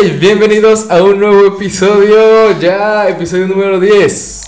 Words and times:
Bienvenidos 0.00 0.88
a 0.90 1.02
un 1.02 1.18
nuevo 1.18 1.56
episodio, 1.56 2.56
ya 2.60 3.08
episodio 3.08 3.48
número 3.48 3.80
10. 3.80 4.44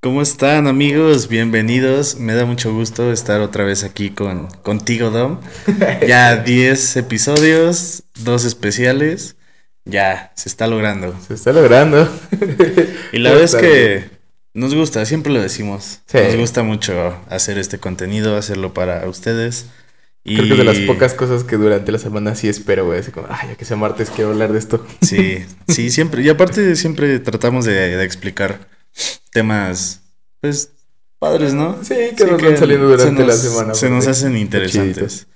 ¿Cómo 0.00 0.22
están 0.22 0.68
amigos? 0.68 1.26
Bienvenidos. 1.26 2.20
Me 2.20 2.34
da 2.34 2.44
mucho 2.44 2.72
gusto 2.72 3.10
estar 3.10 3.40
otra 3.40 3.64
vez 3.64 3.82
aquí 3.82 4.10
con 4.10 4.46
contigo, 4.62 5.10
Dom. 5.10 5.40
Ya 6.06 6.36
10 6.36 6.98
episodios, 6.98 8.04
dos 8.20 8.44
especiales. 8.44 9.34
Ya, 9.84 10.30
se 10.36 10.48
está 10.48 10.68
logrando. 10.68 11.16
Se 11.26 11.34
está 11.34 11.52
logrando. 11.52 12.08
Y 13.12 13.18
la 13.18 13.30
verdad 13.30 13.44
es 13.44 13.56
que 13.56 14.21
nos 14.54 14.74
gusta, 14.74 15.04
siempre 15.06 15.32
lo 15.32 15.40
decimos. 15.40 16.00
Nos 16.12 16.36
gusta 16.36 16.62
mucho 16.62 17.16
hacer 17.28 17.58
este 17.58 17.78
contenido, 17.78 18.36
hacerlo 18.36 18.74
para 18.74 19.08
ustedes. 19.08 19.66
Y... 20.24 20.36
Creo 20.36 20.46
que 20.46 20.52
es 20.52 20.58
de 20.58 20.64
las 20.64 20.78
pocas 20.80 21.14
cosas 21.14 21.42
que 21.42 21.56
durante 21.56 21.90
la 21.90 21.98
semana 21.98 22.34
sí 22.34 22.48
espero, 22.48 22.86
güey. 22.86 23.00
Así 23.00 23.10
como, 23.10 23.26
ay, 23.30 23.48
ya 23.48 23.56
que 23.56 23.64
sea 23.64 23.76
martes, 23.76 24.10
quiero 24.10 24.30
hablar 24.30 24.52
de 24.52 24.58
esto. 24.58 24.86
Sí, 25.00 25.44
sí, 25.68 25.90
siempre. 25.90 26.22
Y 26.22 26.28
aparte, 26.28 26.76
siempre 26.76 27.18
tratamos 27.18 27.64
de 27.64 28.02
explicar 28.04 28.68
temas, 29.32 30.02
pues, 30.40 30.70
padres, 31.18 31.54
¿no? 31.54 31.78
Sí, 31.82 31.94
que 32.16 32.24
nos 32.24 32.42
van 32.42 32.56
saliendo 32.56 32.88
durante 32.88 33.24
la 33.24 33.34
semana. 33.34 33.74
Se 33.74 33.88
nos 33.88 34.06
hacen 34.06 34.36
interesantes. 34.36 35.26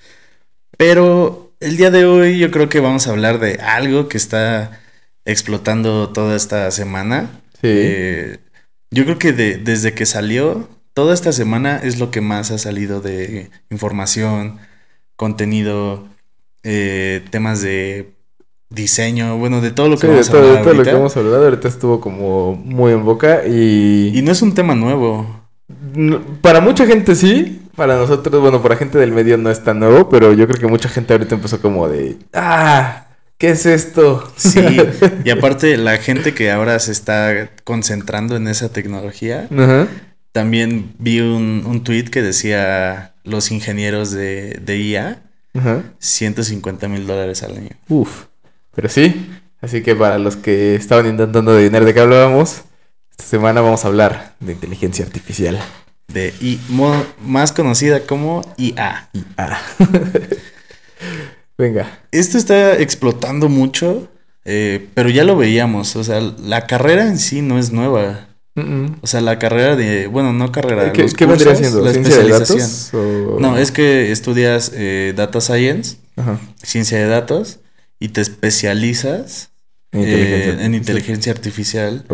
Pero 0.77 1.55
el 1.61 1.77
día 1.77 1.91
de 1.91 2.05
hoy 2.05 2.39
yo 2.39 2.51
creo 2.51 2.69
que 2.69 2.81
vamos 2.81 3.07
a 3.07 3.11
hablar 3.11 3.41
de 3.41 3.55
algo 3.55 4.09
que 4.09 4.19
está 4.19 4.81
explotando 5.25 6.11
toda 6.11 6.37
esta 6.37 6.71
semana. 6.71 7.41
Sí. 7.55 7.69
Eh, 7.69 8.39
yo 8.97 9.05
creo 9.05 9.19
que 9.19 9.33
desde 9.33 9.93
que 9.93 10.07
salió, 10.07 10.71
toda 10.95 11.13
esta 11.13 11.31
semana 11.31 11.77
es 11.77 11.99
lo 11.99 12.11
que 12.11 12.23
más 12.23 12.51
ha 12.51 12.57
salido 12.57 13.03
de 13.03 13.51
información, 13.69 14.59
contenido, 15.17 16.09
eh, 16.63 17.23
temas 17.31 17.61
de 17.61 18.15
diseño, 18.71 19.37
bueno, 19.37 19.61
de 19.61 19.71
todo 19.71 19.91
lo 19.91 19.99
que 19.99 20.07
vamos 20.07 20.31
a 20.31 20.33
hablar. 20.33 20.57
De 20.57 20.63
todo 20.63 20.75
lo 20.75 20.83
que 20.83 20.91
hemos 20.91 21.17
hablado 21.17 21.45
ahorita 21.45 21.69
estuvo 21.69 22.01
como 22.01 22.55
muy 22.55 22.93
en 22.93 23.05
boca 23.05 23.47
y. 23.47 24.13
Y 24.15 24.23
no 24.23 24.33
es 24.33 24.41
un 24.41 24.55
tema 24.55 24.75
nuevo. 24.75 25.43
Para 26.41 26.63
mucha 26.63 26.87
gente 26.87 27.15
sí, 27.15 27.69
para 27.77 27.97
nosotros, 27.97 28.41
bueno, 28.41 28.63
para 28.63 28.77
gente 28.77 28.97
del 28.97 29.13
medio 29.13 29.37
no 29.37 29.51
es 29.51 29.63
tan 29.63 29.79
nuevo, 29.79 30.09
pero 30.09 30.33
yo 30.33 30.47
creo 30.47 30.59
que 30.59 30.67
mucha 30.67 30.89
gente 30.89 31.13
ahorita 31.13 31.35
empezó 31.35 31.61
como 31.61 31.87
de. 31.87 32.17
¡Ah! 32.33 33.06
¿Qué 33.39 33.51
es 33.51 33.67
esto? 33.67 34.33
Sí, 34.37 34.65
y 35.25 35.31
aparte 35.31 35.77
la 35.77 35.99
gente 35.99 36.35
que 36.35 36.51
ahora 36.51 36.79
se 36.79 36.93
está 36.93 37.51
concentrando 37.65 38.37
en 38.37 38.49
esa 38.49 38.71
tecnología, 38.71 39.49
también 40.33 40.95
vi 40.99 41.21
un, 41.21 41.65
un 41.67 41.85
tweet 41.85 42.05
que 42.05 42.23
decía 42.23 43.15
los 43.25 43.51
ingenieros 43.51 44.11
de, 44.11 44.61
de 44.63 44.79
IA, 44.79 45.23
150 45.99 46.89
mil 46.89 47.07
dólares 47.07 47.43
al 47.43 47.57
año. 47.57 47.71
Uf. 47.89 48.25
Pero 48.75 48.89
sí, 48.89 49.31
así 49.61 49.83
que 49.83 49.95
para 49.95 50.19
los 50.19 50.37
que 50.37 50.75
estaban 50.75 51.07
intentando 51.07 51.53
adivinar 51.53 51.85
de 51.85 51.93
qué 51.95 52.01
hablábamos, 52.01 52.63
esta 53.11 53.25
semana 53.25 53.61
vamos 53.61 53.85
a 53.85 53.89
hablar 53.89 54.35
de 54.41 54.53
inteligencia 54.53 55.05
artificial. 55.05 55.59
De 56.09 56.33
I, 56.41 56.59
más 57.21 57.53
conocida 57.53 58.01
como 58.01 58.43
IA. 58.57 59.11
IA. 59.13 59.59
Venga. 61.59 62.01
Esto 62.13 62.39
está 62.39 62.79
explotando 62.79 63.49
mucho, 63.49 64.09
eh, 64.45 64.89
pero 64.95 65.09
ya 65.09 65.25
lo 65.25 65.37
veíamos. 65.37 65.97
O 65.97 66.05
sea, 66.05 66.21
la 66.21 66.67
carrera 66.67 67.07
en 67.07 67.19
sí 67.19 67.43
no 67.43 67.59
es 67.59 67.73
nueva. 67.73 68.29
O 69.03 69.07
sea, 69.07 69.21
la 69.21 69.39
carrera 69.39 69.77
de. 69.77 70.07
Bueno, 70.07 70.33
no 70.33 70.51
carrera. 70.51 70.91
¿Qué, 70.93 71.05
¿qué 71.07 71.27
vendría 71.27 71.55
siendo? 71.55 71.83
La 71.83 71.91
especialización. 71.91 73.39
No, 73.39 73.59
es 73.59 73.71
que 73.71 74.11
estudias 74.13 74.73
eh, 74.75 75.13
Data 75.15 75.43
Science, 75.43 75.99
ciencia 76.63 76.99
de 76.99 77.07
datos 77.07 77.59
y 78.01 78.09
te 78.09 78.23
especializas 78.23 79.51
en 79.93 80.75
inteligencia, 80.75 81.33
artificial 81.33 82.05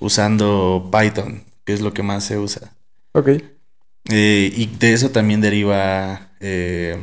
usando 0.00 0.90
Python, 0.92 1.44
que 1.64 1.72
es 1.72 1.80
lo 1.80 1.92
que 1.92 2.02
más 2.02 2.24
se 2.24 2.38
usa. 2.38 2.72
Ok. 3.12 3.28
Eh, 4.10 4.52
y 4.56 4.66
de 4.78 4.92
eso 4.92 5.10
también 5.10 5.40
deriva, 5.40 6.30
eh, 6.40 6.98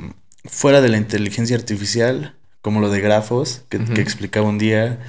fuera 0.47 0.81
de 0.81 0.89
la 0.89 0.97
inteligencia 0.97 1.55
artificial, 1.55 2.35
como 2.61 2.79
lo 2.79 2.89
de 2.89 3.01
grafos, 3.01 3.63
que, 3.69 3.77
explicaba 4.01 4.47
un 4.47 4.57
día, 4.57 4.99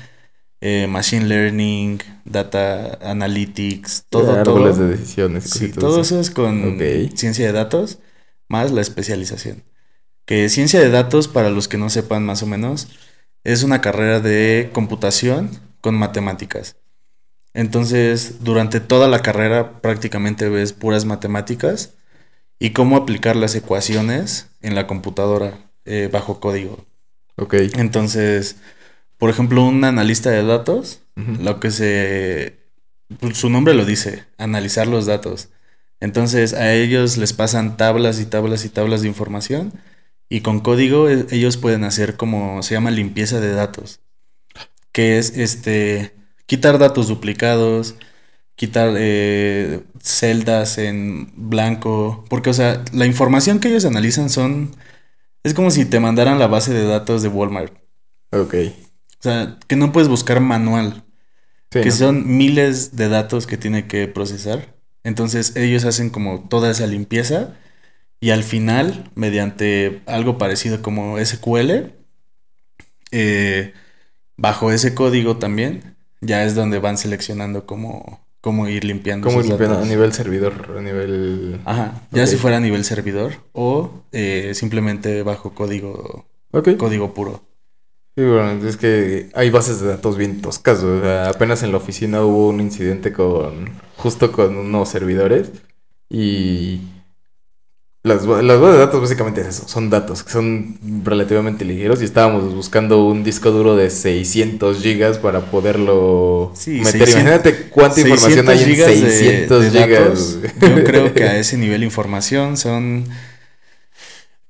eh, 0.60 0.86
machine 0.88 1.26
learning, 1.26 2.00
data 2.24 2.98
analytics, 3.02 4.04
todo. 4.08 4.36
De 4.36 4.42
todo. 4.42 4.72
de 4.72 4.96
decisiones. 4.96 5.44
Sí, 5.44 5.70
todo 5.72 6.00
eso 6.00 6.20
es 6.20 6.30
con 6.30 6.78
ciencia 7.14 7.46
de 7.46 7.52
datos, 7.52 7.98
más 8.48 8.70
la 8.70 8.80
especialización. 8.80 9.64
Que 10.24 10.48
ciencia 10.48 10.80
de 10.80 10.90
datos, 10.90 11.26
para 11.28 11.50
los 11.50 11.68
que 11.68 11.78
no 11.78 11.90
sepan 11.90 12.24
más 12.24 12.42
o 12.42 12.46
menos, 12.46 12.88
es 13.44 13.62
una 13.62 13.80
carrera 13.80 14.20
de 14.20 14.70
computación 14.72 15.50
con 15.80 15.94
matemáticas. 15.94 16.76
Entonces, 17.54 18.44
durante 18.44 18.78
toda 18.78 19.08
la 19.08 19.22
carrera 19.22 19.80
prácticamente 19.80 20.48
ves 20.48 20.72
puras 20.72 21.04
matemáticas 21.06 21.97
y 22.58 22.70
cómo 22.70 22.96
aplicar 22.96 23.36
las 23.36 23.54
ecuaciones 23.54 24.50
en 24.60 24.74
la 24.74 24.86
computadora 24.86 25.58
eh, 25.84 26.08
bajo 26.12 26.40
código. 26.40 26.84
Ok. 27.36 27.54
Entonces, 27.76 28.56
por 29.16 29.30
ejemplo, 29.30 29.64
un 29.64 29.84
analista 29.84 30.30
de 30.30 30.44
datos, 30.44 31.00
lo 31.16 31.60
que 31.60 31.70
se... 31.70 32.58
Pues, 33.20 33.38
su 33.38 33.48
nombre 33.48 33.74
lo 33.74 33.84
dice, 33.84 34.24
analizar 34.36 34.86
los 34.86 35.06
datos. 35.06 35.48
Entonces, 36.00 36.52
a 36.52 36.74
ellos 36.74 37.16
les 37.16 37.32
pasan 37.32 37.76
tablas 37.76 38.20
y 38.20 38.26
tablas 38.26 38.64
y 38.64 38.68
tablas 38.68 39.02
de 39.02 39.08
información 39.08 39.72
y 40.28 40.40
con 40.42 40.60
código 40.60 41.08
e, 41.08 41.26
ellos 41.30 41.56
pueden 41.56 41.84
hacer 41.84 42.16
como 42.16 42.62
se 42.62 42.74
llama 42.74 42.90
limpieza 42.90 43.40
de 43.40 43.52
datos. 43.52 44.00
Que 44.92 45.18
es 45.18 45.36
este 45.36 46.14
quitar 46.46 46.78
datos 46.78 47.08
duplicados, 47.08 47.96
quitar 48.58 48.94
eh, 48.98 49.84
celdas 50.02 50.78
en 50.78 51.30
blanco. 51.36 52.24
Porque, 52.28 52.50
o 52.50 52.54
sea, 52.54 52.84
la 52.92 53.06
información 53.06 53.60
que 53.60 53.68
ellos 53.68 53.84
analizan 53.84 54.28
son. 54.28 54.76
Es 55.44 55.54
como 55.54 55.70
si 55.70 55.84
te 55.84 56.00
mandaran 56.00 56.40
la 56.40 56.48
base 56.48 56.74
de 56.74 56.84
datos 56.84 57.22
de 57.22 57.28
Walmart. 57.28 57.72
Ok. 58.32 58.54
O 59.20 59.22
sea, 59.22 59.56
que 59.68 59.76
no 59.76 59.92
puedes 59.92 60.08
buscar 60.08 60.40
manual. 60.40 61.04
que 61.70 61.90
son 61.92 62.36
miles 62.36 62.96
de 62.96 63.08
datos 63.08 63.46
que 63.46 63.56
tiene 63.56 63.86
que 63.86 64.08
procesar. 64.08 64.74
Entonces 65.04 65.54
ellos 65.56 65.84
hacen 65.84 66.10
como 66.10 66.48
toda 66.48 66.70
esa 66.70 66.86
limpieza 66.86 67.54
y 68.20 68.30
al 68.30 68.42
final, 68.42 69.10
mediante 69.14 70.02
algo 70.06 70.38
parecido 70.38 70.82
como 70.82 71.18
SQL, 71.18 71.92
eh, 73.12 73.74
bajo 74.36 74.72
ese 74.72 74.94
código 74.94 75.36
también, 75.38 75.96
ya 76.20 76.44
es 76.44 76.54
donde 76.54 76.80
van 76.80 76.98
seleccionando 76.98 77.64
cómo, 77.64 78.26
cómo 78.40 78.68
ir 78.68 78.84
limpiando. 78.84 79.26
Cómo 79.26 79.40
ir 79.40 79.46
limpiando 79.46 79.78
a 79.78 79.84
nivel 79.84 80.12
servidor, 80.12 80.74
a 80.76 80.80
nivel... 80.80 81.60
Ajá, 81.64 82.02
ya 82.10 82.26
si 82.26 82.36
fuera 82.36 82.58
a 82.58 82.60
nivel 82.60 82.84
servidor 82.84 83.34
o 83.52 83.90
eh, 84.12 84.52
simplemente 84.54 85.22
bajo 85.22 85.54
código, 85.54 86.26
código 86.78 87.14
puro. 87.14 87.42
Sí, 88.16 88.24
bueno, 88.24 88.66
es 88.66 88.76
que 88.76 89.30
hay 89.34 89.48
bases 89.50 89.80
de 89.80 89.88
datos 89.88 90.16
bien 90.16 90.40
toscas. 90.40 90.82
apenas 91.26 91.62
en 91.62 91.70
la 91.70 91.76
oficina 91.76 92.24
hubo 92.24 92.48
un 92.48 92.60
incidente 92.60 93.12
con 93.12 93.70
justo 93.96 94.32
con 94.32 94.56
unos 94.56 94.88
servidores 94.88 95.52
y 96.10 96.80
las, 98.08 98.26
bases 98.26 98.46
de 98.48 98.78
datos 98.78 99.00
básicamente 99.00 99.42
es 99.42 99.48
eso, 99.48 99.68
son 99.68 99.90
datos 99.90 100.24
que 100.24 100.32
son 100.32 100.78
relativamente 101.04 101.64
ligeros 101.64 102.02
y 102.02 102.04
estábamos 102.04 102.54
buscando 102.54 103.04
un 103.04 103.22
disco 103.22 103.50
duro 103.50 103.76
de 103.76 103.90
600 103.90 104.82
gigas 104.82 105.18
para 105.18 105.42
poderlo 105.42 106.52
meter. 106.66 106.96
Imagínate 106.96 107.68
cuánta 107.68 108.00
información 108.00 108.48
hay 108.48 108.62
en 108.62 108.76
600 108.76 109.70
gigas. 109.70 110.38
Yo 110.60 110.84
creo 110.84 111.14
que 111.14 111.24
a 111.24 111.36
ese 111.38 111.56
nivel 111.56 111.80
de 111.80 111.86
información 111.86 112.56
son... 112.56 113.04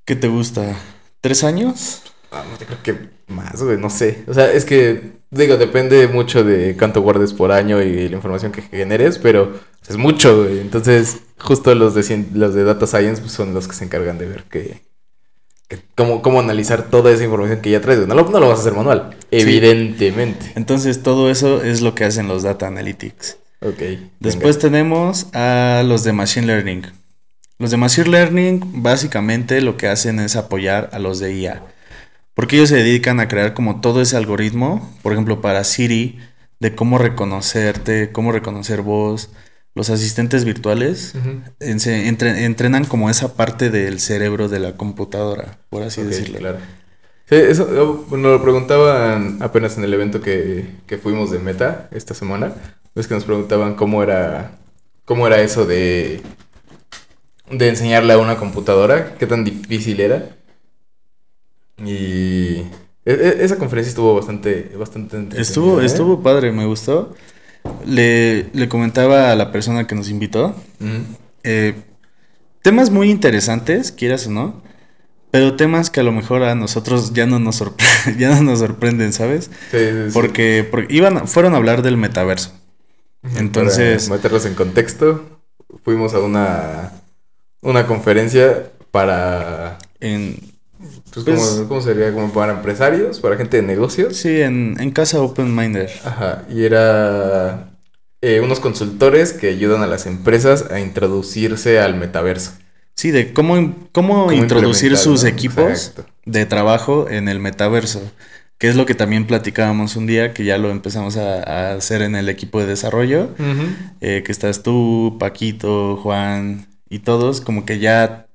¿Qué 0.04 0.16
te 0.16 0.28
gusta? 0.28 0.74
¿Tres 1.20 1.44
años? 1.44 2.02
Ah, 2.30 2.44
no, 2.50 2.56
creo 2.56 2.82
que 2.82 3.10
más, 3.26 3.62
güey, 3.62 3.76
no 3.76 3.90
sé. 3.90 4.24
O 4.26 4.34
sea, 4.34 4.50
es 4.50 4.64
que, 4.64 5.17
digo, 5.30 5.56
depende 5.56 6.08
mucho 6.08 6.44
de 6.44 6.76
cuánto 6.76 7.02
guardes 7.02 7.32
por 7.32 7.52
año 7.52 7.82
y 7.82 8.08
la 8.08 8.16
información 8.16 8.52
que 8.52 8.62
generes, 8.62 9.18
pero 9.18 9.58
es 9.88 9.96
mucho, 9.96 10.44
güey. 10.44 10.60
Entonces, 10.60 11.18
justo 11.38 11.74
los 11.74 11.94
de, 11.94 12.24
los 12.34 12.54
de 12.54 12.64
Data 12.64 12.86
Science 12.86 13.20
pues, 13.20 13.32
son 13.32 13.54
los 13.54 13.68
que 13.68 13.74
se 13.74 13.84
encargan 13.84 14.18
de 14.18 14.26
ver 14.26 14.44
que, 14.44 14.82
cómo, 15.94 16.22
cómo, 16.22 16.40
analizar 16.40 16.90
toda 16.90 17.12
esa 17.12 17.24
información 17.24 17.60
que 17.60 17.70
ya 17.70 17.80
traes. 17.80 18.06
No 18.06 18.14
lo, 18.14 18.28
no 18.28 18.40
lo 18.40 18.48
vas 18.48 18.58
a 18.58 18.62
hacer 18.62 18.74
manual, 18.74 19.16
evidentemente. 19.30 20.52
Entonces, 20.56 21.02
todo 21.02 21.30
eso 21.30 21.62
es 21.62 21.80
lo 21.80 21.94
que 21.94 22.04
hacen 22.04 22.28
los 22.28 22.42
Data 22.42 22.66
Analytics. 22.66 23.38
Ok. 23.60 23.82
Después 24.20 24.58
tenemos 24.58 25.26
a 25.34 25.82
los 25.84 26.04
de 26.04 26.12
Machine 26.12 26.46
Learning. 26.46 26.86
Los 27.58 27.72
de 27.72 27.76
Machine 27.76 28.08
Learning 28.08 28.82
básicamente 28.82 29.60
lo 29.60 29.76
que 29.76 29.88
hacen 29.88 30.20
es 30.20 30.36
apoyar 30.36 30.90
a 30.92 31.00
los 31.00 31.18
de 31.18 31.34
IA. 31.34 31.62
Porque 32.38 32.54
ellos 32.54 32.68
se 32.68 32.76
dedican 32.76 33.18
a 33.18 33.26
crear 33.26 33.52
como 33.52 33.80
todo 33.80 34.00
ese 34.00 34.16
algoritmo, 34.16 34.96
por 35.02 35.12
ejemplo, 35.12 35.40
para 35.40 35.64
Siri, 35.64 36.20
de 36.60 36.72
cómo 36.76 36.96
reconocerte, 36.96 38.12
cómo 38.12 38.30
reconocer 38.30 38.80
voz, 38.80 39.30
los 39.74 39.90
asistentes 39.90 40.44
virtuales 40.44 41.14
entrenan 41.58 42.84
como 42.84 43.10
esa 43.10 43.34
parte 43.34 43.70
del 43.70 43.98
cerebro 43.98 44.48
de 44.48 44.60
la 44.60 44.76
computadora, 44.76 45.58
por 45.68 45.82
así 45.82 46.04
decirlo. 46.04 46.38
Claro. 46.38 46.58
Sí, 47.28 47.34
eso 47.34 48.06
nos 48.08 48.20
lo 48.20 48.40
preguntaban 48.40 49.38
apenas 49.42 49.76
en 49.76 49.82
el 49.82 49.92
evento 49.92 50.20
que, 50.20 50.76
que 50.86 50.96
fuimos 50.96 51.32
de 51.32 51.40
Meta 51.40 51.88
esta 51.90 52.14
semana. 52.14 52.54
Es 52.94 53.08
que 53.08 53.14
nos 53.14 53.24
preguntaban 53.24 53.74
cómo 53.74 54.00
era, 54.00 54.52
cómo 55.04 55.26
era 55.26 55.40
eso 55.40 55.66
de, 55.66 56.20
de 57.50 57.68
enseñarle 57.68 58.12
a 58.12 58.18
una 58.18 58.36
computadora, 58.36 59.16
qué 59.18 59.26
tan 59.26 59.42
difícil 59.42 59.98
era. 59.98 60.37
Y 61.84 62.64
e, 63.04 63.12
e, 63.12 63.44
esa 63.44 63.56
conferencia 63.56 63.90
estuvo 63.90 64.14
bastante, 64.14 64.72
bastante 64.78 65.40
Estuvo, 65.40 65.80
¿eh? 65.80 65.86
estuvo 65.86 66.22
padre, 66.22 66.52
me 66.52 66.66
gustó. 66.66 67.14
Le, 67.86 68.50
le, 68.52 68.68
comentaba 68.68 69.32
a 69.32 69.36
la 69.36 69.52
persona 69.52 69.86
que 69.86 69.94
nos 69.94 70.10
invitó. 70.10 70.54
Eh, 71.42 71.74
temas 72.62 72.90
muy 72.90 73.10
interesantes, 73.10 73.92
quieras 73.92 74.26
o 74.26 74.30
no. 74.30 74.62
Pero 75.30 75.56
temas 75.56 75.90
que 75.90 76.00
a 76.00 76.02
lo 76.02 76.12
mejor 76.12 76.42
a 76.42 76.54
nosotros 76.54 77.12
ya 77.12 77.26
no 77.26 77.38
nos, 77.38 77.62
ya 78.18 78.34
no 78.34 78.42
nos 78.42 78.58
sorprenden, 78.60 79.12
¿sabes? 79.12 79.50
Sí, 79.70 79.78
sí, 79.78 80.10
porque, 80.12 80.66
porque, 80.70 80.94
iban, 80.94 81.28
fueron 81.28 81.54
a 81.54 81.58
hablar 81.58 81.82
del 81.82 81.96
metaverso. 81.96 82.52
Entonces. 83.36 84.04
Para 84.04 84.16
meterlos 84.16 84.46
en 84.46 84.54
contexto, 84.54 85.40
fuimos 85.84 86.14
a 86.14 86.20
una, 86.20 86.92
una 87.60 87.86
conferencia 87.86 88.70
para. 88.90 89.78
En, 90.00 90.57
pues, 91.12 91.24
pues 91.24 91.64
¿cómo, 91.68 91.80
sería? 91.80 92.12
¿Como 92.12 92.32
para 92.32 92.52
empresarios? 92.52 93.20
¿Para 93.20 93.36
gente 93.36 93.58
de 93.58 93.62
negocios? 93.62 94.16
Sí, 94.16 94.40
en, 94.40 94.76
en 94.78 94.90
Casa 94.90 95.20
Open 95.20 95.54
Minder. 95.54 95.90
Ajá, 96.04 96.44
y 96.48 96.64
era 96.64 97.70
eh, 98.20 98.40
unos 98.40 98.58
consultores 98.58 99.32
que 99.32 99.48
ayudan 99.48 99.82
a 99.82 99.86
las 99.86 100.06
empresas 100.06 100.70
a 100.70 100.80
introducirse 100.80 101.78
al 101.78 101.94
metaverso. 101.94 102.52
Sí, 102.94 103.12
de 103.12 103.32
cómo, 103.32 103.76
cómo, 103.92 104.32
introducir 104.32 104.96
sus 104.96 105.22
equipos 105.22 105.92
de 106.24 106.46
trabajo 106.46 107.08
en 107.08 107.28
el 107.28 107.38
metaverso, 107.38 108.02
que 108.58 108.66
es 108.66 108.74
lo 108.74 108.86
que 108.86 108.96
también 108.96 109.28
platicábamos 109.28 109.94
un 109.94 110.08
día, 110.08 110.34
que 110.34 110.44
ya 110.44 110.58
lo 110.58 110.70
empezamos 110.70 111.16
a, 111.16 111.74
hacer 111.74 112.02
en 112.02 112.16
el 112.16 112.28
equipo 112.28 112.58
de 112.58 112.66
desarrollo, 112.66 113.30
eh, 114.00 114.24
que 114.26 114.32
estás 114.32 114.64
tú, 114.64 115.16
Paquito, 115.20 115.96
Juan 115.96 116.66
y 116.90 116.98
todos, 116.98 117.40
como 117.40 117.64
que 117.64 117.78
ya 117.78 118.26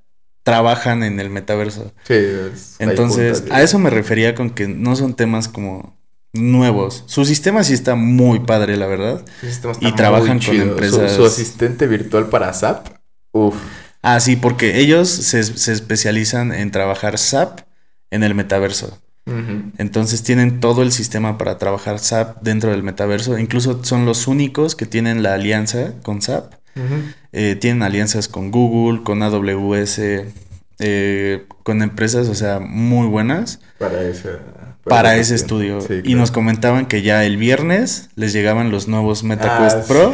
trabajan 0.44 1.02
en 1.02 1.18
el 1.18 1.30
metaverso. 1.30 1.92
Sí, 2.04 2.14
Entonces, 2.78 3.44
a 3.50 3.62
eso 3.62 3.78
me 3.80 3.90
refería 3.90 4.36
con 4.36 4.50
que 4.50 4.68
no 4.68 4.94
son 4.94 5.14
temas 5.14 5.48
como 5.48 5.98
nuevos. 6.34 7.04
Su 7.06 7.24
sistema 7.24 7.64
sí 7.64 7.72
está 7.72 7.94
muy 7.94 8.40
padre, 8.40 8.76
la 8.76 8.86
verdad. 8.86 9.24
y 9.80 9.92
trabajan 9.92 10.38
con 10.38 10.60
empresas. 10.60 11.12
Su, 11.12 11.24
asistente 11.24 11.86
virtual 11.86 12.28
para 12.28 12.52
SAP. 12.52 12.88
Uf. 13.32 13.56
Ah, 14.02 14.20
sí, 14.20 14.36
porque 14.36 14.80
ellos 14.80 15.08
se, 15.08 15.40
especializan 15.40 16.52
en 16.52 16.70
trabajar 16.70 17.18
SAP 17.18 17.60
en 18.10 18.22
el 18.22 18.34
metaverso. 18.34 18.98
Entonces 19.78 20.22
tienen 20.22 20.60
todo 20.60 20.82
el 20.82 20.92
sistema 20.92 21.38
para 21.38 21.56
trabajar 21.56 21.98
SAP 21.98 22.42
dentro 22.42 22.70
del 22.70 22.82
metaverso. 22.82 23.38
Incluso 23.38 23.82
son 23.82 24.04
los 24.04 24.26
únicos 24.26 24.76
que 24.76 24.84
tienen 24.84 25.22
la 25.22 25.32
alianza 25.32 25.94
con 26.02 26.20
SAP. 26.20 26.52
Eh, 27.32 27.56
tienen 27.60 27.82
alianzas 27.82 28.28
con 28.28 28.50
Google, 28.50 29.02
con 29.02 29.22
AWS, 29.22 30.00
eh, 30.78 31.46
con 31.62 31.82
empresas, 31.82 32.28
o 32.28 32.34
sea, 32.34 32.60
muy 32.60 33.06
buenas. 33.06 33.60
Para 33.78 34.02
ese, 34.02 34.30
para, 34.84 35.16
ese 35.16 35.34
estudio. 35.34 35.78
Y 36.04 36.14
nos 36.14 36.30
comentaban 36.30 36.86
que 36.86 37.02
ya 37.02 37.24
el 37.24 37.36
viernes 37.36 38.10
les 38.16 38.32
llegaban 38.32 38.70
los 38.70 38.88
nuevos 38.88 39.24
MetaQuest 39.24 39.76
ah, 39.76 39.84
Pro. 39.86 40.12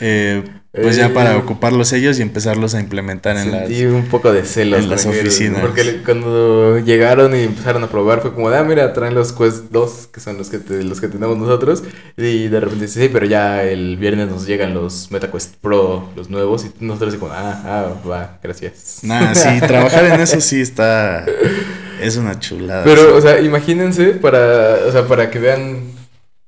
Eh, 0.00 0.42
pues 0.82 0.96
ya 0.96 1.14
para 1.14 1.34
eh, 1.34 1.36
ocuparlos 1.36 1.92
ellos 1.92 2.18
y 2.18 2.22
empezarlos 2.22 2.74
a 2.74 2.80
implementar 2.80 3.36
en 3.36 3.52
las 3.52 3.70
un 3.70 4.06
poco 4.06 4.32
de 4.32 4.44
celos 4.44 4.82
en 4.82 4.90
las 4.90 5.06
oficinas. 5.06 5.60
Porque 5.60 6.02
cuando 6.04 6.80
llegaron 6.80 7.36
y 7.36 7.44
empezaron 7.44 7.84
a 7.84 7.88
probar 7.88 8.20
fue 8.20 8.34
como 8.34 8.48
ah, 8.48 8.64
mira, 8.64 8.92
traen 8.92 9.14
los 9.14 9.32
Quest 9.32 9.70
2, 9.70 10.08
que 10.12 10.20
son 10.20 10.36
los 10.36 10.50
que 10.50 10.58
los 10.82 11.00
que 11.00 11.08
tenemos 11.08 11.38
nosotros, 11.38 11.84
y 12.16 12.48
de 12.48 12.60
repente 12.60 12.86
dice, 12.86 13.02
sí, 13.02 13.10
pero 13.12 13.26
ya 13.26 13.62
el 13.62 13.96
viernes 13.96 14.28
nos 14.28 14.46
llegan 14.46 14.74
los 14.74 15.10
MetaQuest 15.10 15.54
Pro, 15.60 16.08
los 16.16 16.28
nuevos, 16.28 16.64
y 16.64 16.84
nosotros 16.84 17.14
como, 17.16 17.32
ah, 17.32 17.62
ah, 17.64 18.08
va, 18.08 18.38
gracias. 18.42 18.98
Nada, 19.02 19.34
sí, 19.34 19.60
trabajar 19.66 20.04
en 20.06 20.20
eso 20.20 20.40
sí 20.40 20.60
está 20.60 21.24
es 22.00 22.16
una 22.16 22.38
chulada. 22.38 22.84
Pero, 22.84 23.16
o 23.16 23.20
sea, 23.20 23.40
imagínense 23.40 24.06
para, 24.14 24.78
o 24.86 24.92
sea, 24.92 25.06
para 25.06 25.30
que 25.30 25.38
vean 25.38 25.93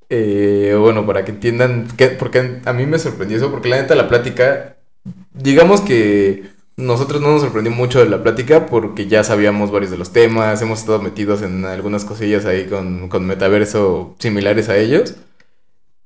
eh, 0.08 0.76
bueno, 0.78 1.06
para 1.06 1.24
que 1.24 1.32
entiendan, 1.32 1.88
que, 1.96 2.08
porque 2.08 2.60
a 2.64 2.72
mí 2.72 2.86
me 2.86 2.98
sorprendió 2.98 3.36
eso, 3.38 3.50
porque 3.50 3.68
la 3.68 3.80
neta 3.80 3.94
la 3.94 4.08
plática, 4.08 4.76
digamos 5.34 5.80
que 5.80 6.44
nosotros 6.76 7.22
no 7.22 7.30
nos 7.32 7.42
sorprendió 7.42 7.72
mucho 7.72 8.00
de 8.00 8.10
la 8.10 8.22
plática 8.22 8.66
porque 8.66 9.06
ya 9.06 9.24
sabíamos 9.24 9.70
varios 9.70 9.90
de 9.90 9.98
los 9.98 10.12
temas, 10.12 10.60
hemos 10.62 10.80
estado 10.80 11.00
metidos 11.00 11.42
en 11.42 11.64
algunas 11.64 12.04
cosillas 12.04 12.44
ahí 12.44 12.66
con, 12.66 13.08
con 13.08 13.26
metaverso 13.26 14.14
similares 14.18 14.68
a 14.68 14.76
ellos, 14.76 15.14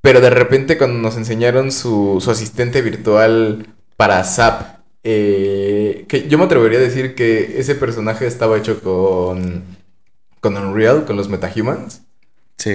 pero 0.01 0.21
de 0.21 0.31
repente 0.31 0.79
cuando 0.79 0.99
nos 0.99 1.17
enseñaron 1.17 1.73
su, 1.73 2.19
su 2.21 2.31
asistente 2.31 2.83
virtual 2.83 3.67
para 3.97 4.25
SAP, 4.25 4.81
eh, 5.03 6.05
que 6.09 6.29
yo 6.29 6.39
me 6.39 6.45
atrevería 6.45 6.79
a 6.79 6.83
decir 6.83 7.15
que 7.15 7.59
ese 7.59 7.75
personaje 7.75 8.27
estaba 8.27 8.57
hecho 8.59 8.81
con, 8.83 9.65
con 10.41 10.57
Unreal, 10.57 11.05
con 11.05 11.17
los 11.17 11.29
MetaHumans. 11.29 12.03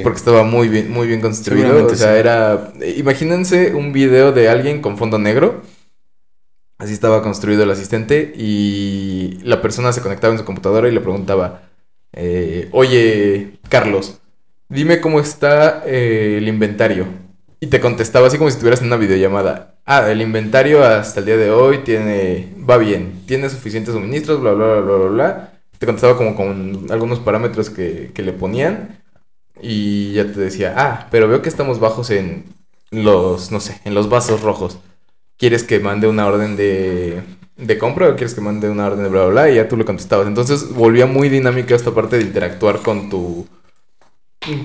Porque 0.04 0.18
estaba 0.18 0.44
muy 0.44 0.68
bien, 0.68 0.92
muy 0.92 1.08
bien 1.08 1.22
construido. 1.22 1.86
O 1.86 1.96
sea, 1.96 2.18
era. 2.18 2.74
Imagínense 2.98 3.74
un 3.76 3.94
video 3.94 4.32
de 4.32 4.50
alguien 4.50 4.82
con 4.82 4.98
fondo 4.98 5.20
negro. 5.20 5.62
Así 6.78 6.94
estaba 6.94 7.22
construido 7.22 7.64
el 7.64 7.72
asistente. 7.72 8.34
Y 8.36 9.40
la 9.44 9.62
persona 9.62 9.94
se 9.94 10.02
conectaba 10.02 10.34
en 10.34 10.40
su 10.40 10.46
computadora 10.46 10.88
y 10.88 10.92
le 10.92 11.02
preguntaba. 11.02 11.64
Eh, 12.14 12.70
Oye, 12.72 13.60
Carlos, 13.70 14.20
dime 14.70 15.02
cómo 15.02 15.20
está 15.20 15.84
eh, 15.86 16.38
el 16.38 16.48
inventario. 16.48 17.06
Y 17.60 17.68
te 17.68 17.80
contestaba 17.80 18.28
así 18.28 18.38
como 18.38 18.50
si 18.50 18.56
estuvieras 18.56 18.82
en 18.82 18.88
una 18.88 18.98
videollamada. 18.98 19.76
Ah, 19.86 20.10
el 20.10 20.22
inventario 20.22 20.84
hasta 20.84 21.20
el 21.20 21.28
día 21.28 21.38
de 21.38 21.52
hoy 21.52 21.80
tiene. 21.80 22.54
va 22.68 22.78
bien. 22.78 23.22
Tiene 23.28 23.50
suficientes 23.50 23.94
suministros, 23.94 24.42
bla, 24.42 24.54
bla, 24.54 24.66
bla, 24.66 24.82
bla, 24.82 24.96
bla. 24.96 25.10
bla. 25.10 25.52
Te 25.78 25.86
contestaba 25.86 26.18
como 26.18 26.36
con 26.36 26.88
algunos 26.90 27.20
parámetros 27.20 27.70
que, 27.70 28.12
que 28.14 28.24
le 28.24 28.34
ponían. 28.34 29.05
Y 29.62 30.14
ya 30.14 30.26
te 30.26 30.40
decía, 30.40 30.74
ah, 30.78 31.08
pero 31.12 31.28
veo 31.28 31.42
que 31.42 31.50
estamos 31.50 31.80
bajos 31.80 32.10
en 32.10 32.46
los, 32.92 33.52
no 33.52 33.60
sé, 33.60 33.80
en 33.86 33.94
los 33.94 34.10
vasos 34.10 34.42
rojos. 34.42 34.80
¿Quieres 35.38 35.64
que 35.64 35.80
mande 35.80 36.08
una 36.08 36.28
orden 36.28 36.56
de, 36.56 37.22
de 37.58 37.78
compra 37.78 38.10
o 38.10 38.16
quieres 38.16 38.34
que 38.34 38.42
mande 38.42 38.70
una 38.70 38.88
orden 38.88 39.04
de 39.04 39.10
bla, 39.10 39.26
bla, 39.26 39.32
bla? 39.32 39.52
Y 39.52 39.56
ya 39.56 39.68
tú 39.68 39.78
le 39.78 39.86
contestabas. 39.86 40.28
Entonces 40.28 40.70
volvía 40.70 41.06
muy 41.06 41.30
dinámica 41.30 41.76
esta 41.76 41.92
parte 41.92 42.18
de 42.18 42.24
interactuar 42.24 42.80
con 42.82 43.10
tu... 43.10 43.48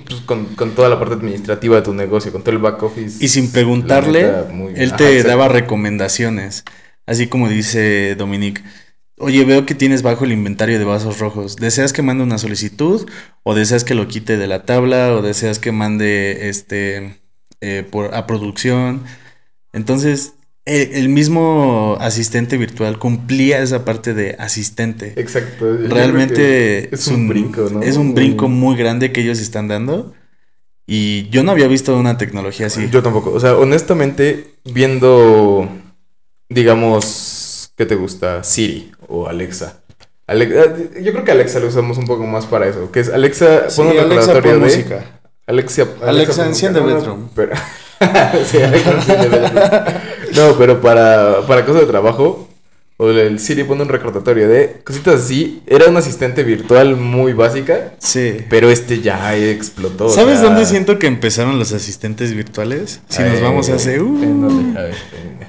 Pues, 0.06 0.20
con, 0.26 0.44
con, 0.56 0.72
toda 0.72 0.90
la 0.90 0.98
parte 0.98 1.14
administrativa 1.14 1.76
de 1.76 1.82
tu 1.82 1.94
negocio, 1.94 2.30
con 2.32 2.42
todo 2.42 2.54
el 2.54 2.60
back 2.60 2.82
office. 2.82 3.24
Y 3.24 3.28
sin 3.28 3.50
preguntarle, 3.50 4.30
él 4.76 4.94
te 4.94 5.22
daba 5.22 5.48
recomendaciones. 5.48 6.64
Así 7.06 7.28
como 7.28 7.48
dice 7.48 8.14
Dominique, 8.14 8.62
Oye, 9.22 9.44
veo 9.44 9.66
que 9.66 9.74
tienes 9.74 10.02
bajo 10.02 10.24
el 10.24 10.32
inventario 10.32 10.78
de 10.78 10.84
vasos 10.86 11.18
rojos. 11.18 11.56
¿Deseas 11.56 11.92
que 11.92 12.00
mande 12.00 12.24
una 12.24 12.38
solicitud? 12.38 13.06
¿O 13.42 13.54
deseas 13.54 13.84
que 13.84 13.94
lo 13.94 14.08
quite 14.08 14.38
de 14.38 14.46
la 14.46 14.64
tabla? 14.64 15.14
¿O 15.14 15.20
deseas 15.20 15.58
que 15.58 15.72
mande 15.72 16.48
este 16.48 17.20
eh, 17.60 17.86
por, 17.88 18.14
a 18.14 18.26
producción? 18.26 19.02
Entonces, 19.74 20.32
el, 20.64 21.10
mismo 21.10 21.98
asistente 22.00 22.56
virtual 22.56 22.98
cumplía 22.98 23.60
esa 23.60 23.84
parte 23.84 24.14
de 24.14 24.36
asistente. 24.38 25.12
Exacto. 25.16 25.76
Realmente 25.76 26.94
es 26.94 27.06
un, 27.08 27.28
brinco, 27.28 27.68
¿no? 27.70 27.82
Es 27.82 27.98
un 27.98 28.14
brinco 28.14 28.48
muy 28.48 28.74
grande 28.74 29.12
que 29.12 29.20
ellos 29.20 29.38
están 29.38 29.68
dando. 29.68 30.14
Y 30.86 31.28
yo 31.28 31.42
no 31.42 31.52
había 31.52 31.68
visto 31.68 31.96
una 31.96 32.16
tecnología 32.16 32.66
así. 32.66 32.88
Yo 32.90 33.02
tampoco. 33.02 33.32
O 33.32 33.40
sea, 33.40 33.54
honestamente, 33.56 34.54
viendo, 34.64 35.68
digamos, 36.48 37.39
¿Qué 37.80 37.86
te 37.86 37.94
gusta? 37.94 38.44
Siri 38.44 38.92
o 39.08 39.26
Alexa. 39.26 39.80
Eh, 40.28 41.00
yo 41.02 41.12
creo 41.12 41.24
que 41.24 41.32
Alexa 41.32 41.60
lo 41.60 41.68
usamos 41.68 41.96
un 41.96 42.04
poco 42.04 42.26
más 42.26 42.44
para 42.44 42.68
eso. 42.68 42.92
Que 42.92 43.00
es 43.00 43.08
Alexa, 43.08 43.68
pon 43.74 43.86
un 43.86 43.96
recordatorio 43.96 44.52
de 44.52 44.58
música. 44.58 45.04
Alexa, 45.46 45.86
Alexa, 46.04 46.46
enciende 46.46 46.80
bedroom. 46.80 47.30
Pero... 47.34 47.52
sí, 48.44 48.58
Alexa 48.58 48.90
enciende 48.90 49.28
bedroom. 49.28 49.94
No, 50.36 50.58
pero 50.58 50.82
para, 50.82 51.46
para 51.46 51.64
cosas 51.64 51.80
de 51.80 51.86
trabajo, 51.86 52.50
o 52.98 53.08
el 53.08 53.38
Siri 53.38 53.64
pone 53.64 53.80
un 53.80 53.88
recordatorio 53.88 54.46
de 54.46 54.82
cositas 54.84 55.22
así. 55.22 55.62
Era 55.66 55.86
un 55.86 55.96
asistente 55.96 56.42
virtual 56.42 56.96
muy 56.96 57.32
básica. 57.32 57.94
Sí. 57.96 58.44
Pero 58.50 58.68
este 58.68 59.00
ya 59.00 59.34
explotó. 59.34 60.10
¿Sabes 60.10 60.42
dónde 60.42 60.66
siento 60.66 60.98
que 60.98 61.06
empezaron 61.06 61.58
los 61.58 61.72
asistentes 61.72 62.34
virtuales? 62.34 63.00
Si 63.08 63.22
nos 63.22 63.40
vamos 63.40 63.70
a 63.70 63.76
hacer. 63.76 64.02
Uh, 64.02 64.74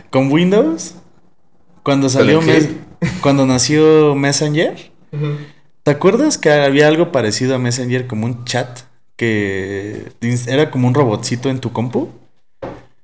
con 0.10 0.32
Windows. 0.32 0.94
Cuando 1.84 2.10
salió 2.10 2.42
cuando 3.22 3.46
nació 3.46 4.16
Messenger, 4.16 4.92
¿te 5.84 5.92
acuerdas 5.92 6.38
que 6.38 6.52
había 6.52 6.88
algo 6.88 7.12
parecido 7.12 7.56
a 7.56 7.60
Messenger 7.60 8.08
como 8.08 8.26
un 8.26 8.46
chat 8.46 8.82
que 9.16 10.12
era 10.48 10.72
como 10.72 10.88
un 10.88 10.94
robotcito 10.94 11.50
en 11.50 11.60
tu 11.60 11.72
compu? 11.72 12.10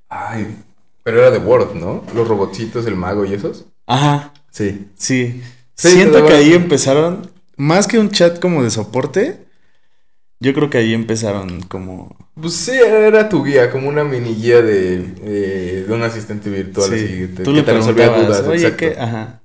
Ay, 0.10 0.56
Pero 1.04 1.20
era 1.20 1.32
de 1.32 1.40
Word, 1.40 1.76
¿no? 1.76 2.04
Los 2.16 2.28
robotcitos, 2.28 2.86
el 2.86 2.96
mago 2.96 3.26
y 3.26 3.34
esos. 3.34 3.66
Ajá. 3.86 4.34
Sí. 4.52 4.88
Sí. 4.96 5.42
Sí, 5.76 5.90
Siento 5.90 6.26
que 6.26 6.34
ahí 6.34 6.54
empezaron, 6.54 7.30
más 7.56 7.88
que 7.88 8.00
un 8.00 8.10
chat 8.10 8.40
como 8.40 8.64
de 8.64 8.72
soporte, 8.72 9.47
yo 10.40 10.54
creo 10.54 10.70
que 10.70 10.78
ahí 10.78 10.94
empezaron 10.94 11.62
como... 11.62 12.16
Pues 12.40 12.54
sí, 12.54 12.72
era 12.72 13.28
tu 13.30 13.44
guía, 13.44 13.72
como 13.72 13.90
una 13.90 14.04
mini 14.04 14.36
guía 14.36 14.62
de, 14.62 15.00
de, 15.00 15.84
de 15.84 15.94
un 15.94 16.04
asistente 16.04 16.50
virtual. 16.50 16.90
Sí, 16.90 16.96
así, 17.06 17.28
te- 17.36 17.44
tú 17.44 17.52
que 17.52 17.58
le 17.58 17.64
te 17.64 17.74
resolvía 17.74 18.10
dudas, 18.10 18.42
oye. 18.48 18.96
Ajá. 19.00 19.42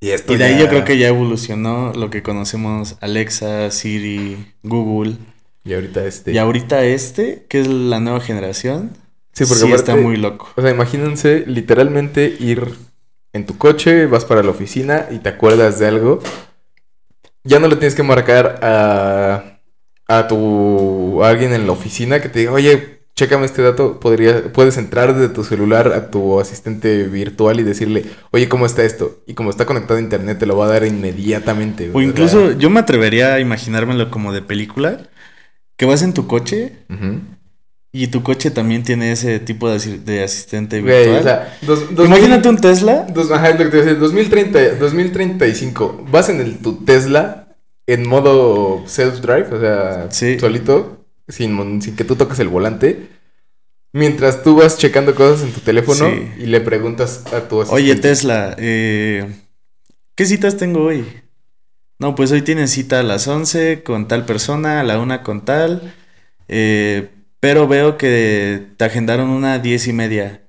Y, 0.00 0.10
esto 0.10 0.32
Y 0.32 0.36
de 0.36 0.44
ahí 0.44 0.58
yo 0.60 0.68
creo 0.68 0.84
que 0.84 0.96
ya 0.96 1.08
evolucionó 1.08 1.92
lo 1.92 2.10
que 2.10 2.22
conocemos 2.22 2.96
Alexa, 3.00 3.70
Siri, 3.72 4.54
Google. 4.62 5.16
Y 5.64 5.74
ahorita 5.74 6.04
este... 6.06 6.32
Y 6.32 6.38
ahorita 6.38 6.84
este, 6.84 7.44
que 7.48 7.60
es 7.60 7.66
la 7.66 7.98
nueva 7.98 8.20
generación, 8.20 8.92
Sí, 9.32 9.44
porque 9.44 9.64
sí 9.64 9.72
está 9.72 9.94
muy 9.96 10.16
loco. 10.16 10.50
O 10.56 10.62
sea, 10.62 10.70
imagínense 10.70 11.44
literalmente 11.46 12.36
ir 12.40 12.74
en 13.32 13.46
tu 13.46 13.56
coche, 13.58 14.06
vas 14.06 14.24
para 14.24 14.42
la 14.42 14.50
oficina 14.50 15.06
y 15.10 15.18
te 15.18 15.28
acuerdas 15.28 15.78
de 15.78 15.86
algo. 15.86 16.20
Ya 17.44 17.58
no 17.60 17.68
le 17.68 17.76
tienes 17.76 17.94
que 17.94 18.02
marcar 18.02 18.58
a, 18.62 19.47
a 20.08 20.26
tu 20.26 21.22
a 21.22 21.28
alguien 21.28 21.52
en 21.52 21.66
la 21.66 21.72
oficina 21.72 22.20
que 22.20 22.28
te 22.28 22.40
diga, 22.40 22.52
oye, 22.52 22.98
chécame 23.14 23.44
este 23.46 23.62
dato. 23.62 24.00
Podría, 24.00 24.52
puedes 24.52 24.76
entrar 24.78 25.14
desde 25.14 25.32
tu 25.34 25.44
celular 25.44 25.88
a 25.92 26.10
tu 26.10 26.40
asistente 26.40 27.04
virtual 27.04 27.60
y 27.60 27.62
decirle, 27.64 28.04
oye, 28.30 28.48
¿cómo 28.48 28.64
está 28.66 28.84
esto? 28.84 29.18
Y 29.26 29.34
como 29.34 29.50
está 29.50 29.66
conectado 29.66 29.98
a 29.98 30.02
internet, 30.02 30.38
te 30.38 30.46
lo 30.46 30.56
va 30.56 30.66
a 30.66 30.68
dar 30.70 30.84
inmediatamente. 30.86 31.90
O 31.92 32.00
incluso 32.00 32.52
yo 32.52 32.70
me 32.70 32.80
atrevería 32.80 33.34
a 33.34 33.40
imaginármelo 33.40 34.10
como 34.10 34.32
de 34.32 34.40
película, 34.42 34.98
que 35.76 35.84
vas 35.86 36.02
en 36.02 36.12
tu 36.14 36.26
coche 36.26 36.72
y 37.92 38.06
tu 38.08 38.22
coche 38.22 38.50
también 38.50 38.82
tiene 38.84 39.12
ese 39.12 39.40
tipo 39.40 39.68
de, 39.68 39.76
asi- 39.76 39.98
de 39.98 40.22
asistente 40.22 40.80
Güey, 40.80 40.94
virtual. 41.10 41.18
o 41.20 41.22
sea, 41.22 41.58
dos- 41.62 41.94
dos 41.94 42.06
Imagínate 42.06 42.48
mil- 42.48 42.56
un 42.56 42.60
Tesla. 42.60 43.06
Dos, 43.12 43.30
ajá, 43.30 43.50
es 43.50 43.58
lo 43.58 43.64
que 43.64 43.70
te 43.70 43.76
iba 43.78 43.82
a 43.82 43.86
decir, 43.88 44.00
2030, 44.00 44.74
2035, 44.76 46.06
vas 46.10 46.28
en 46.28 46.40
el, 46.40 46.58
tu 46.58 46.84
Tesla 46.84 47.47
en 47.88 48.06
modo 48.06 48.84
self-drive, 48.86 49.50
o 49.52 49.60
sea, 49.60 50.06
Sí. 50.10 50.38
solito, 50.38 51.04
sin, 51.26 51.82
sin 51.82 51.96
que 51.96 52.04
tú 52.04 52.14
toques 52.16 52.38
el 52.38 52.48
volante, 52.48 53.08
mientras 53.92 54.42
tú 54.42 54.56
vas 54.56 54.76
checando 54.78 55.14
cosas 55.14 55.42
en 55.46 55.52
tu 55.52 55.60
teléfono 55.60 56.08
Sí. 56.08 56.28
y 56.42 56.46
le 56.46 56.60
preguntas 56.60 57.24
a 57.32 57.48
tu 57.48 57.56
Oye, 57.56 57.64
asistente. 57.92 58.00
Tesla, 58.02 58.54
eh, 58.58 59.26
¿qué 60.14 60.26
citas 60.26 60.56
tengo 60.58 60.84
hoy? 60.84 61.04
No, 61.98 62.14
pues 62.14 62.30
hoy 62.30 62.42
tienes 62.42 62.70
cita 62.70 63.00
a 63.00 63.02
las 63.02 63.26
11 63.26 63.82
con 63.82 64.06
tal 64.06 64.24
persona, 64.26 64.80
a 64.80 64.84
la 64.84 65.00
una 65.00 65.22
con 65.22 65.44
tal, 65.44 65.94
eh, 66.46 67.08
pero 67.40 67.66
veo 67.66 67.96
que 67.96 68.66
te 68.76 68.84
agendaron 68.84 69.30
una 69.30 69.54
a 69.54 69.58
10 69.58 69.88
y 69.88 69.92
media. 69.94 70.42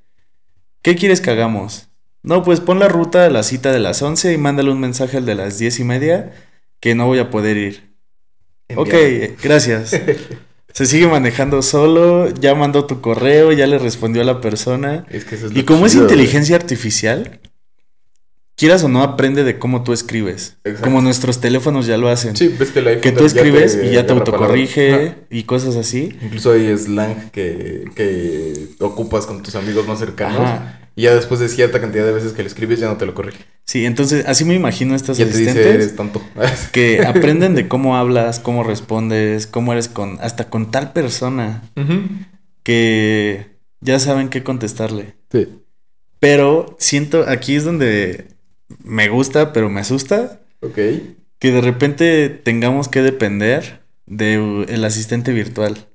¿Qué 0.82 0.96
quieres 0.96 1.22
que 1.22 1.32
hagamos? 1.32 1.88
No, 2.22 2.44
pues 2.44 2.60
pon 2.60 2.80
la 2.80 2.90
ruta 2.90 3.26
a 3.26 3.30
la 3.30 3.44
cita 3.44 3.72
de 3.72 3.80
las 3.80 4.02
11 4.02 4.34
y 4.34 4.38
mándale 4.38 4.72
un 4.72 4.80
mensaje 4.82 5.18
al 5.18 5.26
de 5.26 5.36
las 5.36 5.58
10 5.58 5.80
y 5.80 5.84
media 5.86 6.34
que 6.80 6.96
no 6.96 7.08
voy 7.08 7.20
a 7.20 7.30
poder 7.30 7.58
ir. 7.58 7.94
Ok, 8.76 8.94
eh, 8.94 9.36
gracias. 9.42 10.00
Se 10.74 10.86
sigue 10.86 11.08
manejando 11.08 11.62
solo, 11.62 12.30
ya 12.30 12.54
mandó 12.54 12.86
tu 12.86 13.02
correo, 13.02 13.52
ya 13.52 13.66
le 13.66 13.80
respondió 13.80 14.22
a 14.22 14.26
la 14.26 14.40
persona. 14.40 15.06
Es 15.10 15.26
que 15.26 15.36
eso 15.36 15.48
es 15.48 15.56
Y 15.56 15.64
como 15.64 15.86
es 15.88 15.94
güey. 15.96 16.04
inteligencia 16.06 16.56
artificial, 16.56 17.40
quieras 18.60 18.84
o 18.84 18.90
no, 18.90 19.02
aprende 19.02 19.46
de 19.46 19.58
cómo 19.58 19.84
tú 19.84 19.94
escribes. 19.94 20.58
Exacto. 20.66 20.84
Como 20.84 21.02
nuestros 21.02 21.40
teléfonos 21.40 21.88
ya 21.88 21.98
lo 21.98 22.10
hacen. 22.10 22.36
Sí, 22.36 22.50
ves 22.50 22.72
que 22.72 22.80
iPhone 22.80 23.02
Que 23.02 23.12
tú 23.14 23.22
ya 23.22 23.26
escribes 23.28 23.80
y 23.82 23.92
ya 23.92 24.06
te 24.06 24.12
autocorrige 24.12 25.16
y 25.30 25.44
cosas 25.44 25.78
así. 25.78 26.18
Incluso 26.22 26.52
hay 26.52 26.78
slang 26.78 27.32
que, 27.32 27.86
que 27.96 28.68
ocupas 28.80 29.26
con 29.26 29.42
tus 29.42 29.56
amigos 29.56 29.88
más 29.88 30.00
cercanos. 30.00 30.42
Ajá. 30.42 30.82
Y 30.96 31.04
ya 31.04 31.16
después 31.16 31.40
de 31.40 31.48
cierta 31.48 31.80
cantidad 31.80 32.06
de 32.06 32.12
veces 32.12 32.34
que 32.34 32.42
lo 32.42 32.48
escribes, 32.50 32.82
ya 32.82 32.88
no 32.90 32.98
te 32.98 33.06
lo 33.06 33.16
corrige. 33.16 33.46
Sí, 33.64 33.86
entonces 33.86 34.26
así 34.28 34.44
me 34.44 34.56
imagino 34.56 34.94
estos 34.94 35.18
Ya 35.18 35.26
te 35.26 35.38
dice, 35.38 35.52
asistentes 35.52 35.76
eres 35.76 35.96
tonto. 35.96 36.22
que 36.74 37.06
aprenden 37.06 37.56
de 37.56 37.70
cómo 37.70 37.96
hablas, 37.96 38.40
cómo 38.40 38.66
respondes, 38.66 39.48
cómo 39.48 39.72
eres 39.72 39.88
con 39.88 40.18
hasta 40.20 40.50
con 40.50 40.72
tal 40.72 40.92
persona 40.92 41.64
que 42.64 43.46
ya 43.80 44.00
saben 44.00 44.28
qué 44.28 44.44
contestarle. 44.44 45.14
Sí. 45.32 45.48
Pero 46.20 46.76
siento, 46.80 47.24
aquí 47.30 47.56
es 47.56 47.64
donde 47.64 48.39
me 48.84 49.10
gusta, 49.10 49.54
pero 49.54 49.70
me 49.70 49.82
asusta, 49.82 50.40
Ok. 50.62 50.76
que 51.40 51.52
de 51.52 51.62
repente 51.62 52.30
tengamos 52.30 52.88
que 52.88 53.02
depender 53.02 53.82
del 54.06 54.84
asistente 54.86 55.32
virtual. 55.34 55.86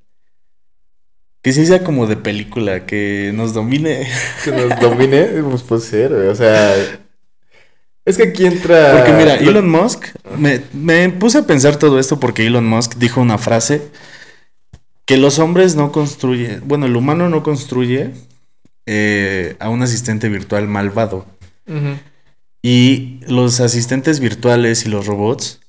Que 1.43 1.52
sí 1.52 1.66
sea 1.66 1.85
como 1.85 2.07
de 2.07 2.16
película, 2.16 2.87
que 2.87 3.31
nos 3.35 3.52
domine. 3.52 4.09
Que 4.45 4.50
nos 4.52 4.81
domine, 4.81 5.25
pues 5.49 5.62
puede 5.62 5.83
ser, 5.83 6.12
O 6.12 6.35
sea. 6.35 6.75
Es 8.07 8.16
que 8.19 8.25
aquí 8.25 8.45
entra. 8.47 8.93
Porque 8.99 9.12
mira, 9.12 9.37
lo- 9.40 9.50
Elon 9.50 9.71
Musk, 9.71 10.07
me, 10.38 10.61
me 10.75 11.09
puse 11.11 11.38
a 11.38 11.47
pensar 11.47 11.76
todo 11.76 11.99
esto 11.99 12.21
porque 12.21 12.47
Elon 12.47 12.66
Musk 12.66 12.97
dijo 12.97 13.21
una 13.21 13.38
frase 13.38 13.83
que 15.07 15.16
los 15.16 15.38
hombres 15.38 15.75
no 15.75 15.90
construyen, 15.93 16.62
bueno, 16.66 16.85
el 16.87 16.97
humano 16.97 17.28
no 17.31 17.43
construye 17.43 18.11
eh, 18.87 19.57
a 19.59 19.69
un 19.71 19.83
asistente 19.83 20.28
virtual 20.28 20.66
malvado. 20.69 21.26
Ujú. 21.66 21.97
Y 22.66 23.21
los 23.28 23.61
asistentes 23.61 24.21
virtuales 24.21 24.87
y 24.87 24.88
los 24.88 25.04
robots 25.06 25.61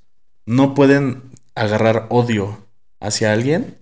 no 0.46 0.74
pueden 0.74 1.24
agarrar 1.54 2.06
odio 2.10 2.66
hacia 3.02 3.34
alguien, 3.34 3.75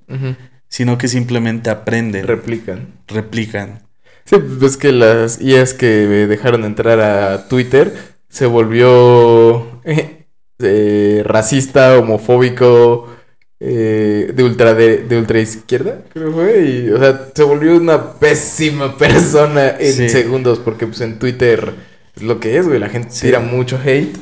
sino 0.68 0.98
que 0.98 1.08
simplemente 1.08 1.70
aprenden, 1.70 2.26
Replican. 2.26 2.88
replican. 3.08 3.84
Sí, 4.26 4.38
ves 4.42 4.78
que 4.78 4.92
las 4.92 5.40
IAs 5.40 5.76
que 5.76 5.86
dejaron 6.28 6.66
entrar 6.66 7.02
a 7.02 7.48
Twitter 7.50 7.94
se 8.30 8.48
volvió 8.48 9.80
eh, 9.84 10.26
eh, 10.58 11.22
racista, 11.24 12.00
homofóbico, 12.00 13.14
eh, 13.60 14.32
de 14.34 14.44
ultra 14.44 14.74
de, 14.74 15.04
de 15.04 15.20
ultra 15.20 15.40
izquierda, 15.40 16.02
creo 16.12 16.32
fue. 16.32 16.66
Y, 16.66 16.90
o 16.90 16.98
sea, 16.98 17.28
se 17.36 17.44
volvió 17.44 17.78
una 17.78 18.14
pésima 18.14 18.98
persona 18.98 19.76
en 19.80 19.94
Sí. 19.94 20.10
segundos, 20.10 20.58
porque 20.58 20.88
pues 20.88 21.02
en 21.02 21.20
Twitter 21.20 21.93
es 22.16 22.22
lo 22.24 22.40
que 22.40 22.58
es, 22.58 22.68
güey. 22.68 22.80
La 22.80 22.90
gente 22.90 23.10
Sí. 23.12 23.22
tira 23.28 23.40
mucho 23.40 23.80
hate 23.84 24.18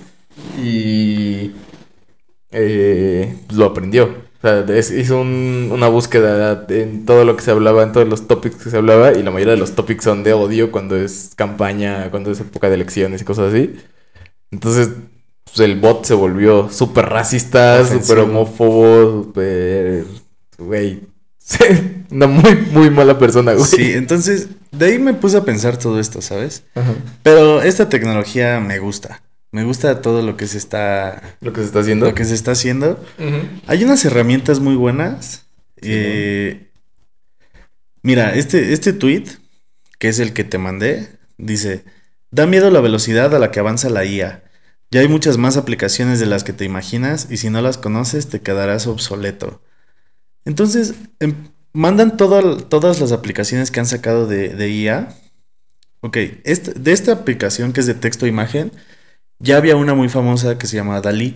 y 0.61 1.51
eh, 2.51 3.35
lo 3.53 3.65
aprendió. 3.65 4.05
O 4.05 4.41
sea, 4.41 4.65
es- 4.75 4.91
hizo 4.91 5.21
un- 5.21 5.69
una 5.71 5.87
búsqueda 5.87 6.65
en 6.69 7.05
todo 7.05 7.25
lo 7.25 7.35
que 7.35 7.43
se 7.43 7.51
hablaba, 7.51 7.83
en 7.83 7.91
todos 7.91 8.07
los 8.07 8.27
topics 8.27 8.55
que 8.63 8.69
se 8.71 8.77
hablaba, 8.77 9.13
y 9.13 9.21
la 9.23 9.31
mayoría 9.31 9.53
de 9.53 9.59
los 9.59 9.75
topics 9.75 10.03
son 10.03 10.23
de 10.23 10.33
odio 10.33 10.71
cuando 10.71 10.97
es 10.97 11.31
campaña, 11.35 12.09
cuando 12.11 12.31
es 12.31 12.39
época 12.39 12.67
de 12.69 12.75
elecciones 12.75 13.21
y 13.21 13.25
cosas 13.25 13.53
así. 13.53 13.75
Entonces, 14.51 14.89
pues, 15.45 15.59
el 15.59 15.79
bot 15.79 16.05
se 16.05 16.13
volvió 16.15 16.69
súper 16.71 17.05
racista, 17.09 17.85
súper 17.85 18.19
homófobo, 18.19 19.23
súper... 19.25 20.05
Güey. 20.57 21.01
Una 22.11 22.27
muy, 22.27 22.55
muy 22.71 22.89
mala 22.89 23.17
persona, 23.17 23.53
güey. 23.53 23.65
Sí, 23.65 23.93
entonces 23.93 24.47
de 24.71 24.85
ahí 24.85 24.99
me 24.99 25.13
puse 25.13 25.37
a 25.37 25.43
pensar 25.45 25.77
todo 25.77 25.99
esto, 25.99 26.21
¿sabes? 26.21 26.63
Ajá. 26.75 26.93
Pero 27.23 27.61
esta 27.61 27.89
tecnología 27.89 28.59
me 28.59 28.79
gusta. 28.79 29.21
Me 29.51 29.63
gusta 29.65 30.01
todo 30.01 30.21
lo 30.21 30.37
que 30.37 30.47
se 30.47 30.57
está, 30.57 31.21
Lo 31.41 31.51
que 31.51 31.59
se 31.61 31.65
está 31.67 31.79
haciendo. 31.79 32.05
lo 32.05 32.15
que 32.15 32.23
se 32.25 32.33
está 32.35 32.51
haciendo. 32.51 33.03
Hay 33.67 33.83
unas 33.83 34.03
herramientas 34.05 34.59
muy 34.59 34.75
buenas. 34.75 35.45
Sí, 35.81 35.89
Eh, 35.91 36.67
Mira, 38.03 38.33
este, 38.33 38.73
este 38.73 38.93
tweet, 38.93 39.25
que 39.99 40.09
es 40.09 40.19
el 40.19 40.33
que 40.33 40.43
te 40.43 40.57
mandé, 40.57 41.09
dice, 41.37 41.83
da 42.31 42.47
miedo 42.47 42.71
la 42.71 42.81
velocidad 42.81 43.33
a 43.35 43.39
la 43.39 43.51
que 43.51 43.59
avanza 43.59 43.89
la 43.89 44.05
IA. 44.05 44.43
Ya 44.89 45.01
hay 45.01 45.07
muchas 45.07 45.37
más 45.37 45.55
aplicaciones 45.57 46.19
de 46.19 46.25
las 46.25 46.43
que 46.43 46.53
te 46.53 46.65
imaginas 46.65 47.27
y 47.29 47.37
si 47.37 47.49
no 47.49 47.61
las 47.61 47.77
conoces 47.77 48.27
te 48.27 48.41
quedarás 48.41 48.87
obsoleto. 48.87 49.61
Entonces, 50.45 50.95
em, 51.19 51.33
mandan 51.73 52.17
todo- 52.17 52.57
todas 52.57 52.99
las 52.99 53.11
aplicaciones 53.11 53.71
que 53.71 53.79
han 53.79 53.85
sacado 53.85 54.27
de, 54.27 54.49
de 54.49 54.69
IA. 54.69 55.15
Ok, 56.01 56.17
este- 56.43 56.73
de 56.73 56.91
esta 56.91 57.11
aplicación 57.11 57.73
que 57.73 57.79
es 57.81 57.85
de 57.87 57.93
texto 57.93 58.25
e 58.25 58.29
imagen, 58.29 58.71
ya 59.39 59.57
había 59.57 59.75
una 59.75 59.93
muy 59.93 60.09
famosa 60.09 60.57
que 60.57 60.67
se 60.67 60.75
llama 60.77 60.99
Dalí. 61.01 61.35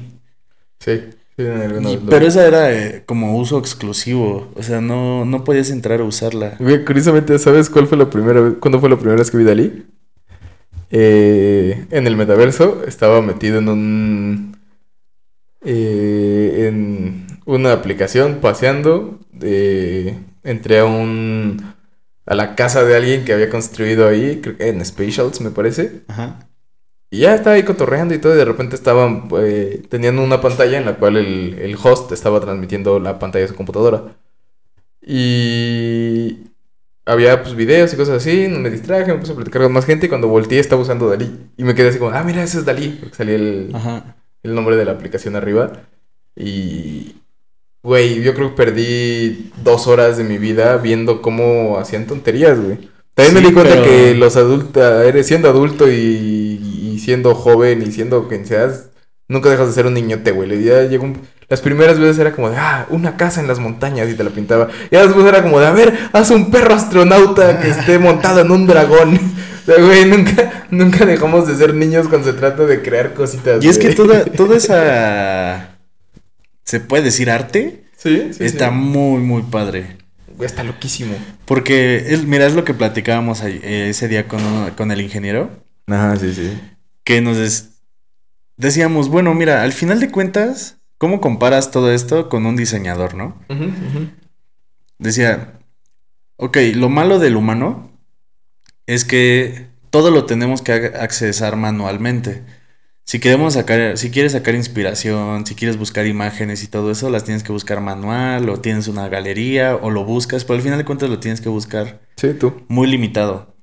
Sí. 0.80 1.02
sí, 1.38 1.44
Y- 1.44 1.82
los- 1.82 1.98
pero 2.10 2.26
esa 2.28 2.46
era 2.48 2.72
eh, 2.74 3.04
como 3.06 3.38
uso 3.38 3.60
exclusivo. 3.60 4.52
O 4.56 4.64
sea, 4.64 4.82
no, 4.82 5.24
no 5.26 5.44
podías 5.44 5.70
entrar 5.70 6.02
a 6.02 6.04
usarla. 6.04 6.56
Güey, 6.60 6.84
curiosamente, 6.86 7.38
¿sabes 7.40 7.70
cuál 7.70 7.88
fue 7.88 7.98
la 7.98 8.10
primera 8.10 8.42
vez? 8.42 8.54
¿Cuándo 8.60 8.80
fue 8.80 8.90
la 8.90 8.96
primera 8.98 9.18
vez 9.20 9.30
que 9.30 9.38
vi 9.38 9.44
Dalí? 9.44 9.86
Eh, 10.92 11.86
en 11.92 12.08
el 12.08 12.16
metaverso 12.16 12.84
estaba 12.88 13.22
metido 13.22 13.60
en 13.60 13.70
un. 13.70 14.58
eh, 15.64 16.68
en 16.68 17.25
una 17.46 17.74
aplicación 17.74 18.40
paseando. 18.42 19.20
eh, 19.42 20.18
entré 20.44 20.80
a 20.80 20.86
un. 20.86 21.74
a 22.26 22.36
la 22.36 22.56
casa 22.56 22.84
de 22.84 22.96
alguien 22.96 23.26
que 23.26 23.34
había 23.34 23.50
construido 23.50 24.08
ahí, 24.08 24.42
creo 24.42 24.58
que 24.58 24.70
en 24.70 24.84
Spatials, 24.86 25.42
me 25.42 25.52
parece. 25.52 26.04
Ajá. 26.08 26.48
Y 27.12 27.20
ya 27.20 27.36
estaba 27.36 27.56
ahí 27.56 27.64
cotorreando 27.64 28.14
y 28.14 28.20
todo, 28.20 28.34
y 28.34 28.38
de 28.38 28.46
repente 28.46 28.76
estaban, 28.76 29.30
eh, 29.40 29.84
tenían 29.90 30.20
una 30.20 30.42
pantalla 30.42 30.78
en 30.78 30.86
la 30.86 30.98
cual 30.98 31.18
el, 31.18 31.54
el 31.60 31.76
host 31.82 32.12
estaba 32.12 32.42
transmitiendo 32.42 33.00
la 33.00 33.20
pantalla 33.20 33.44
de 33.44 33.50
su 33.50 33.56
computadora. 33.56 34.16
Y 35.02 36.50
había 37.06 37.42
pues 37.44 37.56
videos 37.56 37.94
y 37.94 37.98
cosas 37.98 38.18
así, 38.18 38.48
me 38.50 38.70
distraje, 38.72 39.14
me 39.14 39.20
puse 39.20 39.34
a 39.34 39.36
platicar 39.36 39.62
con 39.62 39.72
más 39.74 39.86
gente 39.86 40.08
y 40.08 40.10
cuando 40.10 40.28
volteé 40.28 40.60
estaba 40.60 40.82
usando 40.82 41.10
Dalí. 41.10 41.32
Y 41.58 41.64
me 41.64 41.76
quedé 41.76 41.90
así 41.90 42.00
como, 42.00 42.12
ah, 42.12 42.24
mira, 42.24 42.44
ese 42.44 42.58
es 42.60 42.66
Dalí, 42.66 42.98
porque 43.00 43.16
salía 43.16 43.36
el, 43.36 43.72
el 44.44 44.56
nombre 44.56 44.76
de 44.76 44.86
la 44.86 44.94
aplicación 44.94 45.36
arriba. 45.36 45.74
Y, 46.36 47.16
güey, 47.86 48.24
yo 48.24 48.34
creo 48.34 48.50
que 48.50 48.56
perdí 48.56 49.52
dos 49.64 49.86
horas 49.86 50.18
de 50.18 50.24
mi 50.24 50.40
vida 50.40 50.78
viendo 50.78 51.22
cómo 51.22 51.78
hacían 51.78 52.08
tonterías, 52.08 52.60
güey. 52.60 52.90
También 53.14 53.36
me 53.36 53.48
di 53.48 53.54
cuenta 53.54 53.82
que 53.84 54.16
los 54.16 54.36
adultos, 54.36 54.84
eres 55.06 55.28
siendo 55.28 55.50
adulto 55.50 55.90
y, 55.90 57.00
siendo 57.00 57.36
joven 57.36 57.84
y 57.84 57.92
siendo 57.92 58.28
quien 58.28 58.48
seas, 58.48 58.90
nunca 59.28 59.50
dejas 59.50 59.68
de 59.68 59.74
ser 59.74 59.86
un 59.86 59.94
niñote, 59.94 60.32
güey. 60.32 60.64
Ya 60.64 60.82
llegó 60.84 61.14
Las 61.48 61.62
primeras 61.62 62.00
veces 62.00 62.18
era 62.18 62.32
como 62.34 62.50
de, 62.50 62.58
ah, 62.58 62.88
una 62.90 63.18
casa 63.18 63.40
en 63.40 63.48
las 63.48 63.60
montañas 63.60 64.10
y 64.10 64.16
te 64.16 64.24
la 64.24 64.32
pintaba. 64.32 64.70
Y 64.90 64.96
después 64.96 65.26
era 65.28 65.44
como 65.44 65.60
de, 65.60 65.68
a 65.68 65.72
ver, 65.72 65.94
haz 66.12 66.32
un 66.32 66.50
perro 66.50 66.74
astronauta 66.74 67.60
que 67.60 67.70
esté 67.70 68.00
montado 68.00 68.42
en 68.42 68.52
un 68.52 68.68
dragón. 68.68 69.20
O 69.66 69.74
sea, 69.74 69.84
güey, 69.84 70.06
nunca, 70.06 70.68
nunca 70.70 71.08
dejamos 71.08 71.48
de 71.48 71.56
ser 71.56 71.74
niños 71.74 72.08
cuando 72.08 72.32
se 72.32 72.38
trata 72.38 72.68
de 72.68 72.84
crear 72.84 73.16
cositas. 73.16 73.66
Y 73.66 73.68
es 73.68 73.80
que 73.80 73.96
toda, 73.96 74.24
toda 74.24 74.58
esa, 74.58 75.75
se 76.66 76.80
puede 76.82 77.04
decir 77.04 77.30
arte, 77.30 77.86
sí, 77.96 78.34
sí 78.34 78.44
está 78.44 78.72
muy, 78.72 79.22
muy 79.22 79.44
padre 79.44 79.98
está 80.44 80.64
loquísimo. 80.64 81.16
Porque, 81.46 82.20
mira, 82.26 82.46
es 82.46 82.56
lo 82.56 82.66
que 82.66 82.74
platicábamos 82.74 83.42
eh, 83.44 83.90
ese 83.90 84.08
día 84.08 84.28
con, 84.28 84.92
el 84.92 85.02
ingeniero. 85.02 85.64
Ajá, 85.88 86.16
sí, 86.18 86.34
sí. 86.34 86.60
Que 87.04 87.22
nos 87.22 87.70
decíamos, 88.58 89.10
bueno, 89.10 89.34
mira, 89.34 89.64
al 89.64 89.72
final 89.72 90.00
de 90.00 90.10
cuentas, 90.10 90.78
¿cómo 90.98 91.22
comparas 91.22 91.72
todo 91.72 91.94
esto 91.94 92.28
con 92.28 92.46
un 92.46 92.56
diseñador, 92.56 93.14
no? 93.14 93.40
Decía, 94.98 95.54
ok, 96.38 96.58
lo 96.74 96.90
malo 96.90 97.20
del 97.20 97.36
humano 97.36 97.92
es 98.88 99.06
que 99.06 99.68
todo 99.92 100.12
lo 100.12 100.26
tenemos 100.26 100.62
que 100.62 100.74
accesar 100.74 101.56
manualmente 101.56 102.44
si 103.06 103.20
queremos 103.20 103.54
sacar, 103.54 103.98
si 104.00 104.10
quieres 104.10 104.32
sacar 104.32 104.56
inspiración, 104.56 105.46
si 105.46 105.54
quieres 105.54 105.78
buscar 105.78 106.08
imágenes 106.08 106.64
y 106.64 106.68
todo 106.68 106.90
eso, 106.90 107.12
las 107.12 107.24
tienes 107.24 107.44
que 107.44 107.52
buscar 107.52 107.80
manual, 107.80 108.50
o 108.50 108.60
tienes 108.60 108.88
una 108.88 109.08
galería, 109.08 109.76
o 109.76 109.92
lo 109.92 110.04
buscas, 110.04 110.44
pero 110.44 110.56
al 110.56 110.64
final 110.64 110.80
de 110.80 110.86
cuentas 110.86 111.10
lo 111.10 111.20
tienes 111.20 111.40
que 111.40 111.50
buscar. 111.50 112.02
Sí, 112.18 112.34
tú. 112.34 112.64
Muy 112.68 112.88
limitado. 112.88 113.56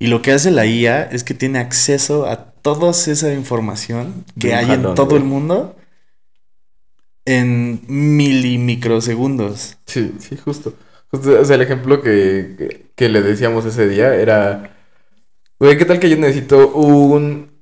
Y 0.00 0.08
lo 0.08 0.20
que 0.20 0.32
hace 0.32 0.50
la 0.50 0.66
IA 0.66 1.04
es 1.04 1.22
que 1.22 1.32
tiene 1.32 1.60
acceso 1.60 2.26
a 2.26 2.50
toda 2.52 2.90
esa 2.90 3.32
información 3.32 4.24
que 4.38 4.54
hay 4.54 4.70
en 4.72 4.94
todo 4.94 5.16
el 5.16 5.22
mundo 5.22 5.76
en 7.24 7.80
milimicrosegundos. 7.86 9.78
Sí, 9.86 10.12
sí, 10.18 10.36
justo. 10.36 10.74
justo. 11.10 11.40
O 11.40 11.44
sea, 11.44 11.54
el 11.54 11.62
ejemplo 11.62 12.02
que, 12.02 12.90
que 12.96 13.08
le 13.08 13.22
decíamos 13.22 13.64
ese 13.64 13.88
día 13.88 14.14
era, 14.14 14.76
güey, 15.58 15.78
¿qué 15.78 15.84
tal 15.84 16.00
que 16.00 16.10
yo 16.10 16.16
necesito 16.16 16.68
un 16.72 17.55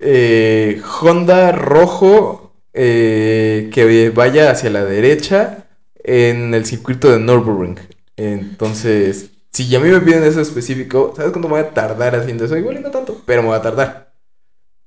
eh, 0.00 0.80
Honda 1.00 1.52
rojo 1.52 2.52
eh, 2.72 3.70
que 3.72 4.10
vaya 4.10 4.50
hacia 4.50 4.70
la 4.70 4.84
derecha 4.84 5.66
en 6.04 6.54
el 6.54 6.64
circuito 6.64 7.10
de 7.10 7.18
Nürburgring. 7.18 7.78
Entonces, 8.16 9.30
si 9.52 9.74
a 9.74 9.80
mí 9.80 9.90
me 9.90 10.00
piden 10.00 10.24
eso 10.24 10.40
específico, 10.40 11.12
¿sabes 11.16 11.32
cuánto 11.32 11.48
me 11.48 11.54
voy 11.54 11.62
a 11.62 11.70
tardar 11.70 12.14
haciendo 12.14 12.44
eso? 12.44 12.56
Igual 12.56 12.78
y 12.78 12.80
no 12.80 12.90
tanto, 12.90 13.22
pero 13.26 13.42
me 13.42 13.48
va 13.48 13.56
a 13.56 13.62
tardar. 13.62 14.12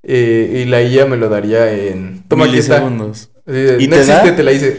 Eh, 0.03 0.61
y 0.63 0.65
la 0.65 0.81
IA 0.81 1.05
me 1.05 1.17
lo 1.17 1.29
daría 1.29 1.71
en... 1.71 2.23
Toma 2.27 2.45
Milisegundos. 2.45 3.29
¿Y 3.45 3.87
no 3.87 3.95
te 3.95 4.01
existe, 4.01 4.11
da? 4.11 4.35
te 4.35 4.43
la 4.43 4.51
hice. 4.51 4.77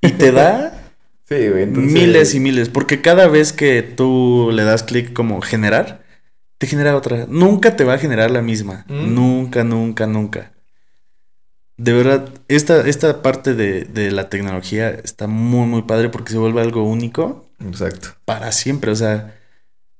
¿Y 0.00 0.10
te 0.10 0.32
da? 0.32 0.90
sí, 1.28 1.48
güey. 1.48 1.66
Miles 1.66 2.34
y 2.34 2.40
miles, 2.40 2.68
porque 2.68 3.00
cada 3.00 3.28
vez 3.28 3.52
que 3.52 3.82
tú 3.82 4.50
le 4.52 4.64
das 4.64 4.82
clic 4.82 5.12
como 5.12 5.40
generar, 5.40 6.01
te 6.62 6.68
genera 6.68 6.96
otra. 6.96 7.26
Nunca 7.28 7.74
te 7.74 7.82
va 7.82 7.94
a 7.94 7.98
generar 7.98 8.30
la 8.30 8.40
misma. 8.40 8.84
Mm. 8.86 9.14
Nunca, 9.16 9.64
nunca, 9.64 10.06
nunca. 10.06 10.52
De 11.76 11.92
verdad, 11.92 12.28
esta, 12.46 12.86
esta 12.86 13.20
parte 13.20 13.54
de, 13.54 14.12
la 14.12 14.28
tecnología 14.28 14.90
está 14.90 15.26
muy, 15.26 15.66
muy 15.66 15.82
padre 15.82 16.08
porque 16.08 16.30
se 16.30 16.38
vuelve 16.38 16.60
algo 16.60 16.84
único. 16.84 17.50
Exacto. 17.58 18.10
Para 18.24 18.52
siempre. 18.52 18.92
O 18.92 18.94
sea, 18.94 19.40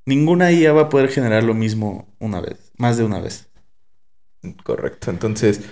ninguna 0.06 0.52
IA 0.52 0.72
va 0.72 0.82
a 0.82 0.88
poder 0.88 1.08
generar 1.08 1.42
lo 1.42 1.54
mismo 1.54 2.14
una 2.20 2.40
vez, 2.40 2.70
más 2.76 2.96
de 2.96 3.02
una 3.02 3.18
vez. 3.18 3.48
Correcto. 4.62 5.10
Entonces, 5.10 5.62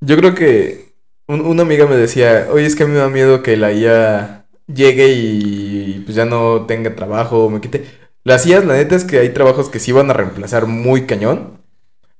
yo 0.00 0.16
creo 0.16 0.34
que 0.34 0.94
una 1.26 1.64
amiga 1.64 1.84
me 1.84 1.96
decía, 1.96 2.48
oye, 2.50 2.64
es 2.64 2.74
que 2.76 2.84
a 2.84 2.86
mí 2.86 2.94
me 2.94 2.98
da 2.98 3.10
miedo 3.10 3.42
que 3.42 3.58
la 3.58 3.74
IA 3.74 4.46
llegue 4.68 5.12
y 5.12 6.02
pues 6.06 6.16
ya 6.16 6.24
no 6.24 6.64
tenga 6.64 6.96
trabajo, 6.96 7.50
me 7.50 7.60
quite. 7.60 7.99
Las 8.30 8.46
IAS, 8.46 8.64
la 8.64 8.74
neta 8.74 8.94
es 8.94 9.02
que 9.02 9.18
hay 9.18 9.30
trabajos 9.30 9.70
que 9.70 9.80
sí 9.80 9.90
van 9.90 10.08
a 10.08 10.12
reemplazar 10.12 10.66
muy 10.66 11.04
cañón. 11.04 11.58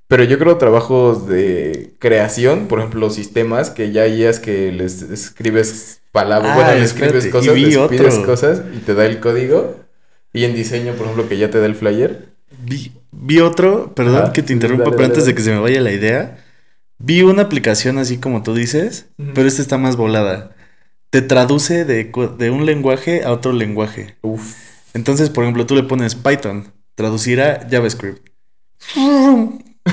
Pero 0.09 0.25
yo 0.25 0.41
creo 0.41 0.57
trabajos 0.57 1.29
de 1.29 1.95
creación, 2.01 2.67
por 2.67 2.81
ejemplo, 2.81 3.11
sistemas, 3.11 3.71
que 3.71 3.93
ya 3.93 4.03
hay 4.03 4.23
IAs 4.23 4.41
que 4.41 4.73
les 4.73 5.03
escribes 5.03 6.03
palabras, 6.11 6.57
bueno, 6.57 6.71
ah, 6.71 6.75
les 6.75 6.87
escribes 6.87 7.29
cosas, 7.29 7.55
les 7.55 7.79
pides 7.87 8.19
cosas 8.19 8.63
y 8.77 8.79
te 8.79 8.95
da 8.95 9.07
el 9.07 9.21
código. 9.21 9.77
Y 10.33 10.47
en 10.47 10.57
diseño, 10.57 10.95
por 10.95 11.03
ejemplo, 11.07 11.29
que 11.29 11.39
ya 11.39 11.49
te 11.49 11.61
da 11.61 11.67
el 11.67 11.77
flyer. 11.77 12.31
Vi, 13.13 13.39
otro, 13.39 13.95
perdón 13.95 14.33
que 14.33 14.43
te 14.43 14.53
interrumpa, 14.53 14.91
pero 14.91 15.05
antes 15.05 15.27
de 15.27 15.35
que 15.37 15.43
se 15.43 15.53
me 15.53 15.61
vaya 15.61 15.81
la 15.81 15.93
idea. 15.93 16.45
Vi 16.99 17.23
una 17.23 17.43
aplicación 17.43 17.99
así 17.99 18.19
como 18.19 18.43
tú 18.43 18.53
dices, 18.53 19.07
pero 19.33 19.47
esta 19.47 19.63
está 19.63 19.79
más 19.79 19.95
volada. 19.95 20.57
Te 21.11 21.23
traduce 21.23 21.85
de, 21.85 22.11
de 22.37 22.51
un 22.51 22.67
lenguaje 22.67 23.23
a 23.23 23.31
otro 23.31 23.53
lenguaje. 23.53 24.17
Uf. 24.23 24.70
Entonces, 24.95 25.31
por 25.31 25.45
ejemplo, 25.45 25.67
tú 25.67 25.75
le 25.75 25.83
pones 25.83 26.15
Python, 26.15 26.73
traducir 26.95 27.41
a 27.41 27.67
JavaScript. 27.71 28.29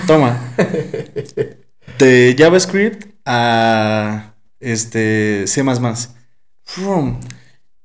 Toma. 0.07 0.53
De 1.99 2.35
JavaScript 2.37 3.05
a 3.25 4.35
este 4.59 5.45
C++. 5.47 5.63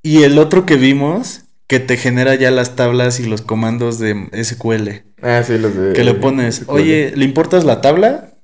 Y 0.03 0.23
el 0.23 0.39
otro 0.39 0.67
que 0.67 0.77
vimos 0.77 1.43
que 1.67 1.81
te 1.81 1.97
genera 1.97 2.35
ya 2.35 2.51
las 2.51 2.77
tablas 2.77 3.21
y 3.21 3.25
los 3.27 3.41
comandos 3.41 3.99
de 3.99 4.29
SQL. 4.33 5.05
Ah, 5.23 5.43
sí, 5.43 5.57
los 5.57 5.75
de 5.75 5.93
Que 5.93 6.05
le 6.05 6.15
pones, 6.15 6.65
"Oye, 6.67 7.13
¿le 7.17 7.25
importas 7.25 7.65
la 7.65 7.81
tabla?" 7.81 8.35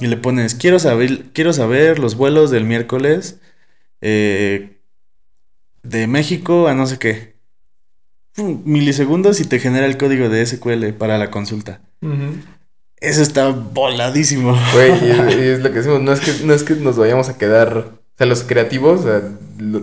Y 0.00 0.06
le 0.08 0.16
pones, 0.16 0.54
"Quiero 0.54 0.78
saber 0.78 1.30
quiero 1.32 1.52
saber 1.52 1.98
los 1.98 2.16
vuelos 2.16 2.50
del 2.50 2.64
miércoles 2.64 3.40
eh, 4.02 4.80
de 5.82 6.06
México 6.06 6.68
a 6.68 6.74
no 6.74 6.86
sé 6.86 6.98
qué." 6.98 7.33
Milisegundos 8.36 9.40
y 9.40 9.44
te 9.44 9.60
genera 9.60 9.86
el 9.86 9.96
código 9.96 10.28
de 10.28 10.44
SQL 10.44 10.92
para 10.98 11.18
la 11.18 11.30
consulta. 11.30 11.80
Eso 13.00 13.22
está 13.22 13.48
voladísimo. 13.48 14.56
Güey, 14.72 14.92
y, 15.04 15.48
es, 15.48 15.60
lo 15.60 15.70
que 15.70 15.78
decimos, 15.78 16.00
no 16.00 16.12
es 16.12 16.20
que, 16.20 16.44
no 16.44 16.54
es 16.54 16.62
que 16.62 16.74
nos 16.74 16.96
vayamos 16.96 17.28
a 17.28 17.38
quedar, 17.38 17.76
o 17.76 18.16
sea, 18.16 18.26
los 18.26 18.42
creativos, 18.42 19.00
o 19.00 19.02
sea, 19.04 19.22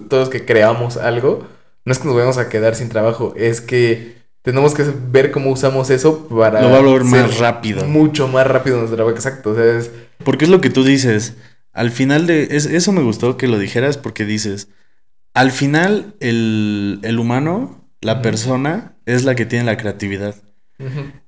todos 0.10 0.30
que 0.30 0.46
creamos 0.46 0.98
algo, 0.98 1.48
no 1.86 1.92
es 1.92 2.00
que 2.00 2.06
nos 2.06 2.16
vayamos 2.16 2.38
a 2.38 2.50
quedar 2.50 2.76
sin 2.76 2.90
trabajo, 2.90 3.34
es 3.38 3.62
que 3.62 4.22
tenemos 4.42 4.74
que 4.74 4.84
ver 5.12 5.32
cómo 5.32 5.52
usamos 5.52 5.90
eso 5.90 6.28
para... 6.28 6.62
Lo 6.62 6.72
va 6.72 6.80
a 6.80 6.82
volver 6.82 7.04
más 7.04 7.38
rápido. 7.38 7.86
Mucho 7.86 8.28
más 8.28 8.48
rápido 8.48 8.78
nuestro 8.78 8.96
trabajo, 8.96 9.16
exacto. 9.16 9.52
O 9.52 9.56
sea, 9.56 9.78
es... 9.78 9.92
Porque 10.24 10.46
es 10.46 10.52
lo 10.52 10.62
que 10.62 10.72
tú 10.72 10.84
dices. 10.84 11.36
Al 11.74 11.92
final 11.92 12.26
de... 12.26 12.48
eso 12.50 12.92
me 12.92 13.04
gustó 13.04 13.38
que 13.38 13.48
lo 13.48 13.60
dijeras 13.60 13.98
porque 13.98 14.26
dices, 14.26 14.68
al 15.36 15.52
final 15.52 16.16
el, 16.20 17.00
el 17.04 17.20
humano 17.20 17.81
la 18.02 18.22
persona 18.22 18.94
es 19.06 19.24
la 19.24 19.36
que 19.36 19.46
tiene 19.46 19.66
la 19.66 19.78
creatividad. 19.78 20.36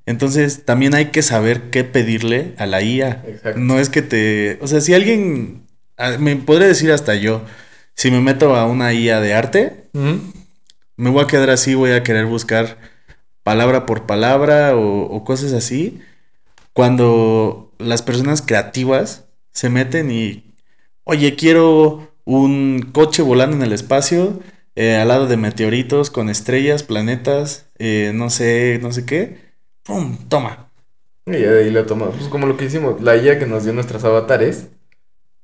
Entonces, 0.05 0.65
también 0.65 0.95
hay 0.95 1.07
que 1.07 1.21
saber 1.21 1.69
qué 1.69 1.83
pedirle 1.83 2.55
a 2.57 2.65
la 2.65 2.81
IA. 2.81 3.23
No 3.55 3.79
es 3.79 3.89
que 3.89 4.01
te. 4.01 4.57
O 4.61 4.67
sea, 4.67 4.81
si 4.81 4.93
alguien. 4.93 5.67
Me 6.19 6.35
podría 6.35 6.67
decir 6.67 6.91
hasta 6.91 7.15
yo. 7.15 7.43
Si 7.93 8.09
me 8.09 8.19
meto 8.19 8.55
a 8.55 8.65
una 8.65 8.93
IA 8.93 9.21
de 9.21 9.35
arte, 9.35 9.89
me 10.97 11.09
voy 11.09 11.23
a 11.23 11.27
quedar 11.27 11.51
así, 11.51 11.75
voy 11.75 11.91
a 11.91 12.03
querer 12.03 12.25
buscar 12.25 12.77
palabra 13.43 13.85
por 13.85 14.07
palabra 14.07 14.75
o, 14.75 15.23
cosas 15.23 15.53
así. 15.53 16.01
Cuando 16.73 17.71
las 17.77 18.01
personas 18.01 18.41
creativas 18.41 19.25
se 19.51 19.69
meten 19.69 20.09
y. 20.11 20.55
Oye, 21.03 21.35
quiero 21.35 22.11
un 22.25 22.89
coche 22.91 23.21
volando 23.21 23.57
en 23.57 23.61
el 23.61 23.73
espacio 23.73 24.41
eh, 24.75 24.95
al 24.95 25.07
lado 25.07 25.27
de 25.27 25.37
meteoritos 25.37 26.09
con 26.09 26.29
estrellas, 26.29 26.83
planetas, 26.83 27.69
eh, 27.77 28.11
no 28.13 28.29
sé, 28.29 28.79
no 28.81 28.91
sé 28.91 29.05
qué. 29.05 29.37
¡Pum! 29.83 30.17
Toma. 30.29 30.71
Y 31.25 31.31
de 31.31 31.63
ahí 31.63 31.71
lo 31.71 31.85
toma. 31.85 32.09
Pues 32.09 32.27
como 32.27 32.47
lo 32.47 32.57
que 32.57 32.65
hicimos, 32.65 33.01
la 33.01 33.15
IA 33.15 33.39
que 33.39 33.45
nos 33.45 33.63
dio 33.63 33.73
nuestros 33.73 34.03
avatares, 34.03 34.67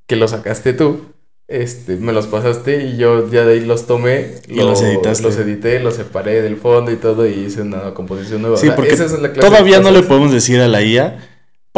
que 0.08 0.16
los 0.16 0.32
sacaste 0.32 0.74
tú, 0.74 1.14
este, 1.48 1.98
me 1.98 2.14
los 2.14 2.28
pasaste 2.28 2.86
y 2.86 2.98
yo 2.98 3.30
ya 3.30 3.46
de 3.46 3.54
ahí 3.54 3.66
los 3.66 3.88
tomé. 3.88 4.36
Y 4.48 4.56
los 4.56 4.82
editaste. 4.82 5.24
Los 5.24 5.38
edité, 5.38 5.80
los 5.80 5.96
separé 5.96 6.42
del 6.42 6.58
fondo 6.58 6.92
y 6.92 6.96
todo 6.96 7.28
y 7.28 7.32
hice 7.32 7.62
una 7.62 7.94
composición 7.94 8.42
nueva. 8.42 8.58
Sí, 8.58 8.70
porque 8.76 8.96
todavía 9.40 9.80
no 9.80 9.92
le 9.92 10.04
podemos 10.04 10.32
decir 10.32 10.60
a 10.60 10.68
la 10.68 10.84
IA 10.84 11.29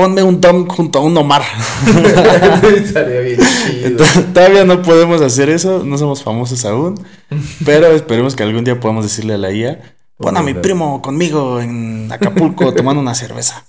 ponme 0.02 0.24
un 0.24 0.42
Tom 0.42 0.68
junto 0.68 0.98
a 0.98 1.04
un 1.04 1.16
Omar. 1.16 1.44
todavía 4.34 4.66
no 4.66 4.82
podemos 4.82 5.22
hacer 5.22 5.52
eso, 5.52 5.84
no 5.86 5.96
somos 6.00 6.24
famosos 6.24 6.66
aún, 6.66 7.00
pero 7.64 7.92
esperemos 7.92 8.36
que 8.36 8.42
algún 8.42 8.64
día 8.64 8.80
podamos 8.80 9.04
decirle 9.04 9.36
a 9.36 9.38
la 9.38 9.52
IA, 9.52 9.80
Pon 10.18 10.38
a 10.38 10.42
mi 10.42 10.56
primo 10.56 11.04
conmigo 11.04 11.62
en 11.62 12.12
Acapulco 12.12 12.74
tomando 12.74 13.00
una 13.00 13.14
cerveza. 13.14 13.64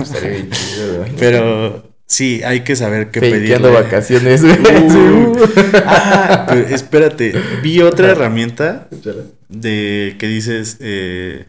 Estaría 0.00 0.30
bien 0.30 0.50
chido, 0.50 0.98
güey. 0.98 1.12
Pero 1.18 1.82
sí, 2.06 2.40
hay 2.42 2.60
que 2.60 2.74
saber 2.74 3.10
qué 3.10 3.20
pedir. 3.20 3.60
vacaciones, 3.60 4.42
güey. 4.42 4.56
ah, 5.84 6.46
espérate. 6.70 7.34
Vi 7.62 7.82
otra 7.82 8.10
herramienta 8.10 8.88
de 9.50 10.16
que 10.18 10.26
dices 10.28 10.78
eh, 10.80 11.44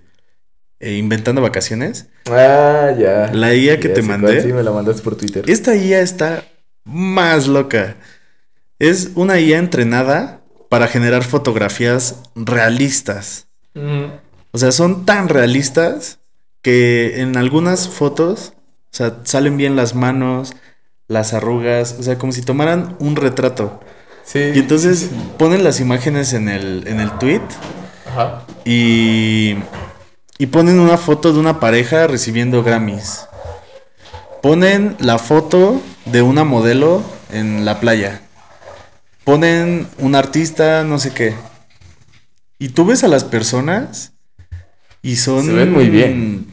eh, 0.82 0.98
inventando 0.98 1.42
vacaciones. 1.42 2.08
Ah, 2.30 2.92
ya. 2.98 3.32
La 3.34 3.54
IA 3.54 3.80
que 3.80 3.90
te 3.90 4.02
mandé. 4.02 4.42
Sí, 4.42 4.52
me 4.52 4.64
la 4.64 4.72
mandaste 4.72 5.02
por 5.02 5.16
Twitter. 5.16 5.46
Esta 5.48 5.76
IA 5.76 6.02
está 6.02 6.44
más 6.84 7.48
loca. 7.48 7.96
Es 8.80 9.12
una 9.16 9.40
IA 9.40 9.60
entrenada 9.60 10.42
para 10.70 10.88
generar 10.88 11.24
fotografías 11.24 12.24
realistas. 12.34 13.48
O 14.52 14.58
sea, 14.58 14.72
son 14.72 15.06
tan 15.06 15.30
realistas 15.30 16.20
que 16.62 17.22
en 17.22 17.38
algunas 17.38 17.88
fotos, 17.88 18.54
o 18.56 18.96
sea, 18.96 19.20
salen 19.24 19.58
bien 19.58 19.76
las 19.76 19.96
manos, 19.96 20.54
las 21.08 21.34
arrugas, 21.34 21.96
o 22.00 22.04
sea, 22.04 22.18
como 22.18 22.32
si 22.32 22.42
tomaran 22.42 22.96
un 23.00 23.16
retrato. 23.16 23.82
Sí. 24.24 24.40
Y 24.56 24.60
entonces 24.60 25.10
ponen 25.38 25.64
las 25.64 25.80
imágenes 25.80 26.34
en 26.34 26.50
el, 26.50 26.88
en 26.88 27.00
el 27.00 27.12
tweet. 27.20 27.42
Ajá. 28.08 28.46
Y, 28.66 29.56
y 30.42 30.48
ponen 30.48 30.80
una 30.80 30.98
foto 30.98 31.34
de 31.34 31.40
una 31.40 31.60
pareja 31.60 32.08
recibiendo 32.08 32.64
Grammys. 32.64 33.28
Ponen 34.42 34.96
la 34.98 35.20
foto 35.20 35.80
de 36.06 36.24
una 36.24 36.44
modelo 36.44 37.04
en 37.32 37.64
la 37.64 37.80
playa. 37.80 38.24
Ponen 39.24 39.88
un 40.00 40.16
artista, 40.16 40.84
no 40.84 40.98
sé 40.98 41.14
qué. 41.14 41.36
Y 42.58 42.70
tú 42.70 42.88
ves 42.88 43.04
a 43.04 43.08
las 43.08 43.24
personas 43.24 44.14
y 45.04 45.18
son. 45.18 45.46
Se 45.46 45.54
ven 45.54 45.72
muy 45.72 45.90
bien. 45.90 46.48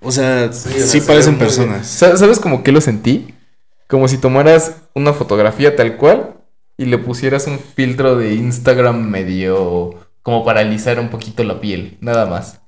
O 0.00 0.12
sea, 0.12 0.52
sí, 0.52 1.00
parecen 1.00 1.36
personas. 1.36 1.88
¿Sabes 1.88 2.38
como 2.38 2.62
que 2.62 2.70
lo 2.70 2.80
sentí? 2.80 3.34
Como 3.88 4.06
si 4.06 4.18
tomaras 4.18 4.76
una 4.94 5.14
fotografía 5.14 5.74
tal 5.74 5.96
cual 5.96 6.36
y 6.76 6.84
le 6.84 6.98
pusieras 6.98 7.48
un 7.48 7.58
filtro 7.58 8.14
de 8.14 8.34
Instagram 8.34 9.02
medio 9.02 9.96
como 10.22 10.44
para 10.44 10.60
alisar 10.60 11.00
un 11.00 11.08
poquito 11.08 11.42
la 11.42 11.60
piel, 11.60 11.98
nada 12.00 12.26
más. 12.26 12.59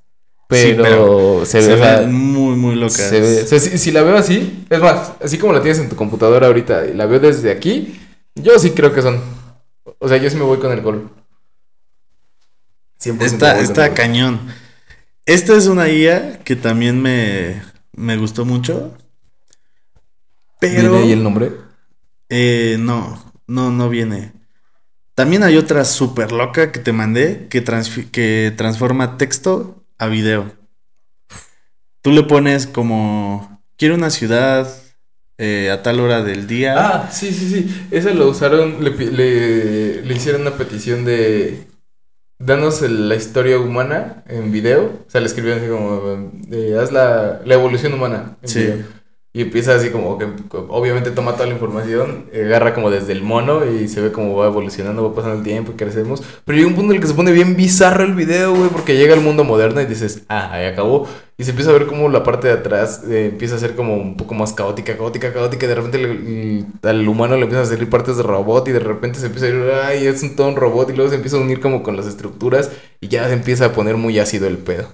Pero, 0.52 1.44
se, 1.46 1.60
ve 1.60 2.06
muy, 2.06 2.56
muy 2.56 2.74
loca. 2.74 2.92
si, 2.92 3.90
la 3.90 4.02
veo 4.02 4.16
así, 4.16 4.64
es 4.68 4.80
más, 4.80 5.12
así 5.22 5.38
como 5.38 5.52
la 5.52 5.62
tienes 5.62 5.80
en 5.80 5.88
tu 5.88 5.96
computadora 5.96 6.46
ahorita 6.46 6.86
y 6.86 6.94
la 6.94 7.06
veo 7.06 7.20
desde 7.20 7.50
aquí, 7.50 7.98
yo 8.34 8.58
sí 8.58 8.70
creo 8.70 8.92
que 8.92 9.02
son. 9.02 9.20
O 9.98 10.08
sea, 10.08 10.18
yo 10.18 10.28
sí 10.28 10.36
me 10.36 10.44
voy 10.44 10.58
con 10.58 10.72
el 10.72 10.82
gol. 10.82 11.10
Está, 13.04 13.60
está 13.60 13.94
cañón. 13.94 14.40
Esta 15.26 15.56
es 15.56 15.66
una 15.66 15.88
IA 15.88 16.40
que 16.40 16.54
también 16.56 17.00
me, 17.00 17.62
me 17.92 18.16
gustó 18.16 18.44
mucho. 18.44 18.94
Pero. 20.60 20.92
¿Viene 20.92 20.98
ahí 20.98 21.12
el 21.12 21.22
nombre? 21.22 21.52
Eh, 22.28 22.76
no, 22.78 23.32
no, 23.46 23.70
no 23.70 23.88
viene. 23.88 24.32
También 25.14 25.42
hay 25.42 25.56
otra 25.56 25.84
súper 25.84 26.32
loca 26.32 26.72
que 26.72 26.80
te 26.80 26.92
mandé 26.92 27.46
que, 27.48 27.62
que 28.10 28.54
transforma 28.56 29.18
texto 29.18 29.81
a 29.98 30.06
video. 30.06 30.52
Tú 32.02 32.10
le 32.10 32.22
pones 32.24 32.66
como, 32.66 33.62
quiero 33.76 33.94
una 33.94 34.10
ciudad 34.10 34.68
eh, 35.38 35.70
a 35.70 35.82
tal 35.82 36.00
hora 36.00 36.22
del 36.22 36.46
día. 36.46 36.74
Ah, 36.76 37.10
sí, 37.10 37.32
sí, 37.32 37.48
sí. 37.48 37.86
Ese 37.90 38.14
lo 38.14 38.28
usaron, 38.28 38.82
le, 38.82 38.90
le, 38.90 40.02
le 40.02 40.14
hicieron 40.14 40.42
una 40.42 40.52
petición 40.52 41.04
de 41.04 41.66
danos 42.38 42.82
la 42.82 43.14
historia 43.14 43.58
humana 43.58 44.24
en 44.26 44.52
video. 44.52 45.04
O 45.06 45.10
sea, 45.10 45.20
le 45.20 45.26
escribieron 45.26 45.60
así 45.60 45.70
como, 45.70 46.32
haz 46.80 46.92
la, 46.92 47.40
la, 47.44 47.54
evolución 47.54 47.94
humana 47.94 48.36
en 48.42 48.48
sí. 48.48 48.68
Y 49.34 49.40
empieza 49.40 49.74
así 49.74 49.88
como 49.88 50.18
que 50.18 50.26
obviamente 50.50 51.10
toma 51.10 51.32
toda 51.32 51.46
la 51.46 51.54
información, 51.54 52.26
agarra 52.34 52.74
como 52.74 52.90
desde 52.90 53.12
el 53.12 53.22
mono 53.22 53.64
y 53.64 53.88
se 53.88 54.02
ve 54.02 54.12
como 54.12 54.36
va 54.36 54.46
evolucionando, 54.46 55.08
va 55.08 55.14
pasando 55.14 55.38
el 55.38 55.42
tiempo 55.42 55.72
y 55.72 55.76
crecemos. 55.76 56.22
Pero 56.44 56.58
llega 56.58 56.68
un 56.68 56.74
punto 56.74 56.92
en 56.92 56.96
el 56.96 57.02
que 57.02 57.08
se 57.08 57.14
pone 57.14 57.32
bien 57.32 57.56
bizarro 57.56 58.04
el 58.04 58.14
video, 58.14 58.54
güey, 58.54 58.68
porque 58.68 58.94
llega 58.94 59.14
al 59.14 59.22
mundo 59.22 59.42
moderno 59.44 59.80
y 59.80 59.86
dices, 59.86 60.24
ah, 60.28 60.52
ahí 60.52 60.66
acabó. 60.66 61.08
Y 61.38 61.44
se 61.44 61.50
empieza 61.50 61.70
a 61.70 61.72
ver 61.72 61.86
como 61.86 62.10
la 62.10 62.22
parte 62.22 62.48
de 62.48 62.54
atrás 62.54 63.04
eh, 63.08 63.30
empieza 63.32 63.56
a 63.56 63.58
ser 63.58 63.74
como 63.74 63.96
un 63.96 64.18
poco 64.18 64.34
más 64.34 64.52
caótica, 64.52 64.98
caótica, 64.98 65.32
caótica. 65.32 65.66
De 65.66 65.74
repente 65.76 66.66
al 66.82 67.08
humano 67.08 67.34
le 67.36 67.44
empiezan 67.44 67.64
a 67.64 67.68
salir 67.70 67.88
partes 67.88 68.18
de 68.18 68.22
robot 68.22 68.68
y 68.68 68.72
de 68.72 68.80
repente 68.80 69.18
se 69.18 69.26
empieza 69.26 69.46
a 69.46 69.48
ir, 69.48 69.72
ay, 69.82 70.06
es 70.08 70.22
un 70.22 70.36
todo 70.36 70.48
un 70.48 70.56
robot. 70.56 70.90
Y 70.90 70.92
luego 70.92 71.08
se 71.08 71.16
empieza 71.16 71.38
a 71.38 71.40
unir 71.40 71.58
como 71.60 71.82
con 71.82 71.96
las 71.96 72.06
estructuras 72.06 72.70
y 73.00 73.08
ya 73.08 73.26
se 73.28 73.32
empieza 73.32 73.64
a 73.64 73.72
poner 73.72 73.96
muy 73.96 74.18
ácido 74.18 74.46
el 74.46 74.58
pedo. 74.58 74.88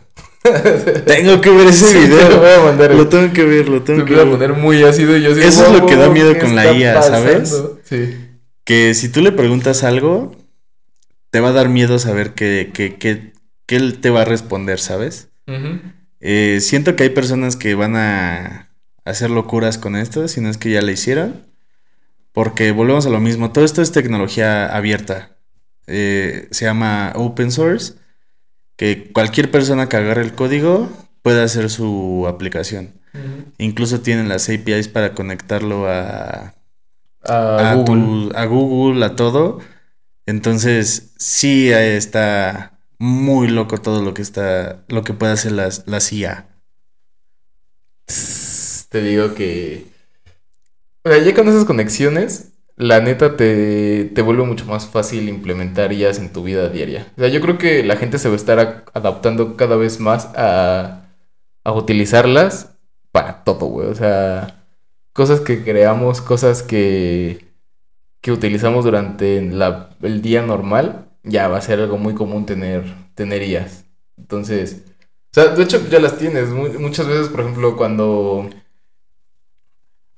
Tengo 1.06 1.40
que 1.40 1.50
ver 1.50 1.66
ese 1.68 1.98
video. 1.98 2.28
Lo, 2.30 2.40
voy 2.40 2.50
a 2.50 2.64
mandar, 2.64 2.94
lo 2.94 3.08
tengo 3.08 3.32
que 3.32 3.44
ver, 3.44 3.68
lo 3.68 3.82
tengo 3.82 4.04
que 4.04 4.14
ver. 4.14 4.26
a 4.26 4.30
poner 4.30 4.52
muy 4.54 4.82
ácido 4.82 5.16
y 5.16 5.22
yo 5.22 5.30
Eso 5.30 5.66
es 5.66 5.72
lo 5.72 5.86
que 5.86 5.96
da 5.96 6.08
miedo 6.08 6.36
con 6.38 6.54
la 6.54 6.72
IA, 6.72 7.02
¿sabes? 7.02 7.62
Sí. 7.84 8.16
Que 8.64 8.94
si 8.94 9.08
tú 9.08 9.20
le 9.20 9.32
preguntas 9.32 9.84
algo, 9.84 10.36
te 11.30 11.40
va 11.40 11.48
a 11.48 11.52
dar 11.52 11.68
miedo 11.68 11.98
saber 11.98 12.34
que, 12.34 12.70
que, 12.72 12.96
que, 12.96 13.32
que 13.66 13.76
él 13.76 13.98
te 14.00 14.10
va 14.10 14.22
a 14.22 14.24
responder, 14.24 14.78
¿sabes? 14.78 15.28
eh, 16.20 16.58
siento 16.60 16.94
que 16.94 17.04
hay 17.04 17.10
personas 17.10 17.56
que 17.56 17.74
van 17.74 17.96
a 17.96 18.70
hacer 19.04 19.30
locuras 19.30 19.78
con 19.78 19.96
esto, 19.96 20.28
si 20.28 20.40
no 20.40 20.50
es 20.50 20.58
que 20.58 20.70
ya 20.70 20.82
la 20.82 20.92
hicieron. 20.92 21.46
Porque 22.32 22.72
volvemos 22.72 23.06
a 23.06 23.10
lo 23.10 23.20
mismo, 23.20 23.52
todo 23.52 23.64
esto 23.64 23.82
es 23.82 23.90
tecnología 23.90 24.66
abierta. 24.66 25.38
Eh, 25.86 26.48
se 26.50 26.66
llama 26.66 27.12
open 27.16 27.50
source 27.50 27.94
que 28.78 29.10
cualquier 29.12 29.50
persona 29.50 29.88
que 29.88 29.96
agarre 29.96 30.22
el 30.22 30.34
código 30.34 30.88
pueda 31.22 31.42
hacer 31.42 31.68
su 31.68 32.26
aplicación. 32.28 32.94
Incluso 33.58 34.00
tienen 34.00 34.28
las 34.28 34.48
APIs 34.48 34.86
para 34.86 35.14
conectarlo 35.14 35.90
a, 35.90 36.54
a, 37.24 37.74
Google. 37.74 38.30
a 38.36 38.44
Google, 38.46 39.04
a 39.04 39.16
todo. 39.16 39.58
Entonces, 40.26 41.12
sí 41.18 41.70
está 41.70 42.78
muy 42.98 43.48
loco 43.48 43.78
todo 43.78 44.00
lo 44.00 44.14
que 44.14 44.22
está, 44.22 44.84
lo 44.86 45.02
que 45.02 45.12
puede 45.12 45.32
hacer 45.32 45.52
las, 45.52 45.82
la 45.88 45.98
IA. 46.12 46.46
Te 48.90 49.02
digo 49.02 49.34
que, 49.34 49.86
o 51.02 51.10
sea, 51.10 51.18
ya 51.18 51.34
con 51.34 51.48
esas 51.48 51.64
conexiones, 51.64 52.52
la 52.78 53.00
neta 53.00 53.36
te, 53.36 54.04
te, 54.04 54.22
vuelve 54.22 54.44
mucho 54.44 54.64
más 54.66 54.86
fácil 54.86 55.28
implementar 55.28 55.92
IAs 55.92 56.18
en 56.18 56.32
tu 56.32 56.44
vida 56.44 56.68
diaria. 56.68 57.08
O 57.16 57.20
sea, 57.20 57.28
yo 57.28 57.40
creo 57.40 57.58
que 57.58 57.82
la 57.82 57.96
gente 57.96 58.18
se 58.18 58.28
va 58.28 58.34
a 58.34 58.36
estar 58.36 58.84
adaptando 58.94 59.56
cada 59.56 59.76
vez 59.76 59.98
más 59.98 60.26
a, 60.36 61.08
a 61.64 61.72
utilizarlas 61.72 62.76
para 63.10 63.42
todo, 63.42 63.66
güey. 63.66 63.88
O 63.88 63.94
sea, 63.96 64.64
cosas 65.12 65.40
que 65.40 65.64
creamos, 65.64 66.20
cosas 66.20 66.62
que, 66.62 67.46
que 68.20 68.30
utilizamos 68.30 68.84
durante 68.84 69.42
la, 69.42 69.90
el 70.02 70.22
día 70.22 70.42
normal, 70.42 71.08
ya 71.24 71.48
va 71.48 71.58
a 71.58 71.62
ser 71.62 71.80
algo 71.80 71.98
muy 71.98 72.14
común 72.14 72.46
tener, 72.46 72.84
tener. 73.14 73.42
Entonces, 74.16 74.84
o 75.32 75.34
sea, 75.34 75.48
de 75.48 75.64
hecho 75.64 75.80
ya 75.90 75.98
las 75.98 76.16
tienes. 76.16 76.50
muchas 76.50 77.08
veces, 77.08 77.28
por 77.28 77.40
ejemplo, 77.40 77.76
cuando 77.76 78.48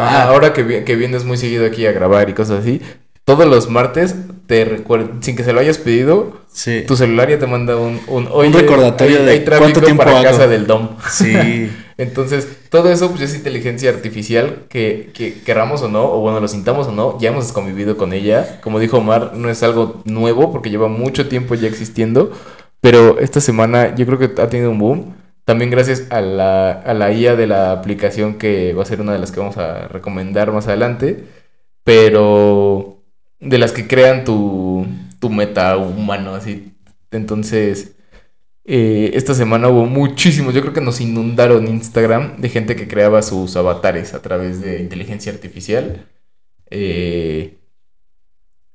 Ah, 0.00 0.24
ahora 0.24 0.52
que, 0.52 0.84
que 0.84 0.96
vienes 0.96 1.24
muy 1.24 1.36
seguido 1.36 1.66
aquí 1.66 1.86
a 1.86 1.92
grabar 1.92 2.30
y 2.30 2.32
cosas 2.32 2.60
así, 2.60 2.80
todos 3.24 3.46
los 3.46 3.68
martes 3.68 4.14
te 4.46 4.64
recuerdo, 4.64 5.10
sin 5.20 5.36
que 5.36 5.44
se 5.44 5.52
lo 5.52 5.60
hayas 5.60 5.78
pedido, 5.78 6.40
tu 6.86 6.96
celular 6.96 7.28
ya 7.28 7.38
te 7.38 7.46
manda 7.46 7.76
un, 7.76 8.00
un, 8.08 8.26
un 8.26 8.52
recordatorio 8.52 9.22
de 9.22 9.44
cuánto 9.44 9.80
tiempo 9.80 10.02
para 10.02 10.22
casa 10.22 10.48
del 10.48 10.66
DOM. 10.66 10.96
Sí. 11.10 11.70
Entonces, 11.98 12.48
todo 12.70 12.90
eso 12.90 13.10
pues, 13.10 13.20
es 13.20 13.36
inteligencia 13.36 13.90
artificial 13.90 14.64
que, 14.70 15.10
que 15.12 15.34
querramos 15.42 15.82
o 15.82 15.88
no, 15.88 16.10
o 16.10 16.20
bueno, 16.20 16.40
lo 16.40 16.48
sintamos 16.48 16.86
o 16.86 16.92
no, 16.92 17.18
ya 17.20 17.28
hemos 17.28 17.52
convivido 17.52 17.98
con 17.98 18.14
ella. 18.14 18.58
Como 18.62 18.80
dijo 18.80 18.96
Omar, 18.96 19.32
no 19.34 19.50
es 19.50 19.62
algo 19.62 20.00
nuevo 20.06 20.50
porque 20.50 20.70
lleva 20.70 20.88
mucho 20.88 21.28
tiempo 21.28 21.54
ya 21.54 21.68
existiendo, 21.68 22.32
pero 22.80 23.18
esta 23.18 23.42
semana 23.42 23.94
yo 23.94 24.06
creo 24.06 24.18
que 24.18 24.40
ha 24.40 24.48
tenido 24.48 24.70
un 24.70 24.78
boom 24.78 25.14
también 25.44 25.70
gracias 25.70 26.06
a 26.10 26.20
la, 26.20 26.72
a 26.72 26.94
la 26.94 27.12
IA 27.12 27.36
de 27.36 27.46
la 27.46 27.72
aplicación 27.72 28.38
que 28.38 28.72
va 28.74 28.82
a 28.82 28.86
ser 28.86 29.00
una 29.00 29.12
de 29.12 29.18
las 29.18 29.32
que 29.32 29.40
vamos 29.40 29.56
a 29.56 29.88
recomendar 29.88 30.52
más 30.52 30.68
adelante. 30.68 31.24
Pero 31.84 33.02
de 33.40 33.58
las 33.58 33.72
que 33.72 33.86
crean 33.88 34.24
tu, 34.24 34.86
tu 35.18 35.30
meta 35.30 35.76
humano, 35.76 36.34
así. 36.34 36.72
Entonces, 37.10 37.96
eh, 38.64 39.12
esta 39.14 39.34
semana 39.34 39.68
hubo 39.68 39.86
muchísimos. 39.86 40.54
Yo 40.54 40.60
creo 40.62 40.74
que 40.74 40.80
nos 40.80 41.00
inundaron 41.00 41.68
Instagram 41.68 42.36
de 42.38 42.48
gente 42.48 42.76
que 42.76 42.88
creaba 42.88 43.22
sus 43.22 43.56
avatares 43.56 44.14
a 44.14 44.22
través 44.22 44.60
de 44.60 44.80
inteligencia 44.80 45.32
artificial. 45.32 46.06
Eh, 46.70 47.58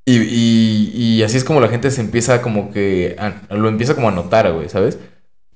y, 0.08 1.18
y, 1.18 1.24
así 1.24 1.38
es 1.38 1.44
como 1.44 1.60
la 1.62 1.68
gente 1.68 1.90
se 1.90 2.02
empieza 2.02 2.42
como 2.42 2.72
que... 2.72 3.16
lo 3.50 3.68
empieza 3.70 3.96
como 3.96 4.10
a 4.10 4.12
notar, 4.12 4.52
güey, 4.54 4.70
¿sabes? 4.70 5.00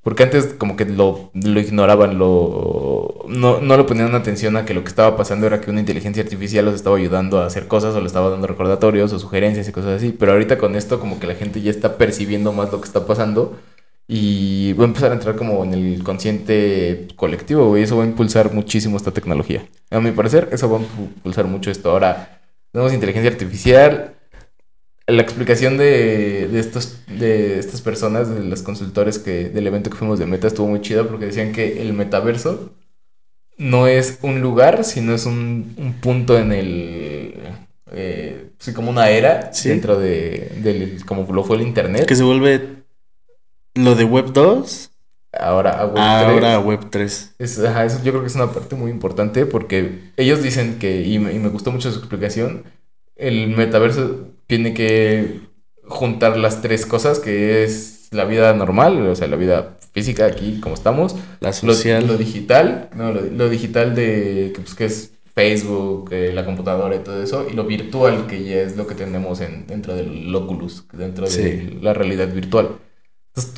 Porque 0.02 0.24
antes 0.24 0.54
como 0.58 0.76
que 0.78 0.86
lo, 0.86 1.32
lo 1.34 1.60
ignoraban, 1.60 2.18
lo, 2.18 3.26
no, 3.28 3.60
no 3.62 3.78
le 3.78 3.84
ponían 3.84 4.16
atención 4.16 4.56
a 4.58 4.66
que 4.66 4.74
lo 4.74 4.84
que 4.84 4.90
estaba 4.90 5.18
pasando 5.18 5.46
era 5.46 5.60
que 5.62 5.70
una 5.72 5.82
inteligencia 5.82 6.24
artificial 6.24 6.66
los 6.66 6.76
estaba 6.76 6.98
ayudando 6.98 7.40
a 7.40 7.46
hacer 7.46 7.68
cosas 7.68 7.96
o 7.96 8.00
le 8.00 8.08
estaba 8.08 8.30
dando 8.30 8.48
recordatorios 8.48 9.12
o 9.14 9.20
sugerencias 9.20 9.68
y 9.68 9.72
cosas 9.74 9.98
así. 9.98 10.12
Pero 10.18 10.32
ahorita 10.32 10.58
con 10.58 10.76
esto 10.76 11.00
como 11.00 11.20
que 11.20 11.28
la 11.28 11.36
gente 11.36 11.62
ya 11.62 11.72
está 11.72 11.98
percibiendo 11.98 12.54
más 12.54 12.72
lo 12.72 12.80
que 12.82 12.88
está 12.88 13.06
pasando 13.06 13.60
Y 14.08 14.74
va 14.74 14.86
a 14.86 14.88
empezar 14.88 15.12
a 15.12 15.16
entrar 15.16 15.36
como 15.36 15.64
en 15.64 15.74
el 15.74 16.04
consciente 16.04 17.08
colectivo, 17.16 17.68
güey. 17.70 17.84
Eso 17.84 17.98
va 17.98 18.04
a 18.04 18.08
impulsar 18.08 18.54
muchísimo 18.54 18.98
esta 18.98 19.12
tecnología. 19.12 19.68
A 19.92 20.00
mi 20.00 20.12
parecer, 20.12 20.50
eso 20.52 20.70
va 20.70 20.80
a 20.80 20.82
impulsar 20.82 21.46
mucho 21.46 21.70
esto. 21.72 21.92
Ahora, 21.92 22.42
tenemos 22.72 22.94
inteligencia 22.94 23.32
artificial. 23.32 24.19
La 25.10 25.22
explicación 25.22 25.78
de, 25.78 26.48
de, 26.48 26.60
estos, 26.60 27.00
de 27.08 27.60
estas 27.60 27.82
personas, 27.82 28.34
de 28.34 28.44
los 28.44 28.62
consultores 28.62 29.20
que, 29.20 29.50
del 29.50 29.68
evento 29.68 29.90
que 29.90 29.98
fuimos 29.98 30.20
de 30.20 30.26
Meta, 30.26 30.48
estuvo 30.48 30.68
muy 30.68 30.82
chida 30.82 31.04
porque 31.08 31.26
decían 31.26 31.52
que 31.52 31.82
el 31.82 31.94
metaverso 31.94 32.72
no 33.58 33.88
es 33.88 34.20
un 34.22 34.42
lugar, 34.42 34.84
sino 34.84 35.14
es 35.14 35.26
un, 35.26 35.76
un 35.78 35.94
punto 35.94 36.38
en 36.38 36.52
el... 36.52 37.34
Eh, 37.92 38.52
sí, 38.60 38.74
como 38.74 38.92
una 38.92 39.10
era 39.10 39.52
dentro 39.64 40.00
de, 40.00 40.52
del, 40.62 41.04
como 41.06 41.32
lo 41.34 41.44
fue 41.44 41.58
el 41.58 41.64
Internet. 41.64 42.06
Que 42.06 42.16
se 42.16 42.24
vuelve 42.24 42.80
lo 43.76 43.96
de 43.96 44.04
Web 44.04 44.32
2. 44.34 44.92
Ahora 45.34 45.80
a 45.80 45.86
Web 45.86 45.94
3. 45.94 46.04
Ahora 46.04 46.60
Web 46.60 46.90
3. 46.90 47.36
eso 47.38 48.04
yo 48.04 48.12
creo 48.12 48.22
que 48.22 48.28
es 48.28 48.36
una 48.36 48.52
parte 48.52 48.76
muy 48.76 48.90
importante 48.90 49.46
porque 49.46 50.12
ellos 50.18 50.42
dicen 50.42 50.80
que, 50.80 51.02
y 51.06 51.20
me, 51.20 51.50
gustó 51.50 51.72
mucho 51.72 51.92
su 51.92 52.00
explicación, 52.00 52.64
el 53.16 53.48
metaverso 53.50 54.28
tiene 54.50 54.74
que 54.74 55.42
juntar 55.84 56.36
las 56.36 56.62
tres 56.64 56.88
cosas 56.88 57.20
que 57.20 57.64
es 57.64 58.08
la 58.10 58.26
vida 58.26 58.52
normal, 58.56 59.06
o 59.06 59.16
sea, 59.16 59.28
la 59.28 59.36
vida 59.36 59.78
física 59.92 60.26
aquí 60.26 60.60
como 60.60 60.74
estamos, 60.74 61.16
la 61.40 61.54
social, 61.54 62.08
lo, 62.08 62.18
digital, 62.18 62.90
no, 62.96 63.12
lo, 63.12 63.48
digital 63.48 63.94
de 63.94 64.52
pues, 64.56 64.74
que 64.74 64.86
es 64.86 65.12
Facebook, 65.36 66.10
eh, 66.12 66.32
la 66.34 66.46
computadora 66.46 66.96
y 66.96 67.00
todo 67.00 67.22
eso, 67.22 67.46
y 67.48 67.54
lo 67.54 67.66
virtual 67.66 68.26
que 68.26 68.44
ya 68.44 68.56
es 68.62 68.76
lo 68.76 68.88
que 68.88 68.96
tenemos 68.96 69.40
en, 69.40 69.68
dentro 69.68 69.94
del 69.94 70.34
Oculus, 70.34 70.88
dentro 70.94 71.30
de 71.30 71.78
la 71.84 71.94
realidad 71.94 72.34
virtual. 72.34 72.80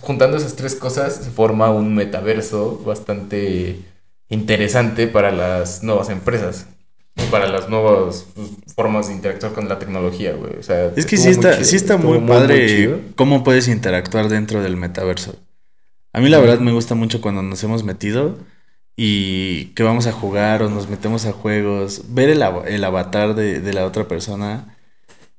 Juntando 0.02 0.36
esas 0.36 0.58
tres 0.58 0.76
cosas, 0.76 1.16
se 1.16 1.32
forma 1.32 1.72
un 1.72 1.96
metaverso 1.96 2.84
bastante 2.86 3.80
interesante 4.28 5.08
para 5.08 5.32
las 5.32 5.84
nuevas 5.84 6.10
empresas. 6.10 6.68
Para 7.30 7.48
las 7.48 7.70
nuevas 7.70 8.26
pues, 8.36 8.50
formas 8.76 9.08
de 9.08 9.14
interactuar 9.14 9.54
con 9.54 9.68
la 9.68 9.80
tecnología, 9.80 10.34
güey. 10.34 10.56
O 10.58 10.64
sea, 10.64 10.92
es 10.96 11.06
que 11.06 11.18
sí 11.18 11.30
está, 11.30 11.64
sí 11.64 11.76
está 11.76 11.98
muy 11.98 12.20
padre 12.20 13.02
cómo 13.16 13.44
puedes 13.44 13.68
interactuar 13.68 14.30
dentro 14.30 14.62
del 14.64 14.78
metaverso. 14.78 15.36
A 16.14 16.20
mí 16.20 16.30
la 16.30 16.40
verdad 16.40 16.60
me 16.60 16.72
gusta 16.72 16.96
mucho 16.96 17.22
cuando 17.22 17.42
nos 17.42 17.64
hemos 17.64 17.84
metido 17.84 18.38
y 18.96 19.66
que 19.76 19.84
vamos 19.84 20.08
a 20.08 20.12
jugar 20.12 20.64
o 20.64 20.70
nos 20.70 20.90
metemos 20.90 21.26
a 21.26 21.32
juegos, 21.32 22.04
ver 22.10 22.30
el, 22.30 22.44
avatar 22.84 23.36
de, 23.36 23.74
la 23.74 23.86
otra 23.86 24.08
persona 24.08 24.78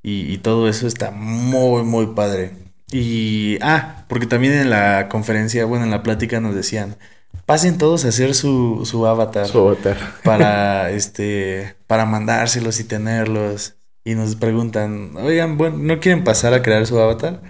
y, 0.02 0.32
y, 0.32 0.38
todo 0.38 0.68
eso 0.68 0.87
está 0.87 1.11
muy, 1.11 1.82
muy 1.85 2.06
padre. 2.14 2.52
Y, 2.90 3.58
ah, 3.62 4.04
porque 4.08 4.26
también 4.26 4.52
en 4.54 4.70
la 4.70 5.08
conferencia, 5.08 5.64
bueno, 5.64 5.85
en 5.85 5.90
la 5.90 6.02
plática 6.02 6.40
nos 6.40 6.54
decían, 6.54 6.96
pasen 7.46 7.78
todos 7.78 8.05
a 8.05 8.09
hacer 8.09 8.35
su, 8.35 8.83
su 8.85 9.07
avatar. 9.07 9.46
Su 9.46 9.59
avatar. 9.59 9.96
Para, 10.24 10.90
este, 10.90 11.74
para 11.87 12.07
mandárselos 12.07 12.81
y 12.81 12.85
tenerlos. 12.85 13.76
Y 14.05 14.14
nos 14.14 14.35
preguntan, 14.35 15.16
oigan, 15.16 15.57
bueno, 15.57 15.78
¿no 15.78 16.00
quieren 16.00 16.24
pasar 16.24 16.55
a 16.55 16.62
crear 16.62 16.87
su 16.87 16.98
avatar? 16.98 17.40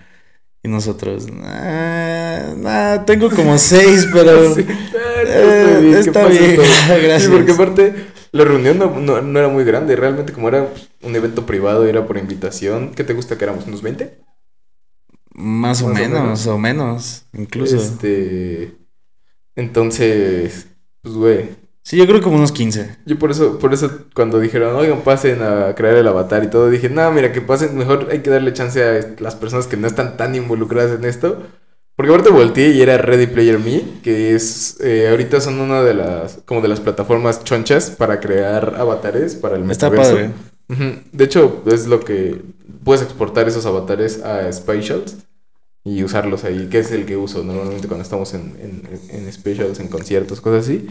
Y 0.62 0.68
nosotros, 0.68 1.26
ah, 1.44 3.02
tengo 3.07 3.31
como 3.31 3.59
seis, 3.59 4.07
pero 4.12 4.55
eh, 4.57 5.94
está 5.98 6.26
bien, 6.26 6.57
gracias. 6.88 7.22
Sí, 7.22 7.28
porque 7.33 7.52
aparte 7.52 8.07
la 8.33 8.44
reunión 8.44 8.78
no, 8.78 9.22
no, 9.22 9.38
era 9.38 9.48
muy 9.48 9.64
grande, 9.64 9.96
realmente 9.96 10.33
como 10.33 10.48
era 10.48 10.68
un 11.02 11.16
evento 11.16 11.46
privado, 11.46 11.87
era 11.87 12.07
por 12.07 12.16
invitación. 12.16 12.92
¿Qué 12.94 13.02
te 13.02 13.12
gusta 13.12 13.38
que 13.38 13.44
éramos? 13.44 13.66
¿Unos 13.66 13.83
20? 13.83 14.20
Más, 15.35 15.83
o, 15.83 15.88
menos, 15.88 16.46
o 16.46 16.59
menos, 16.59 17.24
incluso. 17.33 17.76
Este. 17.76 18.81
Entonces, 19.56 20.66
pues, 21.02 21.14
güey. 21.14 21.62
Sí, 21.84 21.96
yo 21.96 22.06
creo 22.06 22.22
como 22.22 22.36
unos 22.36 22.52
15. 22.52 22.98
Yo 23.06 23.18
por 23.18 23.32
eso, 23.32 23.58
por 23.58 23.74
eso 23.74 23.90
cuando 24.14 24.38
dijeron, 24.38 24.76
oigan, 24.76 25.00
pasen 25.02 25.42
a 25.42 25.74
crear 25.74 25.96
el 25.96 26.06
avatar 26.06 26.44
y 26.44 26.46
todo, 26.48 26.70
dije, 26.70 26.88
no, 26.88 27.10
mira, 27.10 27.32
que 27.32 27.40
pasen, 27.40 27.76
mejor 27.76 28.08
hay 28.10 28.20
que 28.20 28.30
darle 28.30 28.52
chance 28.52 28.82
a 28.82 29.14
las 29.18 29.34
personas 29.34 29.66
que 29.66 29.76
no 29.76 29.88
están 29.88 30.16
tan 30.16 30.34
involucradas 30.34 30.96
en 30.98 31.04
esto. 31.04 31.42
Porque 31.96 32.10
ahorita 32.10 32.30
volteé 32.30 32.70
y 32.70 32.80
era 32.80 32.96
Ready 32.98 33.26
Player 33.26 33.58
Me, 33.58 33.82
que 34.02 34.34
es, 34.34 34.78
eh, 34.80 35.08
ahorita 35.10 35.40
son 35.40 35.60
una 35.60 35.82
de 35.82 35.94
las, 35.94 36.38
como 36.46 36.60
de 36.60 36.68
las 36.68 36.80
plataformas 36.80 37.44
chonchas 37.44 37.90
para 37.90 38.18
crear 38.18 38.76
avatares 38.78 39.34
para 39.34 39.56
el 39.56 39.64
metaverso. 39.64 40.18
Está 40.18 40.32
padre. 40.68 41.04
De 41.12 41.24
hecho, 41.24 41.62
es 41.66 41.86
lo 41.86 42.00
que 42.00 42.40
puedes 42.82 43.02
exportar 43.02 43.46
esos 43.46 43.66
avatares 43.66 44.22
a 44.22 44.50
Spatials 44.50 45.16
y 45.84 46.02
usarlos 46.04 46.44
ahí, 46.44 46.68
que 46.68 46.78
es 46.78 46.92
el 46.92 47.06
que 47.06 47.16
uso 47.16 47.42
normalmente 47.42 47.88
cuando 47.88 48.04
estamos 48.04 48.34
en, 48.34 48.56
en, 48.60 49.00
en 49.10 49.32
Specials, 49.32 49.80
en 49.80 49.88
conciertos, 49.88 50.40
cosas 50.40 50.64
así. 50.64 50.88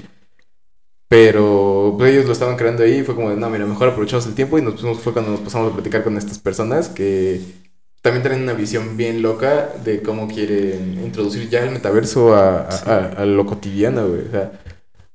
Pero 1.08 1.96
pues, 1.98 2.12
ellos 2.14 2.26
lo 2.26 2.34
estaban 2.34 2.58
creando 2.58 2.84
ahí 2.84 3.00
y 3.00 3.04
fue 3.04 3.16
como 3.16 3.30
de, 3.30 3.38
no, 3.38 3.50
mira, 3.50 3.66
mejor 3.66 3.90
aprovechamos 3.90 4.26
el 4.28 4.34
tiempo 4.34 4.58
y 4.58 4.62
nos 4.62 4.76
pusimos, 4.76 5.00
fue 5.00 5.14
cuando 5.14 5.32
nos 5.32 5.42
pasamos 5.42 5.72
a 5.72 5.74
platicar 5.74 6.04
con 6.04 6.18
estas 6.18 6.40
personas 6.40 6.90
que 6.90 7.42
también 8.02 8.24
tienen 8.24 8.44
una 8.44 8.54
visión 8.54 8.98
bien 8.98 9.22
loca 9.22 9.70
de 9.84 10.02
cómo 10.02 10.28
quieren 10.28 11.02
introducir 11.04 11.50
ya 11.50 11.64
el 11.64 11.72
metaverso 11.72 12.34
a, 12.34 12.62
a, 12.62 13.26
lo 13.26 13.46
cotidiano, 13.46 14.08
güey. 14.08 14.22
O 14.28 14.32
sea, 14.32 14.52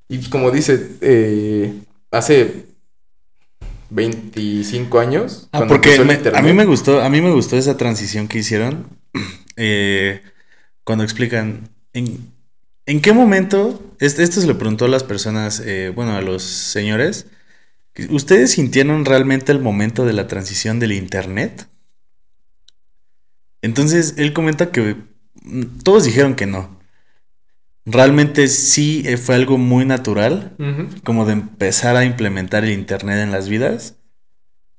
y 0.08 0.30
como 0.30 0.50
dice, 0.50 0.96
eh, 1.00 1.72
hace 2.10 2.66
25 3.90 4.98
años. 4.98 5.48
Ah, 5.52 5.64
porque 5.66 5.96
a 6.34 6.42
mí 6.42 6.52
me 6.52 6.64
gustó, 6.64 7.02
a 7.02 7.08
mí 7.08 7.20
me 7.20 7.32
gustó 7.32 7.56
esa 7.56 7.76
transición 7.76 8.28
que 8.28 8.38
hicieron 8.38 8.86
eh, 9.57 10.23
cuando 10.85 11.05
explican 11.05 11.69
en, 11.92 12.33
en 12.87 13.01
qué 13.01 13.12
momento, 13.12 13.97
esto, 13.99 14.40
se 14.40 14.47
le 14.47 14.55
preguntó 14.55 14.85
a 14.85 14.88
las 14.88 15.03
personas, 15.03 15.61
eh, 15.61 15.90
bueno, 15.95 16.12
a 16.12 16.21
los 16.21 16.45
señores, 16.45 17.27
¿ustedes 18.11 18.53
sintieron 18.53 19.05
realmente 19.05 19.51
el 19.51 19.59
momento 19.59 20.07
de 20.07 20.12
la 20.12 20.29
transición 20.29 20.79
del 20.79 20.92
Internet? 20.92 21.69
Entonces, 23.61 24.14
él 24.19 24.33
comenta 24.33 24.71
que 24.71 24.97
mm, 25.42 25.62
todos 25.83 26.05
dijeron 26.05 26.37
que 26.37 26.47
no. 26.47 26.79
Realmente 27.85 28.47
sí 28.47 29.03
eh, 29.05 29.16
fue 29.16 29.35
algo 29.35 29.59
muy 29.59 29.85
natural, 29.85 30.57
como 31.05 31.25
de 31.25 31.33
empezar 31.33 31.97
a 31.97 32.05
implementar 32.05 32.64
el 32.64 32.73
Internet 32.73 33.19
en 33.19 33.33
las 33.33 33.49
vidas, 33.49 33.97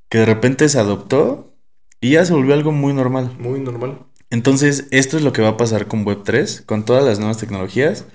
que 0.09 0.19
de 0.19 0.25
repente 0.25 0.69
se 0.69 0.79
adoptó 0.79 1.57
y 1.99 2.11
ya 2.11 2.25
se 2.25 2.33
volvió 2.33 2.53
algo 2.53 2.71
muy 2.71 2.93
normal. 2.93 3.35
Muy 3.39 3.59
normal. 3.59 4.06
Entonces, 4.29 4.87
esto 4.91 5.17
es 5.17 5.23
lo 5.23 5.33
que 5.33 5.41
va 5.41 5.49
a 5.49 5.57
pasar 5.57 5.87
con 5.87 6.05
Web3, 6.05 6.65
con 6.65 6.85
todas 6.85 7.03
las 7.03 7.19
nuevas 7.19 7.37
tecnologías. 7.37 8.05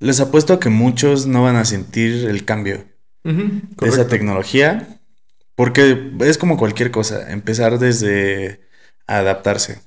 Les 0.00 0.20
apuesto 0.20 0.52
a 0.52 0.60
que 0.60 0.68
muchos 0.68 1.26
no 1.26 1.42
van 1.42 1.56
a 1.56 1.64
sentir 1.64 2.26
el 2.28 2.44
cambio 2.44 2.84
de 3.22 3.88
esa 3.88 4.06
tecnología, 4.06 5.00
porque 5.54 6.12
es 6.20 6.36
como 6.36 6.58
cualquier 6.58 6.90
cosa, 6.90 7.30
empezar 7.30 7.78
desde 7.78 8.60
adaptarse. 9.06 9.80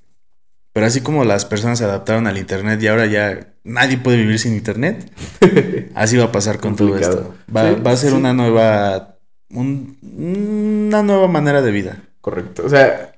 Pero 0.73 0.85
así 0.85 1.01
como 1.01 1.23
las 1.25 1.45
personas 1.45 1.79
se 1.79 1.85
adaptaron 1.85 2.27
al 2.27 2.37
Internet 2.37 2.81
y 2.81 2.87
ahora 2.87 3.05
ya 3.07 3.53
nadie 3.63 3.97
puede 3.97 4.17
vivir 4.17 4.39
sin 4.39 4.53
Internet, 4.53 5.11
así 5.95 6.17
va 6.17 6.25
a 6.25 6.31
pasar 6.31 6.59
con 6.59 6.75
todo 6.75 6.97
esto. 6.97 7.35
Va, 7.55 7.91
a 7.91 7.97
ser 7.97 8.13
una 8.13 8.33
nueva, 8.33 9.17
una 9.49 11.03
nueva 11.03 11.27
manera 11.27 11.61
de 11.61 11.71
vida. 11.71 12.03
Correcto. 12.21 12.63
O 12.65 12.69
sea, 12.69 13.16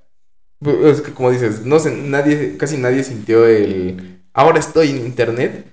es 0.62 1.02
que 1.02 1.14
como 1.14 1.32
dices, 1.32 1.66
no 1.66 1.80
sé, 1.80 1.92
nadie, 1.92 2.58
casi 2.58 2.78
nadie 2.78 3.04
sintió 3.04 3.46
el 3.46 4.20
ahora 4.34 4.60
estoy 4.60 4.90
en 4.90 4.98
internet 4.98 5.66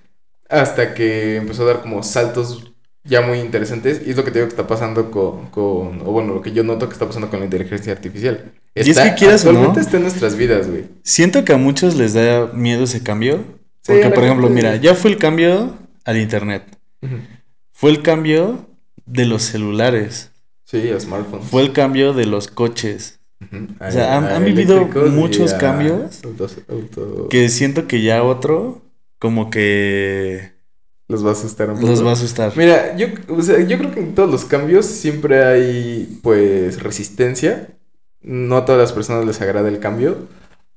hasta 0.49 0.95
que 0.95 1.37
empezó 1.37 1.63
a 1.63 1.67
dar 1.67 1.83
como 1.83 2.03
saltos 2.03 2.73
ya 3.05 3.21
muy 3.21 3.39
interesantes 3.39 4.03
y 4.05 4.11
es 4.11 4.17
lo 4.17 4.25
que 4.25 4.31
te 4.31 4.39
digo 4.39 4.49
que 4.49 4.55
está 4.55 4.67
pasando 4.67 5.11
con, 5.11 5.47
con 5.51 6.01
o 6.03 6.13
bueno, 6.13 6.35
lo 6.35 6.43
que 6.43 6.53
yo 6.53 6.65
noto 6.65 6.89
que 6.89 6.93
está 6.93 7.07
pasando 7.07 7.31
con 7.31 7.39
la 7.39 7.45
inteligencia 7.45 7.93
artificial. 7.93 8.53
y 8.75 8.91
es 8.91 8.99
que 8.99 9.15
quieras 9.15 9.45
actualmente 9.45 9.81
está 9.81 9.97
en 9.97 10.03
nuestras 10.05 10.37
vidas, 10.37 10.69
güey. 10.69 10.87
Siento 11.03 11.45
que 11.45 11.53
a 11.53 11.57
muchos 11.57 11.95
les 11.95 12.15
da 12.15 12.47
miedo 12.53 12.85
ese 12.85 13.03
cambio. 13.03 13.45
porque, 13.85 14.09
por 14.11 14.25
ejemplo, 14.25 14.49
mira, 14.49 14.77
ya 14.77 14.95
fue 14.95 15.11
el 15.11 15.19
cambio 15.19 15.77
al 16.05 16.19
internet. 16.19 16.65
Fue 17.73 17.91
el 17.91 18.03
cambio 18.03 18.69
de 19.05 19.27
los 19.27 19.43
celulares. 19.43 20.33
Sí, 20.65 20.91
a 20.91 20.99
smartphones. 20.99 21.47
Fue 21.47 21.63
el 21.63 21.73
cambio 21.73 22.13
de 22.13 22.27
los 22.27 22.49
coches. 22.49 23.21
O 23.81 23.91
sea, 23.91 24.17
han, 24.17 24.45
vivido 24.45 24.87
muchos 25.11 25.55
cambios 25.55 26.21
que 27.31 27.49
siento 27.49 27.87
que 27.87 28.03
ya 28.03 28.23
otro 28.23 28.83
como 29.19 29.51
que... 29.51 30.53
Los 31.09 31.25
va 31.25 31.31
a 31.31 31.33
asustar 31.33 31.71
un 31.71 31.77
poco. 31.77 31.87
Los 31.87 32.05
va 32.05 32.11
a 32.11 32.13
asustar. 32.15 32.53
Mira, 32.57 32.97
yo, 32.97 33.07
yo 33.07 33.79
creo 33.79 33.93
que 33.93 34.01
en 34.01 34.15
todos 34.17 34.29
los 34.29 34.45
cambios 34.45 34.87
siempre 34.87 35.45
hay 35.45 36.19
pues 36.23 36.83
resistencia. 36.83 37.69
No 38.23 38.57
a 38.57 38.65
todas 38.65 38.81
las 38.81 38.93
personas 38.93 39.25
les 39.25 39.41
agrada 39.41 39.69
el 39.69 39.79
cambio. 39.79 40.27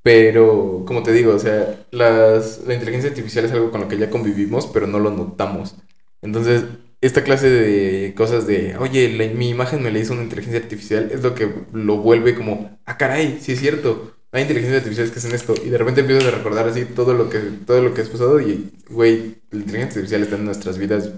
Pero, 0.03 0.83
como 0.85 1.03
te 1.03 1.11
digo, 1.11 1.33
o 1.33 1.39
sea, 1.39 1.83
las, 1.91 2.61
la 2.65 2.73
inteligencia 2.73 3.09
artificial 3.09 3.45
es 3.45 3.51
algo 3.51 3.71
con 3.71 3.81
lo 3.81 3.87
que 3.87 3.97
ya 3.97 4.09
convivimos, 4.09 4.67
pero 4.67 4.87
no 4.87 4.99
lo 4.99 5.11
notamos. 5.11 5.75
Entonces, 6.21 6.63
esta 7.01 7.23
clase 7.23 7.49
de 7.49 8.13
cosas 8.13 8.45
de, 8.45 8.75
oye, 8.77 9.31
mi 9.35 9.49
imagen 9.49 9.81
me 9.81 9.91
la 9.91 9.99
hizo 9.99 10.13
una 10.13 10.23
inteligencia 10.23 10.59
artificial, 10.59 11.09
es 11.13 11.23
lo 11.23 11.33
que 11.33 11.49
lo 11.71 11.97
vuelve 11.97 12.35
como, 12.35 12.77
ah, 12.85 12.97
caray, 12.97 13.39
sí 13.41 13.53
es 13.53 13.59
cierto. 13.59 14.15
hay 14.31 14.41
inteligencias 14.41 14.79
artificiales 14.79 15.11
que 15.11 15.19
hacen 15.19 15.33
esto 15.33 15.53
y 15.63 15.69
de 15.69 15.77
repente 15.77 16.01
empiezas 16.01 16.25
a 16.25 16.35
recordar 16.35 16.67
así 16.67 16.85
todo 16.85 17.13
lo 17.13 17.29
que 17.29 17.39
todo 17.65 17.81
lo 17.81 17.93
que 17.93 18.01
has 18.01 18.09
pasado 18.09 18.39
y 18.41 18.71
güey, 18.89 19.37
la 19.51 19.59
inteligencia 19.59 19.87
artificial 19.87 20.23
está 20.23 20.35
en 20.35 20.45
nuestras 20.45 20.77
vidas 20.77 21.11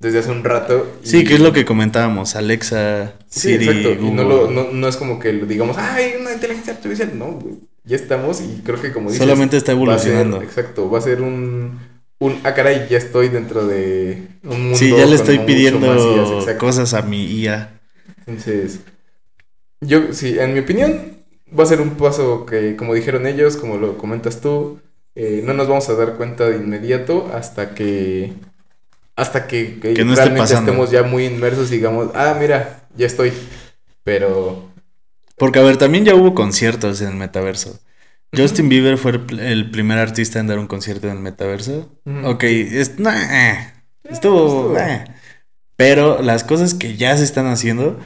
desde 0.00 0.18
hace 0.18 0.30
un 0.30 0.44
rato. 0.44 0.86
Sí, 1.02 1.24
que 1.24 1.34
es 1.34 1.40
lo 1.40 1.52
que 1.52 1.66
comentábamos, 1.66 2.34
Alexa, 2.34 3.14
Siri, 3.28 3.64
sí, 3.64 3.70
exacto. 3.70 4.06
Y 4.06 4.10
no, 4.10 4.24
lo, 4.24 4.50
no, 4.50 4.70
no, 4.72 4.88
es 4.88 4.96
como 4.96 5.18
que 5.18 5.32
lo 5.32 5.46
digamos, 5.46 5.76
ay, 5.78 6.14
una 6.20 6.32
inteligencia 6.32 6.72
artificial, 6.74 7.18
no, 7.18 7.32
güey. 7.32 7.56
Ya 7.84 7.96
estamos 7.96 8.40
y 8.40 8.62
creo 8.64 8.80
que 8.80 8.92
como 8.92 9.10
dices, 9.10 9.24
solamente 9.24 9.56
está 9.56 9.72
evolucionando. 9.72 10.42
exacto, 10.42 10.90
va 10.90 10.98
a 10.98 11.02
ser 11.02 11.22
un 11.22 11.78
un 12.20 12.40
ah 12.44 12.54
caray, 12.54 12.86
ya 12.88 12.98
estoy 12.98 13.28
dentro 13.28 13.66
de 13.66 14.28
un 14.44 14.62
mundo 14.62 14.78
Sí, 14.78 14.90
ya 14.90 15.06
le 15.06 15.16
estoy 15.16 15.40
pidiendo 15.40 16.46
cosas 16.58 16.94
a 16.94 17.02
mi 17.02 17.24
IA. 17.24 17.80
Entonces, 18.26 18.80
yo 19.80 20.12
sí, 20.12 20.38
en 20.38 20.54
mi 20.54 20.60
opinión 20.60 21.18
va 21.58 21.64
a 21.64 21.66
ser 21.66 21.80
un 21.80 21.96
paso 21.96 22.46
que, 22.46 22.76
como 22.76 22.94
dijeron 22.94 23.26
ellos, 23.26 23.56
como 23.56 23.78
lo 23.78 23.98
comentas 23.98 24.40
tú, 24.40 24.78
eh, 25.16 25.42
no 25.44 25.54
nos 25.54 25.66
vamos 25.66 25.88
a 25.88 25.94
dar 25.94 26.14
cuenta 26.14 26.48
de 26.48 26.58
inmediato 26.58 27.30
hasta 27.34 27.74
que 27.74 28.32
hasta 29.16 29.46
que, 29.46 29.78
realmente 29.82 30.54
estemos 30.54 30.90
ya 30.90 31.02
muy 31.02 31.26
inmersos 31.26 31.70
y 31.72 31.76
digamos, 31.76 32.10
ah, 32.14 32.36
mira, 32.40 32.88
ya 32.96 33.06
estoy. 33.06 33.32
Pero... 34.02 34.70
Porque, 35.36 35.58
a 35.58 35.62
ver, 35.62 35.76
también 35.76 36.04
ya 36.04 36.14
hubo 36.14 36.34
conciertos 36.34 37.02
en 37.02 37.08
el 37.08 37.14
metaverso. 37.16 37.78
Justin 38.36 38.68
Bieber 38.68 38.96
fue 38.96 39.20
el, 39.38 39.70
primer 39.70 39.98
artista 39.98 40.38
en 40.38 40.46
dar 40.46 40.58
un 40.58 40.66
concierto 40.66 41.08
en 41.08 41.16
el 41.16 41.22
metaverso. 41.22 41.96
Ok, 42.24 42.44
es, 42.44 42.92
eh, 42.98 43.72
estuvo... 44.04 44.76
Eh. 44.78 45.04
Pero 45.76 46.20
las 46.22 46.44
cosas 46.44 46.74
que 46.74 46.96
ya 46.96 47.16
se 47.16 47.24
están 47.24 47.46
haciendo 47.46 47.98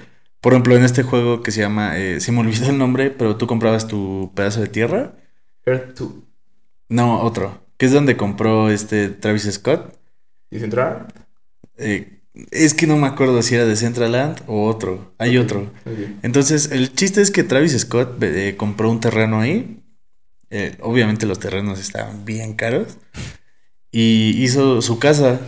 por 0.45 0.53
ejemplo, 0.53 0.77
en 0.77 0.85
este 0.85 1.03
juego 1.03 1.43
que 1.43 1.51
se 1.53 1.63
llama, 1.63 1.97
eh, 1.97 2.21
se 2.21 2.31
me 2.31 2.41
olvidó 2.41 2.69
el 2.69 2.77
nombre, 2.77 3.11
pero 3.11 3.37
tú 3.37 3.47
comprabas 3.47 3.89
tu 3.89 4.31
pedazo 4.35 4.61
de 4.61 4.67
tierra. 4.67 5.15
Earth 5.65 5.99
2. 5.99 6.13
No, 6.91 7.23
otro. 7.23 7.65
Que 7.79 7.87
es 7.87 7.93
donde 7.93 8.19
compró 8.19 8.69
este 8.69 9.09
Travis 9.09 9.51
Scott. 9.51 9.99
¿Y 10.51 10.59
Central? 10.59 11.07
Eh, 11.79 12.21
es 12.51 12.75
que 12.75 12.87
no 12.87 12.99
me 12.99 13.07
acuerdo 13.07 13.41
si 13.41 13.55
era 13.55 13.65
de 13.65 13.75
Centraland 13.75 14.43
o 14.47 14.67
otro. 14.67 15.15
Hay 15.17 15.39
otro. 15.39 15.73
Entonces, 16.23 16.71
el 16.73 16.93
chiste 16.95 17.23
es 17.23 17.31
que 17.31 17.43
Travis 17.43 17.79
Scott 17.79 18.23
eh, 18.23 18.55
compró 18.59 18.91
un 18.91 19.01
terreno 19.01 19.41
ahí. 19.41 19.83
Obviamente 20.81 21.27
los 21.27 21.39
terrenos 21.39 21.81
estaban 21.81 22.25
bien 22.25 22.55
caros. 22.55 22.99
Y 23.91 24.43
hizo 24.43 24.83
su 24.83 24.99
casa. 24.99 25.41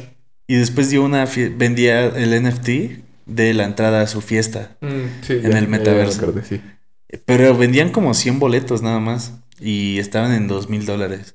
Y 0.46 0.56
después 0.56 0.90
dio 0.90 1.02
una 1.04 1.24
vendía 1.24 2.06
el 2.06 2.42
NFT 2.42 2.68
de 3.26 3.54
la 3.54 3.64
entrada 3.64 4.02
a 4.02 4.06
su 4.06 4.20
fiesta 4.20 4.76
mm, 4.80 5.30
en 5.30 5.56
el 5.56 5.68
metaverso. 5.68 6.32
Pero 7.24 7.56
vendían 7.56 7.90
como 7.90 8.14
100 8.14 8.38
boletos 8.38 8.82
nada 8.82 9.00
más 9.00 9.32
y 9.60 9.98
estaban 9.98 10.32
en 10.32 10.48
2 10.48 10.68
mil 10.68 10.86
dólares. 10.86 11.34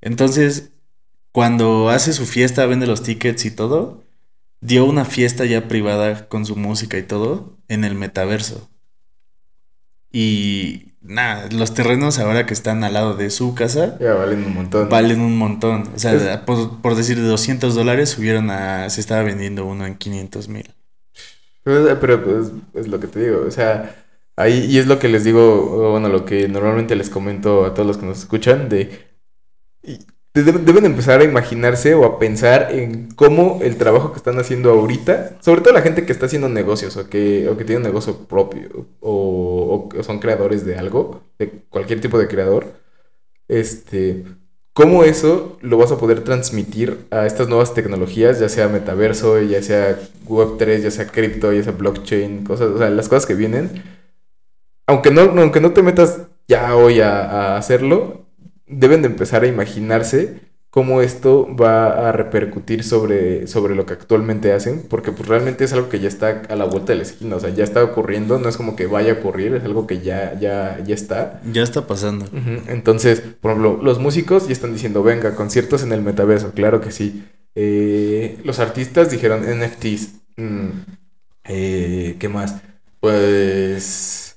Entonces, 0.00 0.70
cuando 1.32 1.90
hace 1.90 2.12
su 2.12 2.26
fiesta, 2.26 2.66
vende 2.66 2.86
los 2.86 3.02
tickets 3.02 3.44
y 3.44 3.50
todo, 3.50 4.04
dio 4.60 4.84
una 4.84 5.04
fiesta 5.04 5.44
ya 5.44 5.68
privada 5.68 6.28
con 6.28 6.46
su 6.46 6.56
música 6.56 6.98
y 6.98 7.02
todo 7.02 7.58
en 7.68 7.84
el 7.84 7.94
metaverso. 7.94 8.70
Y 10.10 10.94
nada, 11.06 11.48
los 11.50 11.74
terrenos 11.74 12.18
ahora 12.18 12.46
que 12.46 12.54
están 12.54 12.84
al 12.84 12.94
lado 12.94 13.14
de 13.14 13.30
su 13.30 13.54
casa. 13.54 13.98
Ya 14.00 14.14
valen 14.14 14.44
un 14.44 14.54
montón. 14.54 14.88
Valen 14.88 15.20
un 15.20 15.36
montón. 15.36 15.84
O 15.94 15.98
sea, 15.98 16.44
por, 16.44 16.80
por, 16.80 16.94
decir 16.94 17.16
de 17.20 17.26
200 17.26 17.74
dólares 17.74 18.10
subieron 18.10 18.50
a. 18.50 18.88
Se 18.90 19.00
estaba 19.00 19.22
vendiendo 19.22 19.66
uno 19.66 19.86
en 19.86 19.96
500 19.96 20.48
mil. 20.48 20.70
Pero 21.66 22.22
pues 22.22 22.52
es 22.74 22.86
lo 22.86 23.00
que 23.00 23.08
te 23.08 23.18
digo, 23.24 23.44
o 23.44 23.50
sea, 23.50 24.06
ahí, 24.36 24.66
y 24.70 24.78
es 24.78 24.86
lo 24.86 25.00
que 25.00 25.08
les 25.08 25.24
digo, 25.24 25.90
bueno, 25.90 26.08
lo 26.08 26.24
que 26.24 26.46
normalmente 26.46 26.94
les 26.94 27.10
comento 27.10 27.64
a 27.64 27.74
todos 27.74 27.88
los 27.88 27.96
que 27.96 28.06
nos 28.06 28.20
escuchan, 28.20 28.68
de, 28.68 29.04
deben 30.42 30.84
empezar 30.84 31.20
a 31.20 31.24
imaginarse 31.24 31.94
o 31.94 32.04
a 32.04 32.18
pensar 32.18 32.68
en 32.72 33.08
cómo 33.14 33.60
el 33.62 33.76
trabajo 33.76 34.12
que 34.12 34.18
están 34.18 34.38
haciendo 34.38 34.70
ahorita, 34.70 35.38
sobre 35.40 35.60
todo 35.60 35.74
la 35.74 35.82
gente 35.82 36.04
que 36.04 36.12
está 36.12 36.26
haciendo 36.26 36.48
negocios 36.48 36.96
o 36.96 37.08
que, 37.08 37.48
o 37.48 37.56
que 37.56 37.64
tiene 37.64 37.78
un 37.78 37.86
negocio 37.86 38.26
propio 38.26 38.86
o, 39.00 39.88
o 39.96 40.02
son 40.02 40.18
creadores 40.18 40.64
de 40.66 40.76
algo, 40.76 41.22
de 41.38 41.50
cualquier 41.70 42.00
tipo 42.00 42.18
de 42.18 42.28
creador, 42.28 42.74
este 43.48 44.24
¿Cómo 44.76 45.04
eso 45.04 45.56
lo 45.62 45.78
vas 45.78 45.90
a 45.90 45.96
poder 45.96 46.22
transmitir 46.22 47.06
a 47.10 47.24
estas 47.24 47.48
nuevas 47.48 47.72
tecnologías, 47.72 48.38
ya 48.38 48.50
sea 48.50 48.68
metaverso, 48.68 49.40
ya 49.40 49.62
sea 49.62 49.98
Web3, 50.28 50.82
ya 50.82 50.90
sea 50.90 51.06
cripto, 51.06 51.50
ya 51.50 51.62
sea 51.62 51.72
blockchain, 51.72 52.44
cosas, 52.44 52.72
o 52.72 52.76
sea, 52.76 52.90
las 52.90 53.08
cosas 53.08 53.24
que 53.24 53.32
vienen? 53.32 53.82
Aunque 54.86 55.10
no, 55.10 55.22
aunque 55.22 55.62
no 55.62 55.72
te 55.72 55.82
metas 55.82 56.20
ya 56.46 56.76
hoy 56.76 57.00
a, 57.00 57.22
a 57.22 57.56
hacerlo, 57.56 58.25
deben 58.66 59.02
de 59.02 59.08
empezar 59.08 59.44
a 59.44 59.46
imaginarse 59.46 60.40
cómo 60.76 61.00
esto 61.00 61.48
va 61.56 62.08
a 62.08 62.12
repercutir 62.12 62.84
sobre, 62.84 63.46
sobre 63.46 63.74
lo 63.74 63.86
que 63.86 63.94
actualmente 63.94 64.52
hacen, 64.52 64.82
porque 64.90 65.10
pues 65.10 65.26
realmente 65.26 65.64
es 65.64 65.72
algo 65.72 65.88
que 65.88 66.00
ya 66.00 66.08
está 66.08 66.42
a 66.50 66.54
la 66.54 66.66
vuelta 66.66 66.92
de 66.92 66.96
la 66.96 67.02
esquina, 67.02 67.36
o 67.36 67.40
sea, 67.40 67.48
ya 67.48 67.64
está 67.64 67.82
ocurriendo, 67.82 68.38
no 68.38 68.46
es 68.46 68.58
como 68.58 68.76
que 68.76 68.86
vaya 68.86 69.12
a 69.12 69.14
ocurrir, 69.14 69.54
es 69.54 69.64
algo 69.64 69.86
que 69.86 70.00
ya, 70.00 70.38
ya, 70.38 70.78
ya 70.84 70.94
está. 70.94 71.40
Ya 71.50 71.62
está 71.62 71.86
pasando. 71.86 72.26
Entonces, 72.68 73.22
por 73.40 73.52
ejemplo, 73.52 73.80
los 73.82 73.98
músicos 73.98 74.48
ya 74.48 74.52
están 74.52 74.74
diciendo, 74.74 75.02
venga, 75.02 75.34
conciertos 75.34 75.82
en 75.82 75.92
el 75.92 76.02
metaverso, 76.02 76.52
claro 76.52 76.82
que 76.82 76.90
sí. 76.90 77.24
Eh, 77.54 78.38
los 78.44 78.58
artistas 78.58 79.10
dijeron 79.10 79.44
NFTs. 79.44 80.10
Mm, 80.36 80.68
eh, 81.44 82.16
¿Qué 82.18 82.28
más? 82.28 82.56
Pues 83.00 84.35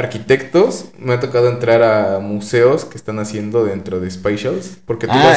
arquitectos, 0.00 0.86
me 0.98 1.14
ha 1.14 1.20
tocado 1.20 1.48
entrar 1.48 1.82
a 1.82 2.18
museos 2.18 2.84
que 2.84 2.96
están 2.96 3.18
haciendo 3.18 3.64
dentro 3.64 4.00
de 4.00 4.10
Spatials, 4.10 4.78
porque 4.84 5.06
tú 5.06 5.12
ah, 5.14 5.36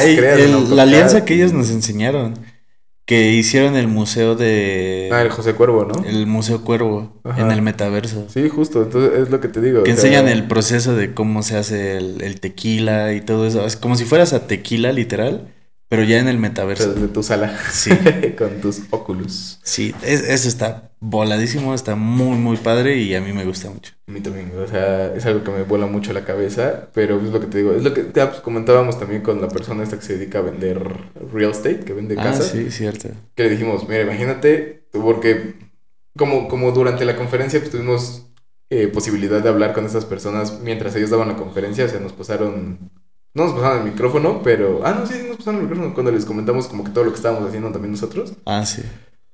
la 0.70 0.82
alianza 0.82 1.24
que 1.24 1.34
ellos 1.34 1.52
nos 1.52 1.70
enseñaron, 1.70 2.34
que 3.06 3.32
hicieron 3.32 3.76
el 3.76 3.86
museo 3.86 4.34
de... 4.34 5.10
Ah, 5.12 5.22
el 5.22 5.30
José 5.30 5.54
Cuervo, 5.54 5.84
¿no? 5.84 6.04
El 6.04 6.26
Museo 6.26 6.64
Cuervo, 6.64 7.20
en 7.36 7.50
el 7.50 7.62
metaverso. 7.62 8.26
Sí, 8.28 8.48
justo, 8.48 8.82
entonces 8.82 9.20
es 9.20 9.30
lo 9.30 9.40
que 9.40 9.48
te 9.48 9.60
digo. 9.60 9.82
Que 9.82 9.90
enseñan 9.90 10.26
el 10.28 10.46
proceso 10.46 10.96
de 10.96 11.14
cómo 11.14 11.42
se 11.42 11.56
hace 11.56 11.96
el, 11.96 12.22
el, 12.22 12.40
tequila 12.40 13.12
y 13.12 13.20
todo 13.20 13.46
eso, 13.46 13.66
es 13.66 13.76
como 13.76 13.96
si 13.96 14.04
fueras 14.04 14.32
a 14.32 14.46
tequila, 14.46 14.92
literal. 14.92 15.53
Pero 15.94 16.08
ya 16.08 16.18
en 16.18 16.26
el 16.26 16.38
metaverso. 16.38 16.92
desde 16.92 17.06
tu 17.06 17.22
sala. 17.22 17.56
Sí. 17.70 17.90
Con 18.38 18.60
tus 18.60 18.82
óculos. 18.90 19.60
Sí, 19.62 19.94
eso 20.02 20.48
está 20.48 20.90
voladísimo, 20.98 21.72
está 21.72 21.94
muy, 21.94 22.36
muy 22.36 22.56
padre 22.56 22.96
y 22.96 23.14
a 23.14 23.20
mí 23.20 23.32
me 23.32 23.44
gusta 23.44 23.70
mucho. 23.70 23.92
A 24.08 24.10
mí 24.10 24.20
también, 24.20 24.50
o 24.58 24.66
sea, 24.66 25.14
es 25.14 25.24
algo 25.24 25.44
que 25.44 25.52
me 25.52 25.62
vuela 25.62 25.86
mucho 25.86 26.12
la 26.12 26.24
cabeza, 26.24 26.88
pero 26.92 27.20
es 27.20 27.28
lo 27.28 27.38
que 27.40 27.46
te 27.46 27.58
digo, 27.58 27.74
es 27.74 27.84
lo 27.84 27.94
que 27.94 28.02
te 28.02 28.20
comentábamos 28.42 28.98
también 28.98 29.22
con 29.22 29.40
la 29.40 29.46
persona 29.46 29.84
esta 29.84 29.96
que 29.96 30.02
se 30.04 30.18
dedica 30.18 30.40
a 30.40 30.42
vender 30.42 30.82
real 31.32 31.52
estate, 31.52 31.80
que 31.80 31.92
vende 31.92 32.16
ah, 32.18 32.24
casas. 32.24 32.48
sí, 32.48 32.72
cierto. 32.72 33.10
Que 33.36 33.44
le 33.44 33.50
dijimos, 33.50 33.88
mira, 33.88 34.02
imagínate, 34.02 34.88
porque 34.90 35.54
como, 36.16 36.48
como 36.48 36.72
durante 36.72 37.04
la 37.04 37.14
conferencia 37.14 37.60
pues, 37.60 37.70
tuvimos 37.70 38.26
eh, 38.70 38.88
posibilidad 38.88 39.40
de 39.40 39.48
hablar 39.48 39.74
con 39.74 39.84
estas 39.84 40.06
personas 40.06 40.58
mientras 40.60 40.96
ellos 40.96 41.10
daban 41.10 41.28
la 41.28 41.36
conferencia, 41.36 41.84
o 41.84 41.88
sea, 41.88 42.00
nos 42.00 42.12
pasaron 42.12 42.90
no 43.34 43.44
nos 43.44 43.52
pasaron 43.52 43.78
el 43.78 43.92
micrófono, 43.92 44.42
pero. 44.42 44.80
Ah, 44.84 44.96
no, 44.98 45.06
sí, 45.06 45.14
nos 45.26 45.36
pasaron 45.36 45.60
el 45.60 45.66
micrófono 45.66 45.92
cuando 45.92 46.12
les 46.12 46.24
comentamos 46.24 46.68
como 46.68 46.84
que 46.84 46.90
todo 46.90 47.04
lo 47.04 47.10
que 47.10 47.16
estábamos 47.16 47.48
haciendo 47.48 47.70
también 47.70 47.92
nosotros. 47.92 48.34
Ah, 48.46 48.64
sí. 48.64 48.82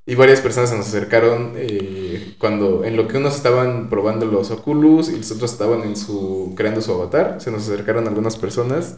Y 0.07 0.15
varias 0.15 0.41
personas 0.41 0.71
se 0.71 0.77
nos 0.77 0.89
acercaron 0.89 1.53
eh, 1.57 2.35
cuando 2.39 2.85
en 2.85 2.97
lo 2.97 3.07
que 3.07 3.19
unos 3.19 3.37
estaban 3.37 3.91
probando 3.91 4.27
los 4.27 4.51
Oculus 4.51 5.11
y 5.11 5.17
los 5.19 5.31
otros 5.31 5.53
estaban 5.53 5.83
en 5.83 5.97
su 5.97 6.55
creando 6.57 6.81
su 6.81 6.93
avatar, 6.93 7.41
se 7.41 7.51
nos 7.51 7.63
acercaron 7.63 8.09
algunas 8.09 8.37
personas 8.37 8.97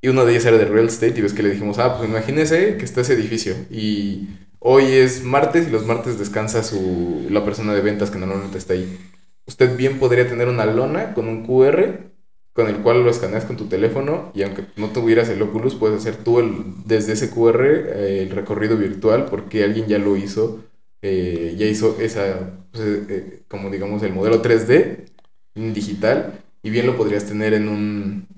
y 0.00 0.08
uno 0.08 0.24
de 0.24 0.32
ellas 0.32 0.46
era 0.46 0.56
de 0.56 0.66
real 0.66 0.86
estate 0.86 1.18
y 1.18 1.22
ves 1.22 1.32
que 1.32 1.42
le 1.42 1.50
dijimos, 1.50 1.78
ah, 1.78 1.96
pues 1.98 2.08
imagínese 2.08 2.76
que 2.76 2.84
está 2.84 3.00
ese 3.00 3.14
edificio 3.14 3.54
y 3.70 4.28
hoy 4.60 4.84
es 4.92 5.24
martes 5.24 5.66
y 5.66 5.70
los 5.70 5.84
martes 5.84 6.18
descansa 6.18 6.62
su, 6.62 7.26
la 7.28 7.44
persona 7.44 7.74
de 7.74 7.80
ventas 7.80 8.10
que 8.10 8.18
normalmente 8.18 8.56
está 8.56 8.74
ahí. 8.74 8.98
Usted 9.46 9.76
bien 9.76 9.98
podría 9.98 10.28
tener 10.28 10.48
una 10.48 10.64
lona 10.64 11.12
con 11.12 11.26
un 11.28 11.44
QR 11.44 12.13
con 12.54 12.68
el 12.68 12.76
cual 12.76 13.02
lo 13.02 13.10
escaneas 13.10 13.44
con 13.44 13.56
tu 13.56 13.66
teléfono 13.66 14.30
y 14.32 14.42
aunque 14.42 14.64
no 14.76 14.88
tuvieras 14.90 15.28
el 15.28 15.42
Oculus, 15.42 15.74
puedes 15.74 15.98
hacer 15.98 16.16
tú 16.16 16.38
el, 16.38 16.52
desde 16.86 17.12
ese 17.14 17.28
QR 17.28 17.64
eh, 17.64 18.22
el 18.22 18.30
recorrido 18.30 18.76
virtual 18.76 19.26
porque 19.26 19.64
alguien 19.64 19.86
ya 19.88 19.98
lo 19.98 20.16
hizo, 20.16 20.60
eh, 21.02 21.56
ya 21.58 21.66
hizo 21.66 22.00
esa, 22.00 22.52
pues, 22.70 22.84
eh, 23.08 23.42
como 23.48 23.70
digamos, 23.70 24.04
el 24.04 24.12
modelo 24.12 24.40
3D 24.40 25.10
digital 25.54 26.44
y 26.62 26.70
bien 26.70 26.86
lo 26.86 26.96
podrías 26.96 27.24
tener 27.24 27.54
en 27.54 27.68
un, 27.68 28.28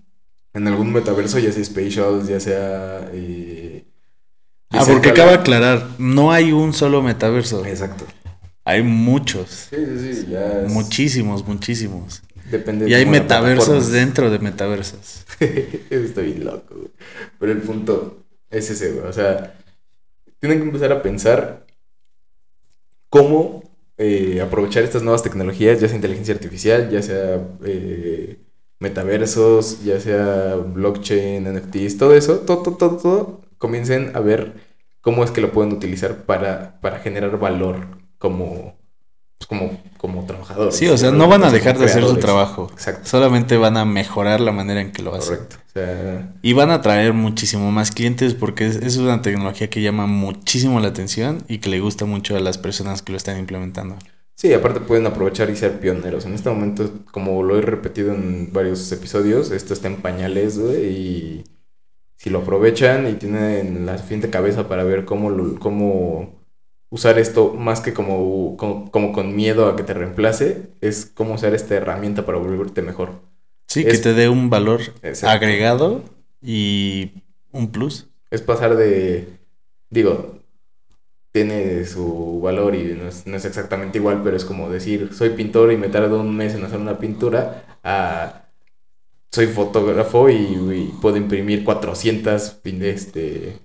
en 0.55 0.67
algún 0.67 0.95
metaverso, 0.95 1.39
ya 1.39 1.53
sea 1.53 1.63
Spatial, 1.63 2.27
ya 2.27 2.41
sea... 2.41 3.11
ah, 4.71 4.85
porque 4.87 5.11
acaba 5.11 5.33
de 5.33 5.37
aclarar, 5.37 5.91
no 5.99 6.33
hay 6.33 6.53
un 6.53 6.73
solo 6.73 7.03
metaverso. 7.03 7.67
Exacto. 7.67 8.07
Hay 8.65 8.83
muchos. 8.83 9.69
Sí, 9.71 9.77
sí, 9.77 10.15
sí, 10.15 10.27
ya 10.31 10.65
Muchísimos, 10.69 11.47
muchísimos. 11.47 12.23
Depende 12.51 12.89
y 12.89 12.95
hay 12.95 13.07
metaversos 13.07 13.91
dentro 13.91 14.31
de 14.31 14.39
metaversos. 14.39 15.25
Estoy 15.91 16.35
loco, 16.35 16.75
güey. 16.75 16.91
Pero 17.39 17.53
el 17.53 17.59
punto 17.59 18.25
es 18.51 18.71
ese, 18.71 18.93
güey. 18.93 19.07
O 19.07 19.13
sea, 19.13 19.55
tienen 20.39 20.59
que 20.59 20.65
empezar 20.65 20.93
a 20.93 21.03
pensar 21.03 21.67
cómo 23.09 23.63
eh, 23.99 24.41
aprovechar 24.43 24.85
estas 24.85 25.03
nuevas 25.03 25.23
tecnologías, 25.23 25.81
ya 25.81 25.89
sea 25.89 25.97
inteligencia 25.97 26.35
artificial, 26.35 26.91
ya 26.91 27.03
sea 27.03 27.41
eh, 27.65 28.39
metaversos, 28.79 29.83
ya 29.85 30.01
sea 30.01 30.57
blockchain, 30.57 31.45
NFTs, 31.45 31.97
todo 31.97 32.15
eso, 32.15 32.41
todo, 32.41 32.63
todo, 32.63 32.77
todo, 32.77 32.97
todo, 32.99 33.41
comiencen 33.59 34.13
a 34.15 34.21
ver 34.21 34.53
cómo 35.01 35.25
es 35.25 35.31
que 35.31 35.41
lo 35.41 35.53
pueden 35.53 35.73
utilizar 35.73 36.25
para, 36.25 36.79
para 36.81 36.99
generar 36.99 37.39
valor 37.39 37.87
como, 38.19 38.77
pues, 39.39 39.47
como, 39.49 39.81
como 39.99 40.25
trabajadores. 40.27 40.75
Sí, 40.77 40.89
o 40.89 40.97
sea, 40.97 41.11
no 41.11 41.29
van 41.29 41.45
a 41.45 41.51
dejar 41.51 41.79
de 41.79 41.85
hacer 41.87 42.05
su 42.05 42.17
trabajo. 42.17 42.69
Exacto. 42.73 43.09
Solamente 43.09 43.57
van 43.57 43.77
a 43.77 43.85
mejorar 43.85 44.41
la 44.41 44.53
manera 44.53 44.81
en 44.81 44.93
que 44.93 45.03
lo 45.03 45.15
hacen. 45.15 45.37
Correcto. 45.37 45.57
O 45.69 45.71
sea, 45.73 46.35
Y 46.43 46.53
van 46.55 46.71
a 46.71 46.81
traer 46.81 47.13
muchísimo 47.13 47.71
más 47.71 47.91
clientes 47.91 48.35
porque 48.35 48.67
es, 48.67 48.77
es 48.77 48.97
una 48.97 49.21
tecnología 49.23 49.69
que 49.69 49.83
llama 49.83 50.07
muchísimo 50.07 50.81
la 50.81 50.89
atención 50.89 51.45
y 51.49 51.59
que 51.59 51.69
le 51.69 51.81
gusta 51.81 52.07
mucho 52.07 52.37
a 52.37 52.41
las 52.41 52.57
personas 52.59 53.03
que 53.03 53.13
lo 53.13 53.19
están 53.19 53.39
implementando. 53.39 53.97
Sí, 54.35 54.53
aparte 54.53 54.81
pueden 54.81 55.07
aprovechar 55.07 55.49
y 55.51 55.57
ser 55.57 55.81
pioneros. 55.81 56.27
En 56.27 56.35
este 56.35 56.51
momento, 56.51 56.91
como 57.11 57.43
lo 57.43 57.59
he 57.59 57.63
repetido 57.63 58.13
en 58.15 58.53
varios 58.53 58.91
episodios, 58.93 59.51
esto 59.51 59.73
está 59.73 59.89
en 59.89 59.97
pañales, 59.97 60.59
güey, 60.59 60.85
y 60.87 61.45
si 62.19 62.29
lo 62.31 62.41
aprovechan 62.41 63.09
y 63.09 63.15
tienen 63.15 63.87
la 63.87 63.97
suficiente 63.97 64.29
cabeza 64.31 64.69
para 64.69 64.85
ver 64.85 65.05
cómo, 65.07 65.31
lo- 65.31 65.59
cómo 65.59 66.36
usar 66.91 67.19
esto 67.19 67.55
más 67.55 67.81
que 67.81 67.93
como, 67.93 68.57
como, 68.57 68.91
como 68.91 69.13
con 69.13 69.35
miedo 69.35 69.67
a 69.69 69.77
que 69.77 69.83
te 69.83 69.95
reemplace, 69.95 70.71
es 70.81 71.07
cómo 71.15 71.35
usar 71.35 71.55
esta 71.55 71.75
herramienta 71.75 72.25
para 72.27 72.39
volverte 72.39 72.83
mejor. 72.83 73.21
Sí, 73.69 73.81
Es- 73.87 73.99
que 73.99 74.03
te 74.03 74.15
dé 74.15 74.29
un 74.29 74.51
valor 74.51 74.81
Exacto. 75.03 75.29
agregado 75.29 76.03
y 76.43 77.13
un 77.53 77.71
plus. 77.73 78.07
Es 78.31 78.43
pasar 78.43 78.77
de, 78.77 79.39
digo, 79.91 80.41
tiene 81.33 81.85
su 81.85 82.41
valor 82.43 82.75
y 82.75 82.95
no 82.95 83.09
es, 83.09 83.27
no 83.27 83.37
es 83.37 83.45
exactamente 83.45 83.99
igual, 83.99 84.23
pero 84.25 84.37
es 84.37 84.45
como 84.45 84.71
decir, 84.71 85.11
soy 85.13 85.31
pintor 85.31 85.73
y 85.73 85.77
me 85.77 85.89
tardo 85.89 86.21
un 86.21 86.35
mes 86.35 86.55
en 86.55 86.65
hacer 86.65 86.79
una 86.79 86.99
pintura, 86.99 87.79
a 87.85 88.45
soy 89.33 89.47
fotógrafo 89.49 90.31
y, 90.31 90.35
y 90.37 90.95
puedo 91.03 91.17
imprimir 91.17 91.65
400, 91.65 92.61
pin- 92.63 92.83
este, 92.83 93.59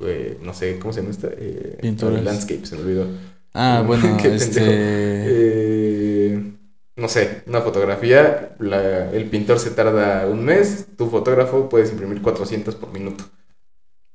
eh, 0.00 0.38
no 0.42 0.54
sé, 0.54 0.78
¿cómo 0.78 0.92
se 0.92 1.00
llama 1.00 1.10
esta? 1.12 1.28
Eh, 1.32 1.78
Pinturas. 1.80 2.22
Landscape, 2.24 2.66
se 2.66 2.76
me 2.76 2.82
olvidó. 2.82 3.06
Ah, 3.54 3.82
bueno, 3.86 4.16
Qué 4.20 4.34
este... 4.34 4.60
Eh, 4.64 6.52
no 6.96 7.08
sé, 7.08 7.42
una 7.46 7.60
fotografía, 7.60 8.56
la- 8.58 9.10
el 9.12 9.30
pintor 9.30 9.58
se 9.60 9.70
tarda 9.70 10.26
un 10.26 10.44
mes, 10.44 10.86
tu 10.96 11.08
fotógrafo 11.08 11.68
puedes 11.68 11.90
imprimir 11.92 12.20
400 12.22 12.74
por 12.74 12.92
minuto. 12.92 13.24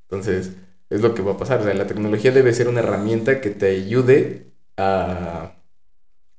Entonces, 0.10 0.54
es 0.90 1.02
lo 1.02 1.14
que 1.14 1.22
va 1.22 1.34
a 1.34 1.38
pasar. 1.38 1.62
O 1.62 1.64
sea, 1.64 1.74
la 1.74 1.88
tecnología 1.88 2.32
debe 2.32 2.54
ser 2.54 2.68
una 2.68 2.80
herramienta 2.82 3.42
que 3.42 3.50
te 3.50 3.68
ayude 3.68 4.54
a, 4.78 5.56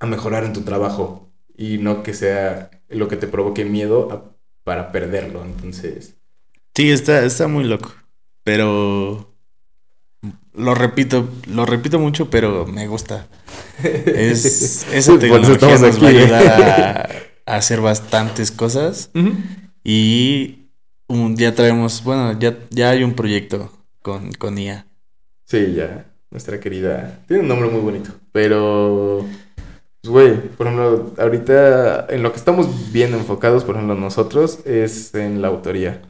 a 0.01 0.07
mejorar 0.07 0.45
en 0.45 0.53
tu 0.53 0.63
trabajo 0.63 1.33
y 1.57 1.79
no 1.79 2.03
que 2.03 2.15
sea 2.15 2.71
lo 2.89 3.09
que 3.09 3.17
te 3.17 3.29
provoque 3.29 3.65
miedo 3.65 4.13
a- 4.13 4.37
para 4.65 4.93
perderlo. 4.93 5.45
Entonces, 5.45 6.17
Sí, 6.75 6.91
está, 6.91 7.25
está 7.25 7.47
muy 7.49 7.65
loco. 7.65 7.93
Pero 8.43 9.34
lo 10.55 10.75
repito, 10.75 11.29
lo 11.49 11.67
repito 11.67 11.99
mucho, 11.99 12.31
pero 12.31 12.67
me 12.67 12.87
gusta. 12.87 13.27
Es, 13.83 14.87
esa 14.93 15.13
Por 15.13 15.19
eso 15.25 15.57
tecnología 15.59 15.79
nos 15.79 15.83
va 16.03 16.07
a 16.07 16.11
aquí. 16.11 16.19
ayudar 16.19 16.47
a, 16.47 17.09
a 17.53 17.57
hacer 17.57 17.81
bastantes 17.81 18.51
cosas. 18.51 19.11
Y 19.83 20.69
un- 21.09 21.37
ya 21.37 21.55
traemos, 21.55 22.03
bueno, 22.05 22.39
ya, 22.39 22.57
ya 22.71 22.91
hay 22.91 23.05
un 23.05 23.15
proyecto 23.15 23.71
con, 24.03 24.33
con 24.33 24.59
IA. 24.59 24.87
Sí, 25.45 25.75
ya. 25.75 26.07
Nuestra 26.31 26.59
querida. 26.59 27.21
Tiene 27.29 27.43
un 27.43 27.49
nombre 27.49 27.69
muy 27.69 27.81
bonito. 27.81 28.11
Pero. 28.33 29.25
Pues, 30.03 30.11
güey, 30.13 30.49
por 30.57 30.67
ejemplo, 30.67 31.13
ahorita 31.19 32.07
en 32.11 32.23
lo 32.23 32.31
que 32.33 32.39
estamos 32.39 32.93
bien 32.93 33.15
enfocados, 33.15 33.65
por 33.65 33.77
ejemplo, 33.77 33.95
nosotros, 33.95 34.59
es 34.67 35.15
en 35.15 35.41
la 35.43 35.49
autoría 35.49 36.03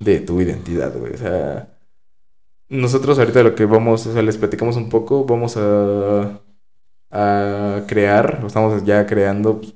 de 0.00 0.20
tu 0.20 0.40
identidad, 0.40 0.94
güey. 0.96 1.12
O 1.14 1.18
sea. 1.18 1.68
Nosotros 2.68 3.18
ahorita 3.18 3.42
lo 3.42 3.54
que 3.54 3.64
vamos, 3.64 4.06
o 4.06 4.12
sea, 4.12 4.22
les 4.22 4.36
platicamos 4.36 4.76
un 4.76 4.88
poco, 4.90 5.24
vamos 5.24 5.56
a. 5.56 6.40
a 7.10 7.84
crear, 7.86 8.42
estamos 8.46 8.84
ya 8.84 9.06
creando 9.06 9.60
pues, 9.60 9.74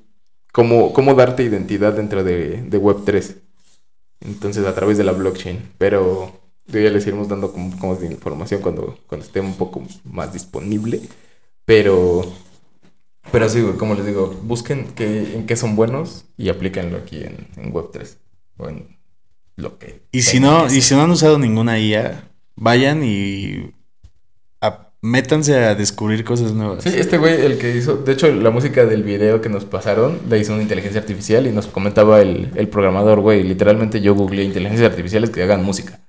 cómo, 0.51 0.93
cómo 0.93 1.15
darte 1.15 1.43
identidad 1.43 1.93
dentro 1.93 2.23
de, 2.23 2.63
de 2.63 2.81
Web3. 2.81 3.37
Entonces, 4.21 4.65
a 4.65 4.75
través 4.75 4.97
de 4.97 5.03
la 5.03 5.11
blockchain. 5.13 5.71
Pero 5.77 6.31
yo 6.67 6.79
ya 6.79 6.89
les 6.89 7.05
iremos 7.07 7.27
dando 7.27 7.51
como, 7.51 7.77
como 7.79 7.95
de 7.95 8.07
información 8.07 8.61
cuando, 8.61 8.97
cuando 9.07 9.25
esté 9.25 9.41
un 9.41 9.55
poco 9.55 9.83
más 10.05 10.33
disponible. 10.33 11.01
Pero, 11.65 12.23
pero 13.31 13.49
sí, 13.49 13.63
como 13.77 13.95
les 13.95 14.05
digo, 14.05 14.27
busquen 14.43 14.93
qué, 14.95 15.35
en 15.35 15.45
qué 15.45 15.55
son 15.55 15.75
buenos 15.75 16.25
y 16.37 16.49
aplíquenlo 16.49 16.97
aquí 16.97 17.23
en, 17.23 17.47
en 17.57 17.73
Web3. 17.73 18.17
O 18.57 18.69
en 18.69 18.97
lo 19.55 19.79
que. 19.79 20.01
Y 20.11 20.21
si 20.21 20.39
no, 20.39 20.71
y 20.71 20.81
si 20.81 20.95
no 20.95 21.01
han 21.01 21.11
usado 21.11 21.39
ninguna 21.39 21.79
IA, 21.79 22.32
vayan 22.55 23.03
y 23.03 23.71
a- 24.61 24.91
métanse 25.01 25.55
a 25.55 25.75
descubrir 25.75 26.23
cosas 26.23 26.53
nuevas. 26.53 26.83
Sí, 26.83 26.91
este 26.95 27.17
güey, 27.17 27.41
el 27.41 27.57
que 27.57 27.75
hizo, 27.75 27.97
de 27.97 28.13
hecho, 28.13 28.31
la 28.31 28.49
música 28.51 28.85
del 28.85 29.03
video 29.03 29.41
que 29.41 29.49
nos 29.49 29.65
pasaron, 29.65 30.19
la 30.29 30.37
hizo 30.37 30.53
una 30.53 30.61
inteligencia 30.61 31.01
artificial 31.01 31.45
y 31.47 31.51
nos 31.51 31.67
comentaba 31.67 32.21
el, 32.21 32.51
el 32.55 32.67
programador, 32.69 33.19
güey, 33.19 33.43
literalmente 33.43 34.01
yo 34.01 34.15
googleé 34.15 34.45
inteligencias 34.45 34.89
artificiales 34.89 35.29
que 35.29 35.43
hagan 35.43 35.63
música. 35.63 35.99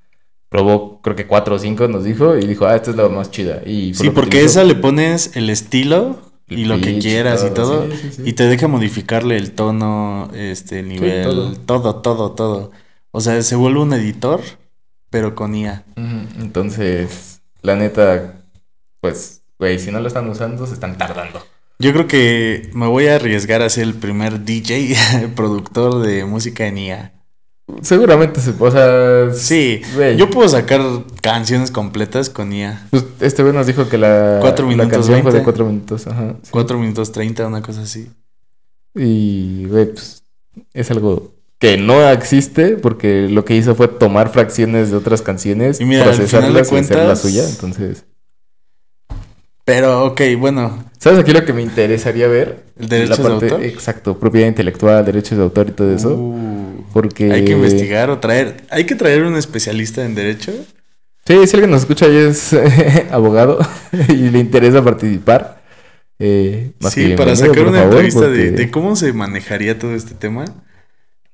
Probó, 0.49 1.01
creo 1.03 1.17
que 1.17 1.27
cuatro 1.27 1.57
o 1.57 1.59
cinco 1.59 1.89
nos 1.89 2.05
dijo 2.05 2.37
y 2.39 2.47
dijo, 2.47 2.67
ah, 2.67 2.77
esta 2.77 2.91
es 2.93 2.97
la 2.97 3.09
más 3.09 3.31
chida. 3.33 3.63
Y 3.67 3.93
Sí, 3.95 4.11
porque 4.11 4.37
utilizó. 4.37 4.61
esa 4.61 4.65
le 4.65 4.77
pones 4.77 5.35
el 5.37 5.51
estilo 5.51 6.21
El 6.47 6.59
y 6.61 6.65
lo 6.67 6.77
que 6.79 6.93
pitch 6.93 7.03
quieras 7.03 7.45
y 7.45 7.53
todo, 7.53 7.81
todo. 7.81 7.91
sí, 7.91 7.97
sí, 8.01 8.11
sí. 8.17 8.23
Y 8.25 8.33
te 8.35 8.45
deja 8.47 8.69
modificarle 8.69 9.37
el 9.37 9.51
tono, 9.51 10.31
este, 10.33 10.79
el 10.79 10.89
nivel, 10.91 11.25
todo. 11.25 11.53
todo. 11.67 11.97
todo, 12.03 12.31
todo, 12.33 12.71
O 13.11 13.21
sea, 13.21 13.43
se 13.43 13.57
vuelve 13.57 13.81
un 13.81 13.93
editor, 13.95 14.41
pero 15.15 15.37
con 15.37 15.55
IA. 15.55 15.85
Entonces, 16.41 17.41
la 17.63 17.77
neta, 17.77 18.41
pues, 19.01 19.43
güey, 19.61 19.79
si 19.79 19.93
no 19.93 20.01
lo 20.01 20.09
están 20.09 20.29
usando, 20.29 20.67
se 20.67 20.75
están 20.75 20.99
tardando. 20.99 21.41
Yo 21.79 21.93
creo 21.93 22.09
que 22.09 22.69
me 22.75 22.89
voy 22.89 23.07
a 23.07 23.15
arriesgar 23.15 23.63
a 23.63 23.71
ser 23.71 23.85
el 23.85 23.95
primer 23.95 24.45
DJ 24.45 24.97
productor 25.37 26.03
de 26.03 26.25
música 26.25 26.67
en 26.67 26.79
IA. 26.79 27.13
Seguramente 27.81 28.41
se, 28.41 28.55
o 28.59 28.71
sea, 28.73 29.33
Sí, 29.33 29.83
güey. 29.95 30.17
yo 30.17 30.29
puedo 30.31 30.49
sacar 30.49 30.81
canciones 31.23 31.71
completas 31.71 32.29
con 32.29 32.53
IA. 32.53 32.89
Pues, 32.91 33.05
este 33.21 33.43
güey 33.45 33.55
nos 33.55 33.69
dijo 33.69 33.89
que 33.89 33.99
la, 33.99 34.39
Cuatro 34.41 34.67
la 34.67 34.71
minutos 34.73 34.91
canción 34.93 35.23
fue 35.23 35.31
de 35.31 35.39
20. 35.39 35.45
cuatro 35.45 35.65
minutos, 35.67 36.07
ajá. 36.09 36.35
sí. 36.43 36.49
4 36.51 36.77
minutos 36.81 37.13
30, 37.13 37.47
una 37.47 37.63
cosa 37.63 37.83
así. 37.83 38.11
Y, 38.97 39.67
güey, 39.67 39.93
pues, 39.93 40.25
es 40.73 40.91
algo 40.91 41.33
que 41.71 41.77
no 41.79 42.09
existe 42.11 42.77
porque 42.77 43.29
lo 43.31 43.45
que 43.45 43.55
hizo 43.57 43.75
fue 43.75 43.89
tomar 43.89 44.31
fracciones 44.31 44.91
de 44.91 44.97
otras 44.97 45.23
canciones, 45.23 45.81
Y 45.81 45.85
mira, 45.85 46.05
procesarlas 46.05 46.71
y 46.73 46.77
hacer 46.77 46.97
la 46.97 47.05
cuentas- 47.05 47.21
suya. 47.21 47.49
Entonces, 47.49 48.05
Pero, 49.65 50.05
ok, 50.05 50.21
bueno, 50.39 50.85
¿sabes 50.99 51.19
aquí 51.21 51.33
lo 51.33 51.45
que 51.47 51.55
me 51.55 51.63
interesaría 51.63 52.29
ver? 52.29 52.65
¿El 52.79 52.89
derechos 52.89 53.19
La 53.19 53.29
de 53.29 53.33
autor? 53.35 53.65
Exacto, 53.65 54.19
propiedad 54.19 54.47
intelectual, 54.49 55.05
derechos 55.07 55.39
de 55.39 55.45
autor 55.45 55.69
y 55.71 55.73
todo 55.73 55.95
eso. 55.95 56.15
Uh, 56.15 56.85
porque... 56.93 57.33
hay 57.33 57.45
que 57.47 57.53
investigar 57.53 58.11
o 58.11 58.19
traer. 58.19 58.57
Hay 58.69 58.85
que 58.85 58.95
traer 58.95 59.23
un 59.23 59.37
especialista 59.37 60.05
en 60.05 60.15
derecho. 60.15 60.53
Sí, 61.27 61.47
si 61.47 61.57
alguien 61.57 61.71
nos 61.71 61.81
escucha 61.81 62.07
y 62.09 62.17
es 62.17 62.51
abogado 63.11 63.59
y 64.11 64.29
le 64.29 64.39
interesa 64.39 64.85
participar. 64.85 65.63
eh, 66.19 66.73
más 66.81 66.95
que 66.95 67.07
Sí, 67.07 67.17
para 67.17 67.35
sacar 67.35 67.61
una 67.67 67.79
favor, 67.85 68.05
entrevista 68.05 68.29
de 68.29 68.71
cómo 68.71 68.97
se 68.97 69.15
manejaría 69.15 69.79
todo 69.79 69.95
este 69.95 70.15
tema. 70.15 70.45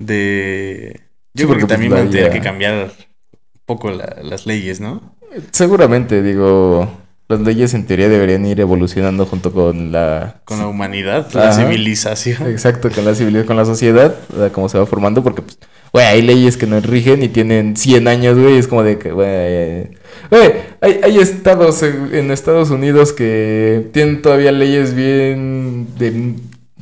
De. 0.00 0.98
Yo 1.34 1.46
Sí, 1.46 1.52
creo 1.52 1.58
que 1.60 1.66
también 1.66 1.90
pues, 1.92 2.00
van 2.02 2.08
a 2.08 2.10
tener 2.10 2.26
la- 2.26 2.32
que 2.32 2.40
cambiar 2.40 2.74
un 2.84 3.60
poco 3.66 3.90
la- 3.92 4.16
las 4.22 4.46
leyes, 4.46 4.80
¿no? 4.80 5.14
Seguramente, 5.52 6.22
digo, 6.22 6.90
las 7.28 7.38
leyes 7.40 7.72
en 7.74 7.86
teoría 7.86 8.08
deberían 8.08 8.44
ir 8.46 8.58
evolucionando 8.58 9.26
junto 9.26 9.52
con 9.52 9.92
la... 9.92 10.40
Con 10.44 10.58
la 10.58 10.66
humanidad, 10.66 11.30
la 11.32 11.52
civilización. 11.52 12.50
Exacto, 12.50 12.90
con 12.92 13.04
la 13.04 13.14
civilización, 13.14 13.46
con 13.46 13.56
la 13.56 13.64
sociedad, 13.64 14.16
o 14.34 14.38
sea, 14.38 14.50
cómo 14.50 14.68
se 14.68 14.76
va 14.78 14.86
formando, 14.86 15.22
porque, 15.22 15.42
pues, 15.42 15.56
güey, 15.92 16.04
hay 16.06 16.22
leyes 16.22 16.56
que 16.56 16.66
nos 16.66 16.84
rigen 16.84 17.22
y 17.22 17.28
tienen 17.28 17.76
100 17.76 18.08
años, 18.08 18.36
güey, 18.36 18.56
es 18.56 18.66
como 18.66 18.82
de 18.82 18.98
que, 18.98 19.12
güey, 19.12 19.90
güey, 20.30 20.52
hay, 20.80 20.98
hay 21.04 21.18
estados 21.18 21.84
en, 21.84 22.12
en 22.12 22.30
Estados 22.32 22.70
Unidos 22.70 23.12
que 23.12 23.88
tienen 23.92 24.20
todavía 24.22 24.50
leyes 24.50 24.94
bien 24.96 25.86
de 25.96 26.34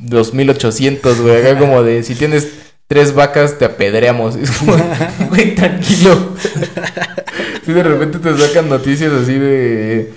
los 0.09 0.33
1800, 0.33 1.21
güey, 1.21 1.37
acá 1.45 1.59
como 1.59 1.83
de, 1.83 2.01
si 2.01 2.15
tienes 2.15 2.47
tres 2.89 3.13
vacas, 3.13 3.59
te 3.59 3.65
apedreamos, 3.65 4.35
es 4.35 4.49
como, 4.49 4.75
güey, 5.29 5.53
tranquilo. 5.53 6.35
Si 7.63 7.71
de 7.71 7.83
repente 7.83 8.17
te 8.17 8.35
sacan 8.35 8.67
noticias 8.67 9.13
así 9.13 9.35
de... 9.35 10.11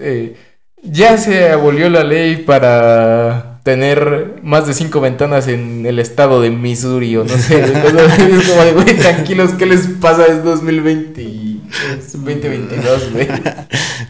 eh, 0.00 0.36
ya 0.82 1.16
se 1.16 1.50
abolió 1.50 1.88
la 1.88 2.02
ley 2.02 2.38
para 2.38 3.60
tener 3.62 4.40
más 4.42 4.66
de 4.66 4.74
cinco 4.74 5.00
ventanas 5.00 5.46
en 5.46 5.86
el 5.86 6.00
estado 6.00 6.40
de 6.40 6.50
Missouri 6.50 7.16
o 7.16 7.22
no 7.22 7.38
sé. 7.38 7.60
es 7.60 8.48
como 8.48 8.62
de, 8.64 8.72
güey, 8.72 8.96
tranquilos, 8.96 9.52
¿qué 9.52 9.66
les 9.66 9.86
pasa? 10.00 10.26
Es 10.26 10.42
2020 10.42 11.22
y 11.22 11.62
es 11.96 12.12
2022, 12.14 13.12
güey. 13.12 13.28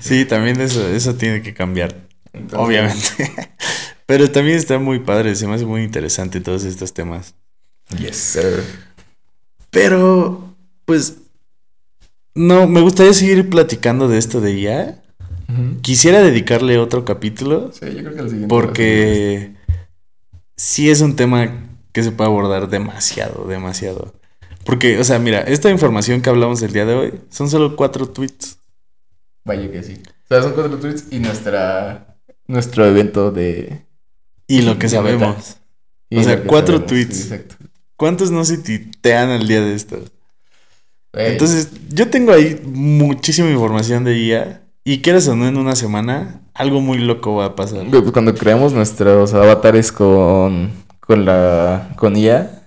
Sí, 0.01 0.24
también 0.24 0.59
eso, 0.62 0.88
eso 0.88 1.14
tiene 1.14 1.43
que 1.43 1.53
cambiar. 1.53 1.95
Entonces, 2.32 2.59
Obviamente. 2.59 3.32
Pero 4.07 4.30
también 4.30 4.57
está 4.57 4.78
muy 4.78 5.01
padre, 5.01 5.34
se 5.34 5.47
me 5.47 5.57
hace 5.57 5.66
muy 5.66 5.82
interesante 5.82 6.40
todos 6.40 6.64
estos 6.64 6.95
temas. 6.95 7.34
Yes, 7.99 8.16
sir. 8.16 8.62
Pero, 9.70 10.55
pues, 10.85 11.18
no, 12.35 12.66
me 12.66 12.80
gustaría 12.80 13.12
seguir 13.14 13.49
platicando 13.51 14.09
de 14.09 14.18
esto 14.18 14.41
de 14.41 14.59
IA. 14.59 14.99
Quisiera 15.83 16.22
dedicarle 16.22 16.78
otro 16.78 17.05
capítulo. 17.05 17.72
Sí, 17.72 17.87
yo 17.95 18.03
creo 18.03 18.14
que 18.14 18.20
el 18.20 18.30
siguiente. 18.30 18.49
Porque 18.49 19.53
sí 20.57 20.89
es 20.89 21.03
un 21.03 21.14
tema 21.14 21.68
que 21.93 22.03
se 22.03 22.11
puede 22.11 22.30
abordar 22.30 22.70
demasiado, 22.70 23.47
demasiado. 23.47 24.14
Porque, 24.64 24.99
o 24.99 25.05
sea, 25.05 25.18
mira, 25.18 25.41
esta 25.41 25.68
información 25.68 26.22
que 26.22 26.30
hablamos 26.30 26.62
el 26.62 26.72
día 26.72 26.87
de 26.87 26.95
hoy 26.95 27.20
son 27.28 27.51
solo 27.51 27.76
cuatro 27.76 28.09
tweets. 28.09 28.57
Vaya 29.45 29.70
que 29.70 29.83
sí. 29.83 30.01
O 30.24 30.28
sea, 30.28 30.43
son 30.43 30.53
cuatro 30.53 30.78
tweets 30.78 31.09
y 31.11 31.18
nuestra 31.18 32.12
nuestro 32.47 32.87
evento 32.87 33.30
de. 33.30 33.87
Y 34.47 34.62
lo 34.62 34.78
que 34.78 34.89
sabemos. 34.89 35.57
o 36.14 36.22
sea, 36.22 36.43
cuatro 36.45 36.85
tweets. 36.85 37.22
exacto. 37.22 37.57
¿Cuántos 38.03 38.33
no 38.33 38.45
se 38.45 38.59
titean 38.59 39.31
al 39.31 39.47
día 39.47 39.61
de 39.61 39.77
esto? 39.77 40.01
Entonces, 41.13 41.71
yo 41.89 42.11
tengo 42.11 42.33
ahí 42.33 42.61
muchísima 42.65 43.49
información 43.49 44.03
de 44.03 44.19
IA. 44.19 44.63
Y 44.83 45.03
quieres 45.03 45.29
o 45.29 45.37
no, 45.37 45.47
en 45.47 45.57
una 45.57 45.77
semana, 45.77 46.41
algo 46.53 46.81
muy 46.81 46.99
loco 46.99 47.37
va 47.37 47.45
a 47.45 47.55
pasar. 47.55 47.87
Pues, 47.89 48.11
cuando 48.11 48.35
creamos 48.35 48.73
nuestros 48.73 49.33
avatares 49.35 49.93
con, 49.93 50.73
con 50.99 51.25
la 51.25 51.93
con 51.95 52.17
IA, 52.17 52.65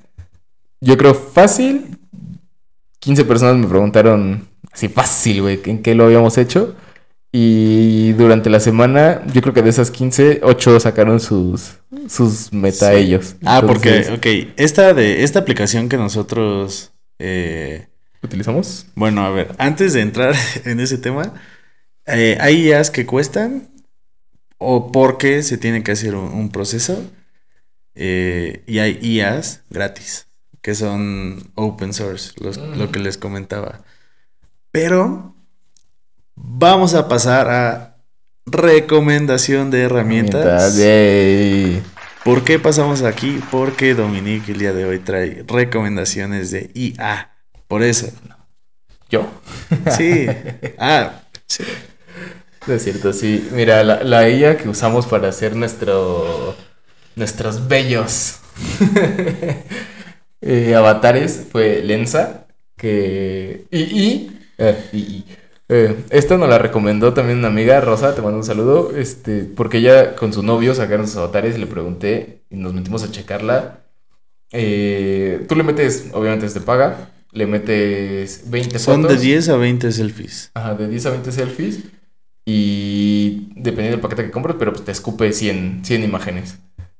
yo 0.80 0.98
creo 0.98 1.14
fácil. 1.14 2.00
15 3.00 3.26
personas 3.26 3.58
me 3.58 3.68
preguntaron, 3.68 4.48
así 4.72 4.88
fácil, 4.88 5.42
güey, 5.42 5.60
¿en 5.66 5.82
qué 5.84 5.96
lo 5.96 6.06
habíamos 6.06 6.38
hecho? 6.38 6.78
Y 7.38 8.14
durante 8.14 8.50
la 8.50 8.62
semana, 8.62 9.22
yo 9.34 9.42
creo 9.42 9.54
que 9.54 9.62
de 9.62 9.70
esas 9.70 9.92
15, 9.92 10.40
8 10.42 10.80
sacaron 10.80 11.20
sus, 11.20 11.80
sus 12.08 12.54
meta 12.54 12.94
ellos. 12.94 13.36
Ah, 13.44 13.62
porque, 13.68 14.08
ok, 14.10 14.54
esta, 14.56 14.94
de, 14.94 15.22
esta 15.26 15.40
aplicación 15.40 15.90
que 15.90 15.98
nosotros... 15.98 16.94
Eh, 17.20 17.88
¿Utilizamos? 18.24 18.88
Bueno, 18.96 19.26
a 19.26 19.32
ver, 19.32 19.54
antes 19.58 19.92
de 19.92 20.00
entrar 20.00 20.34
en 20.64 20.80
ese 20.80 20.98
tema, 20.98 21.34
eh, 22.06 22.38
hay 22.40 22.70
IAs 22.70 22.90
que 22.90 23.06
cuestan 23.06 23.68
o 24.58 24.94
porque 24.94 25.44
se 25.44 25.58
tiene 25.58 25.84
que 25.84 25.92
hacer 25.92 26.16
un, 26.16 26.50
proceso 26.52 27.04
eh, 27.96 28.64
y 28.66 28.80
hay 28.80 28.98
IAs 29.02 29.62
gratis, 29.70 30.30
que 30.62 30.74
son 30.74 31.52
open 31.56 31.92
source, 31.92 32.32
lo 32.40 32.94
que 32.94 33.00
les 33.00 33.18
comentaba. 33.18 33.84
Pero 34.72 35.35
Vamos 36.36 36.94
a 36.94 37.08
pasar 37.08 37.50
a 37.50 37.98
recomendación 38.46 39.72
de 39.72 39.84
herramientas. 39.84 40.76
¿Por 42.24 42.44
qué 42.44 42.60
pasamos 42.60 43.04
aquí? 43.04 43.40
Porque 43.52 43.94
Dominique 43.94 44.52
el 44.52 44.60
día 44.60 44.74
de 44.74 44.86
hoy 44.86 45.00
trae 45.00 45.44
recomendaciones 45.48 46.52
de 46.52 46.72
IA. 46.74 47.32
Por 47.68 47.84
eso. 47.84 48.08
¿Yo? 49.10 49.28
Sí. 49.96 50.28
Ah, 50.78 51.22
sí. 51.48 51.64
Es 52.68 52.84
cierto, 52.84 53.14
sí. 53.14 53.48
Mira, 53.52 53.84
la, 53.84 54.30
IA 54.30 54.58
que 54.58 54.68
usamos 54.68 55.06
para 55.06 55.30
hacer 55.30 55.56
nuestro, 55.56 56.56
nuestros 57.16 57.68
bellos 57.68 58.40
eh, 60.42 60.76
avatares 60.76 61.48
fue 61.52 61.82
Lensa. 61.84 62.48
Que. 62.76 63.68
Y. 63.72 63.80
y, 63.80 64.40
eh, 64.58 64.90
y 64.92 65.26
eh, 65.68 65.96
esta 66.10 66.38
nos 66.38 66.50
la 66.50 66.60
recomendó 66.60 67.14
también 67.14 67.40
una 67.40 67.48
amiga, 67.48 67.82
Rosa, 67.82 68.14
te 68.14 68.22
mando 68.22 68.38
un 68.38 68.44
saludo, 68.44 68.96
este, 68.96 69.44
porque 69.44 69.80
ella 69.80 70.16
con 70.16 70.32
su 70.32 70.44
novio 70.44 70.76
sacaron 70.76 71.08
sus 71.08 71.18
avatares 71.18 71.56
y 71.56 71.60
le 71.60 71.68
pregunté 71.68 72.44
y 72.50 72.58
nos 72.58 72.74
metimos 72.74 73.04
a 73.04 73.12
checarla. 73.12 73.80
Eh, 74.52 75.46
tú 75.48 75.56
le 75.56 75.64
metes, 75.64 76.10
obviamente 76.14 76.48
te 76.48 76.62
paga, 76.62 77.10
le 77.32 77.48
metes 77.48 78.44
20 78.50 78.80
Son 78.80 79.04
de 79.04 79.18
10 79.18 79.50
a 79.50 79.58
20 79.58 79.92
selfies. 79.92 80.52
Ajá, 80.54 80.76
de 80.76 80.88
10 80.88 81.06
a 81.08 81.10
20 81.12 81.32
selfies 81.32 81.80
y 82.46 83.50
dependiendo 83.56 83.98
del 83.98 84.02
paquete 84.02 84.26
que 84.26 84.32
compres, 84.32 84.56
pero 84.60 84.72
pues 84.72 84.86
te 84.86 84.92
escupe 84.92 85.34
100, 85.34 85.84
100 85.84 86.04
imágenes. 86.04 86.60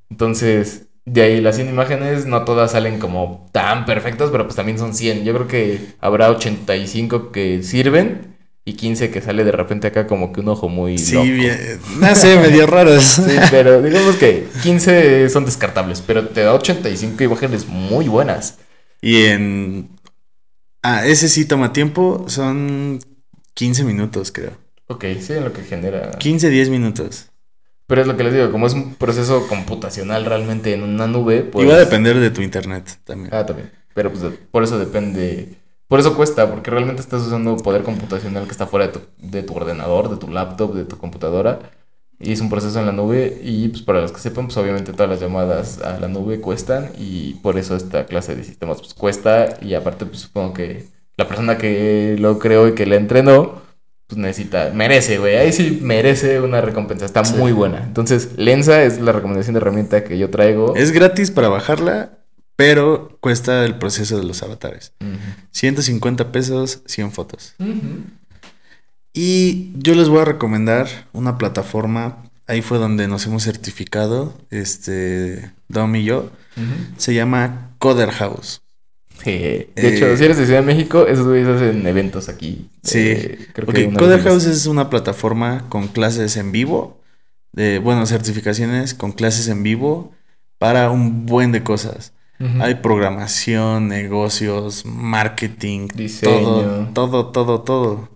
Entonces, 0.10 0.88
de 1.06 1.22
ahí 1.22 1.40
las 1.40 1.56
100 1.56 1.70
imágenes 1.70 2.26
no 2.26 2.46
todas 2.46 2.72
salen 2.72 3.00
como 3.00 3.48
tan 3.52 3.86
perfectas, 3.86 4.32
pero 4.32 4.46
pues 4.46 4.56
también 4.56 4.80
son 4.80 4.96
100. 4.96 5.24
Yo 5.24 5.34
creo 5.36 5.48
que 5.48 5.80
habrá 6.00 6.32
85 6.32 7.32
que 7.32 7.62
sirven 7.62 8.35
y 8.68 8.74
15 8.74 9.12
que 9.12 9.22
sale 9.22 9.44
de 9.44 9.52
repente 9.52 9.86
acá 9.86 10.08
como 10.08 10.34
que 10.34 10.42
un 10.42 10.50
ojo 10.50 10.68
muy 10.70 10.98
sí, 10.98 11.18
Bien, 11.18 11.80
no 12.00 12.16
sé, 12.16 12.38
medio 12.40 12.66
raros. 12.66 13.04
sí, 13.04 13.36
pero 13.52 13.80
digamos 13.82 14.16
que 14.16 14.48
15 14.64 15.30
son 15.30 15.46
descartables, 15.46 16.02
pero 16.02 16.28
te 16.28 16.42
da 16.42 16.54
85 16.54 17.24
imágenes 17.24 17.68
muy 17.68 18.08
buenas. 18.08 18.58
Y 19.02 19.26
en... 19.26 19.90
Ah, 20.82 21.06
ese 21.06 21.30
sí 21.30 21.46
toma 21.46 21.74
tiempo, 21.74 22.26
son 22.28 23.00
15 23.54 23.84
minutos 23.84 24.32
creo. 24.32 24.52
Ok, 24.88 25.06
sí, 25.20 25.34
en 25.34 25.44
lo 25.44 25.54
que 25.54 25.62
genera... 25.64 26.12
15, 26.12 26.50
10 26.50 26.70
minutos. 26.70 27.30
Pero 27.88 28.02
es 28.02 28.08
lo 28.08 28.18
que 28.18 28.24
les 28.24 28.34
digo, 28.34 28.52
como 28.52 28.66
es 28.66 28.74
un 28.74 28.96
proceso 28.96 29.48
computacional 29.48 30.26
realmente 30.26 30.74
en 30.74 30.82
una 30.82 31.06
nube, 31.06 31.42
pues... 31.42 31.66
Y 31.66 31.70
va 31.70 31.76
a 31.76 31.80
depender 31.80 32.20
de 32.20 32.32
tu 32.32 32.42
internet 32.42 33.00
también. 33.04 33.32
Ah, 33.32 33.46
también. 33.46 33.72
Pero 33.94 34.12
pues 34.12 34.24
por 34.50 34.64
eso 34.64 34.80
depende 34.80 35.56
por 35.88 36.00
eso 36.00 36.16
cuesta, 36.16 36.50
porque 36.50 36.72
realmente 36.72 37.02
estás 37.02 37.22
usando 37.22 37.58
poder 37.58 37.84
computacional 37.84 38.46
que 38.46 38.52
está 38.52 38.66
fuera 38.66 38.88
de 38.88 38.94
tu, 38.94 39.02
de 39.20 39.44
tu 39.44 39.54
ordenador, 39.56 40.10
de 40.10 40.18
tu 40.18 40.28
laptop, 40.28 40.74
de 40.74 40.86
tu 40.86 40.98
computadora. 40.98 41.60
Y 42.18 42.32
es 42.32 42.40
un 42.40 42.50
proceso 42.50 42.80
en 42.80 42.86
la 42.86 42.92
nube 42.94 43.40
y 43.44 43.68
pues 43.68 43.82
para 43.84 44.02
los 44.02 44.12
que 44.12 44.20
sepan, 44.20 44.46
pues 44.46 44.58
obviamente 44.58 44.94
todas 44.94 45.10
las 45.10 45.20
llamadas 45.20 45.82
a 45.82 46.00
la 46.00 46.08
nube 46.08 46.40
cuestan 46.40 46.92
y 46.98 47.34
por 47.36 47.58
eso 47.58 47.76
esta 47.76 48.06
clase 48.06 48.36
de 48.36 48.44
sistemas 48.46 48.80
pues 48.80 48.94
cuesta 48.94 49.58
y 49.62 49.74
aparte 49.74 50.06
pues 50.06 50.22
supongo 50.22 50.54
que 50.54 50.88
la 51.18 51.28
persona 51.28 51.58
que 51.58 52.16
lo 52.18 52.40
creó 52.40 52.70
y 52.70 52.74
que 52.74 52.86
le 52.86 52.96
entrenó 52.96 53.66
pues 54.08 54.18
necesita, 54.20 54.72
merece, 54.74 55.18
güey, 55.18 55.36
ahí 55.36 55.52
sí 55.52 55.80
merece 55.82 56.40
una 56.40 56.62
recompensa, 56.62 57.06
está 57.06 57.24
muy 57.24 57.52
buena. 57.52 57.84
Entonces, 57.84 58.38
Lensa 58.38 58.84
es 58.84 59.02
la 59.02 59.12
recomendación 59.12 59.56
de 59.56 59.62
herramienta 59.62 60.04
que 60.04 60.20
yo 60.20 60.30
traigo. 60.30 60.76
Es 60.76 60.92
gratis 60.92 61.32
para 61.32 61.50
bajarla 61.50 62.20
pero 62.56 63.18
cuesta 63.20 63.66
el 63.66 63.78
proceso 63.78 64.18
de 64.18 64.24
los 64.24 64.42
avatares. 64.44 64.94
150 65.52 66.32
pesos, 66.32 66.82
100 66.86 67.12
fotos. 67.12 67.56
Y 69.14 69.72
yo 69.78 69.96
les 69.96 70.10
voy 70.10 70.20
a 70.20 70.26
recomendar 70.26 70.88
una 71.14 71.38
plataforma. 71.38 72.30
Ahí 72.48 72.62
fue 72.62 72.78
donde 72.78 73.08
nos 73.08 73.26
hemos 73.26 73.44
certificado, 73.44 74.38
este, 74.52 75.52
Dom 75.68 75.96
y 75.96 76.04
yo. 76.04 76.32
Se 76.98 77.14
llama 77.14 77.72
Coder 77.80 78.12
House. 78.12 78.62
de 79.24 79.70
hecho, 79.76 80.08
eh, 80.08 80.18
si 80.18 80.26
eres 80.26 80.38
de 80.38 80.46
Ciudad 80.46 80.60
de 80.60 80.66
México, 80.66 81.08
esos 81.08 81.26
güeyes 81.26 81.48
hacen 81.48 81.86
eventos 81.88 82.30
aquí. 82.30 82.70
Sí. 82.84 83.00
Eh, 83.00 83.48
creo 83.54 83.68
que 83.68 83.94
Coder 83.94 84.22
House 84.22 84.46
es 84.46 84.66
una 84.66 84.90
plataforma 84.90 85.66
con 85.70 85.88
clases 85.88 86.38
en 86.38 86.52
vivo. 86.52 87.02
De, 87.52 87.80
bueno, 87.80 88.06
certificaciones 88.06 88.94
con 88.94 89.14
clases 89.14 89.48
en 89.48 89.64
vivo 89.64 90.14
para 90.58 90.92
un 90.92 91.26
buen 91.26 91.52
de 91.52 91.64
cosas. 91.64 92.12
Hay 92.60 92.76
programación, 92.76 93.88
negocios, 93.88 94.86
marketing, 94.86 95.88
diseño. 95.96 96.90
Todo, 96.94 97.28
todo, 97.28 97.32
todo, 97.32 97.62
todo. 97.62 98.10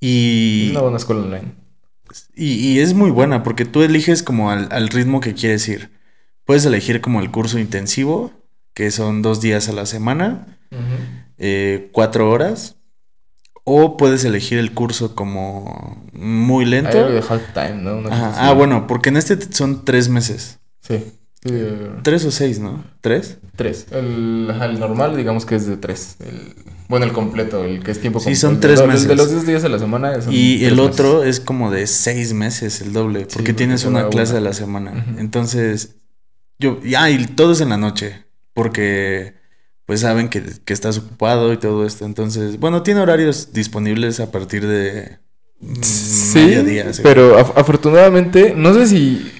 Y... 0.00 0.66
Es 0.66 0.70
una 0.70 0.80
buena 0.80 0.96
escuela 0.96 1.22
online. 1.22 1.52
Y, 2.34 2.78
es 2.80 2.94
muy 2.94 3.10
buena 3.10 3.42
porque 3.42 3.64
tú 3.64 3.82
eliges 3.82 4.22
como 4.22 4.50
al, 4.50 4.88
ritmo 4.88 5.20
que 5.20 5.34
quieres 5.34 5.68
ir. 5.68 5.90
Puedes 6.44 6.64
elegir 6.64 7.00
como 7.00 7.20
el 7.20 7.30
curso 7.30 7.58
intensivo, 7.58 8.32
que 8.74 8.90
son 8.90 9.22
dos 9.22 9.40
días 9.40 9.68
a 9.68 9.72
la 9.72 9.86
semana, 9.86 10.58
eh, 11.38 11.90
cuatro 11.92 12.30
horas. 12.30 12.76
O 13.62 13.96
puedes 13.96 14.24
elegir 14.24 14.58
el 14.58 14.72
curso 14.72 15.14
como 15.14 16.02
muy 16.12 16.64
lento. 16.64 17.08
de 17.08 17.18
half 17.18 17.52
time, 17.52 17.82
¿no? 17.82 18.02
Ah, 18.10 18.52
bueno, 18.56 18.86
porque 18.86 19.10
en 19.10 19.18
este 19.18 19.38
son 19.52 19.84
tres 19.84 20.08
meses. 20.08 20.58
Sí. 20.80 21.12
Tres 22.02 22.24
o 22.26 22.30
seis, 22.30 22.58
¿no? 22.58 22.84
¿Tres? 23.00 23.38
Tres. 23.56 23.86
El, 23.90 24.46
normal, 24.78 25.16
digamos 25.16 25.46
que 25.46 25.54
es 25.54 25.66
de 25.66 25.78
tres. 25.78 26.16
El, 26.20 26.54
bueno, 26.88 27.06
el 27.06 27.12
completo, 27.12 27.64
el 27.64 27.82
que 27.82 27.92
es 27.92 28.00
tiempo 28.00 28.18
completo. 28.18 28.34
Sí, 28.34 28.40
son 28.40 28.60
tres 28.60 28.86
meses. 28.86 29.08
de 29.08 29.16
los 29.16 29.30
10 29.30 29.46
días 29.46 29.64
a 29.64 29.68
la 29.70 29.78
semana. 29.78 30.18
y 30.28 30.64
el 30.64 30.78
otro 30.78 31.22
es 31.24 31.40
como 31.40 31.70
de 31.70 31.86
seis 31.86 32.34
meses, 32.34 32.82
el 32.82 32.92
doble, 32.92 33.26
porque 33.32 33.54
tienes 33.54 33.84
una 33.84 34.08
clase 34.10 34.36
a 34.36 34.40
la 34.40 34.52
semana. 34.52 35.06
Entonces, 35.18 35.96
yo, 36.58 36.80
ya, 36.82 37.08
y 37.08 37.26
todo 37.26 37.52
es 37.52 37.62
en 37.62 37.70
la 37.70 37.78
noche, 37.78 38.26
porque 38.52 39.34
pues 39.86 40.00
saben 40.00 40.28
que, 40.28 40.42
que, 40.64 40.72
estás 40.72 40.98
ocupado 40.98 41.52
y 41.52 41.56
todo 41.56 41.86
esto. 41.86 42.04
Entonces, 42.04 42.60
bueno, 42.60 42.82
tiene 42.82 43.00
horarios 43.00 43.52
disponibles 43.52 44.20
a 44.20 44.30
partir 44.30 44.66
de 44.66 45.18
sí, 45.82 46.62
Pero 47.02 47.38
afortunadamente, 47.38 48.54
no 48.56 48.72
sé 48.74 48.86
si 48.86 49.39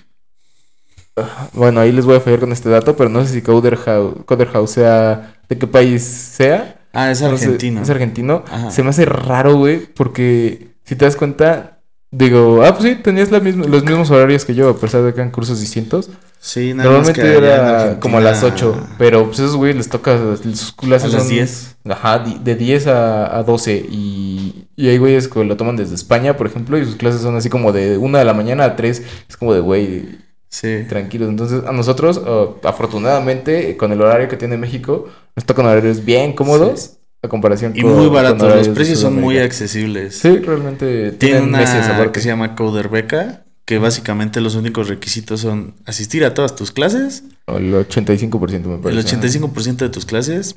bueno, 1.52 1.80
ahí 1.80 1.92
les 1.92 2.04
voy 2.04 2.16
a 2.16 2.20
fallar 2.20 2.40
con 2.40 2.52
este 2.52 2.68
dato, 2.68 2.96
pero 2.96 3.08
no 3.10 3.24
sé 3.24 3.32
si 3.34 3.42
Coder 3.42 3.76
House, 3.76 4.70
sea 4.70 5.34
de 5.48 5.58
qué 5.58 5.66
país 5.66 6.02
sea. 6.02 6.76
Ah, 6.92 7.10
es 7.10 7.22
argentino. 7.22 7.82
es 7.82 7.90
argentino. 7.90 8.44
Se 8.70 8.82
me 8.82 8.90
hace 8.90 9.04
raro, 9.04 9.56
güey, 9.56 9.86
porque 9.94 10.74
si 10.84 10.96
te 10.96 11.04
das 11.04 11.16
cuenta, 11.16 11.78
digo, 12.10 12.62
ah, 12.64 12.74
pues 12.76 12.88
sí, 12.90 12.96
tenías 13.02 13.30
la 13.30 13.40
misma, 13.40 13.66
los 13.66 13.84
mismos 13.84 14.10
horarios 14.10 14.44
que 14.44 14.54
yo, 14.54 14.68
a 14.70 14.76
pesar 14.76 15.02
de 15.02 15.12
que 15.14 15.20
eran 15.20 15.30
cursos 15.30 15.60
distintos. 15.60 16.10
Sí, 16.42 16.72
nada 16.72 16.88
más 16.88 17.06
Normalmente 17.06 17.36
en 17.36 17.44
era 17.44 18.00
como 18.00 18.16
a 18.16 18.20
las 18.22 18.42
8, 18.42 18.88
pero 18.96 19.26
pues 19.26 19.40
esos 19.40 19.56
güeyes 19.56 19.76
les 19.76 19.88
toca, 19.90 20.16
sus 20.42 20.72
clases 20.72 21.10
A 21.12 21.16
las 21.16 21.24
son- 21.24 21.32
10. 21.32 21.76
Ajá, 21.88 22.18
de 22.18 22.54
10 22.56 22.86
a, 22.86 23.36
a 23.38 23.42
12 23.42 23.76
y, 23.90 24.66
y 24.74 24.88
hay 24.88 24.96
güeyes 24.96 25.28
que 25.28 25.44
lo 25.44 25.56
toman 25.58 25.76
desde 25.76 25.94
España, 25.94 26.38
por 26.38 26.46
ejemplo, 26.46 26.78
y 26.78 26.84
sus 26.86 26.96
clases 26.96 27.20
son 27.20 27.36
así 27.36 27.50
como 27.50 27.72
de 27.72 27.98
1 27.98 28.16
de 28.18 28.24
la 28.24 28.32
mañana 28.32 28.64
a 28.64 28.74
3, 28.76 29.02
es 29.28 29.36
como 29.36 29.52
de 29.52 29.60
güey, 29.60 30.18
Sí. 30.50 30.84
tranquilos. 30.88 31.28
Entonces, 31.28 31.62
a 31.64 31.72
nosotros, 31.72 32.20
afortunadamente, 32.64 33.76
con 33.76 33.92
el 33.92 34.00
horario 34.02 34.28
que 34.28 34.36
tiene 34.36 34.56
México, 34.56 35.08
nos 35.36 35.44
tocan 35.46 35.66
horarios 35.66 36.04
bien 36.04 36.32
cómodos 36.32 36.96
a 37.22 37.28
comparación 37.28 37.72
Y 37.76 37.82
con 37.82 37.94
muy 37.94 38.06
con 38.06 38.14
baratos, 38.14 38.56
los 38.56 38.68
precios 38.70 38.98
son 38.98 39.20
muy 39.20 39.38
accesibles. 39.38 40.18
Sí, 40.18 40.38
realmente 40.38 41.16
meses 41.20 41.88
una 41.88 42.10
que 42.12 42.20
se 42.20 42.28
llama 42.28 42.56
Coder 42.56 42.88
Beca, 42.88 43.44
que 43.64 43.78
básicamente 43.78 44.40
los 44.40 44.56
únicos 44.56 44.88
requisitos 44.88 45.40
son 45.40 45.74
asistir 45.86 46.24
a 46.24 46.34
todas 46.34 46.56
tus 46.56 46.72
clases, 46.72 47.22
El 47.46 47.72
85% 47.74 48.64
me 48.66 48.74
el 48.74 48.80
parece. 48.80 49.16
85% 49.16 49.76
de 49.76 49.88
tus 49.90 50.04
clases, 50.04 50.56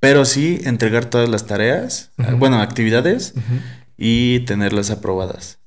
pero 0.00 0.24
sí 0.26 0.60
entregar 0.64 1.06
todas 1.06 1.28
las 1.30 1.46
tareas, 1.46 2.10
Ujú. 2.18 2.36
bueno, 2.36 2.60
actividades 2.60 3.32
y 3.96 4.40
tenerlas 4.40 4.90
aprobadas. 4.90 5.58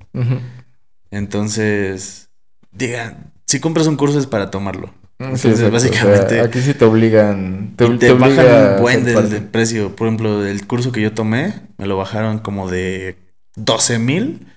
Entonces, 1.11 2.29
digan, 2.71 3.32
si 3.45 3.59
compras 3.59 3.87
un 3.87 3.95
curso 3.97 4.19
es 4.19 4.25
para 4.27 4.51
tomarlo. 4.51 4.87
Sí, 5.19 5.25
Entonces, 5.25 5.59
exacto, 5.59 5.75
o 5.75 5.79
sea, 5.79 5.89
básicamente- 5.89 6.41
aquí 6.41 6.59
sí 6.59 6.73
te 6.73 6.85
obligan. 6.85 7.73
Te, 7.75 7.85
y 7.85 7.89
te, 7.97 8.07
te 8.07 8.11
obliga 8.11 8.43
bajan 8.43 8.75
un 8.75 8.81
buen 8.81 9.03
del, 9.05 9.43
precio. 9.43 9.95
Por 9.95 10.07
ejemplo, 10.07 10.45
el 10.45 10.65
curso 10.67 10.91
que 10.91 11.01
yo 11.01 11.13
tomé, 11.13 11.53
me 11.77 11.85
lo 11.85 11.97
bajaron 11.97 12.39
como 12.39 12.69
de 12.69 13.17
12 13.55 13.99
mil 13.99 14.47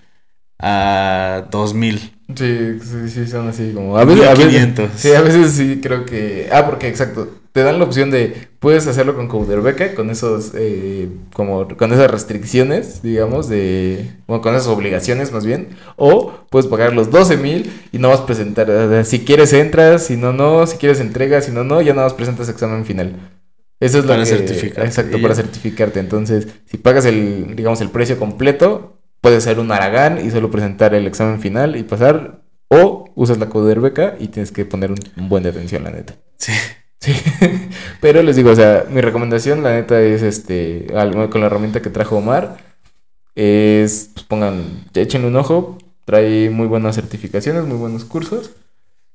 a 0.59 1.47
2 1.51 1.74
mil. 1.74 1.99
Sí, 2.34 2.78
sí, 2.80 3.09
sí, 3.09 3.26
son 3.26 3.49
así 3.49 3.72
como. 3.72 3.97
A 3.97 4.05
veces, 4.05 4.26
a 4.26 4.30
veces, 4.30 4.47
1500. 4.47 4.91
sí, 4.97 5.12
a 5.12 5.20
veces 5.20 5.53
sí 5.53 5.80
creo 5.82 6.05
que. 6.05 6.49
Ah, 6.51 6.66
porque 6.66 6.89
exacto. 6.89 7.32
Te 7.57 7.62
dan 7.62 7.78
la 7.78 7.86
opción 7.86 8.11
de. 8.11 8.48
Puedes 8.59 8.86
hacerlo 8.86 9.16
con 9.16 9.28
Coder 9.28 9.62
Beca, 9.62 9.94
con 9.94 10.11
esos. 10.11 10.52
Eh, 10.54 11.09
como. 11.32 11.66
Con 11.78 11.90
esas 11.90 12.11
restricciones, 12.11 13.00
digamos, 13.00 13.48
de. 13.48 14.11
Bueno, 14.26 14.42
con 14.42 14.54
esas 14.54 14.66
obligaciones 14.68 15.32
más 15.32 15.46
bien. 15.46 15.68
O 15.96 16.34
puedes 16.50 16.66
pagar 16.68 16.92
los 16.92 17.11
12 17.11 17.38
mil 17.38 17.72
y 17.92 17.98
no 17.98 18.11
vas 18.11 18.20
a 18.20 18.26
presentar. 18.26 18.68
o 18.68 18.90
sea, 18.90 19.04
Si 19.04 19.24
quieres, 19.24 19.54
entras. 19.54 20.04
Si 20.04 20.18
no, 20.18 20.34
no. 20.34 20.66
Si 20.66 20.76
quieres, 20.76 21.00
entregas. 21.00 21.46
Si 21.46 21.50
no, 21.50 21.64
no. 21.64 21.80
Ya 21.80 21.94
nada 21.94 22.09
más 22.09 22.12
presentas 22.12 22.50
examen 22.50 22.84
final. 22.84 23.16
Eso 23.80 24.00
es 24.00 24.04
lo 24.04 24.11
Para 24.11 24.24
que. 24.24 24.28
certificarte, 24.28 24.86
Exacto, 24.86 25.16
y 25.16 25.22
para 25.22 25.34
certificarte. 25.34 26.00
Entonces, 26.00 26.48
si 26.66 26.76
pagas 26.76 27.07
el, 27.07 27.57
digamos, 27.57 27.80
el 27.80 27.88
precio 27.88 28.18
completo, 28.18 28.98
puedes 29.22 29.44
ser 29.44 29.61
un 29.61 29.72
Aragán 29.72 30.22
y 30.22 30.30
solo 30.30 30.50
presentar 30.50 30.94
el 30.94 31.07
examen 31.07 31.40
final 31.40 31.74
y 31.76 31.84
pasar. 31.84 32.42
O 32.68 33.11
usas 33.14 33.38
la 33.38 33.48
Coder 33.48 33.80
Beca 33.80 34.16
y 34.20 34.28
tienes 34.28 34.52
que 34.52 34.66
poner 34.66 34.90
un, 34.90 34.98
un 35.16 35.30
buen 35.30 35.42
de 35.42 35.48
atención, 35.48 35.84
la 35.84 35.90
neta. 35.90 36.16
Sí. 36.36 36.52
Sí. 37.07 37.14
Pero 38.00 38.22
les 38.22 38.34
digo, 38.34 38.50
o 38.50 38.57
sea, 38.57 38.84
mi 38.90 39.00
recomendación, 39.00 39.62
la 39.62 39.74
neta, 39.74 40.02
es 40.02 40.22
este. 40.22 40.86
con 41.30 41.40
la 41.40 41.46
herramienta 41.46 41.80
que 41.80 41.90
trajo 41.90 42.16
Omar. 42.16 42.57
Es. 43.34 44.11
Pues 44.14 44.26
pongan. 44.26 44.84
Échenle 44.94 45.28
un 45.28 45.36
ojo. 45.36 45.78
Trae 46.04 46.50
muy 46.50 46.66
buenas 46.66 46.96
certificaciones, 46.96 47.64
muy 47.64 47.76
buenos 47.76 48.04
cursos. 48.04 48.50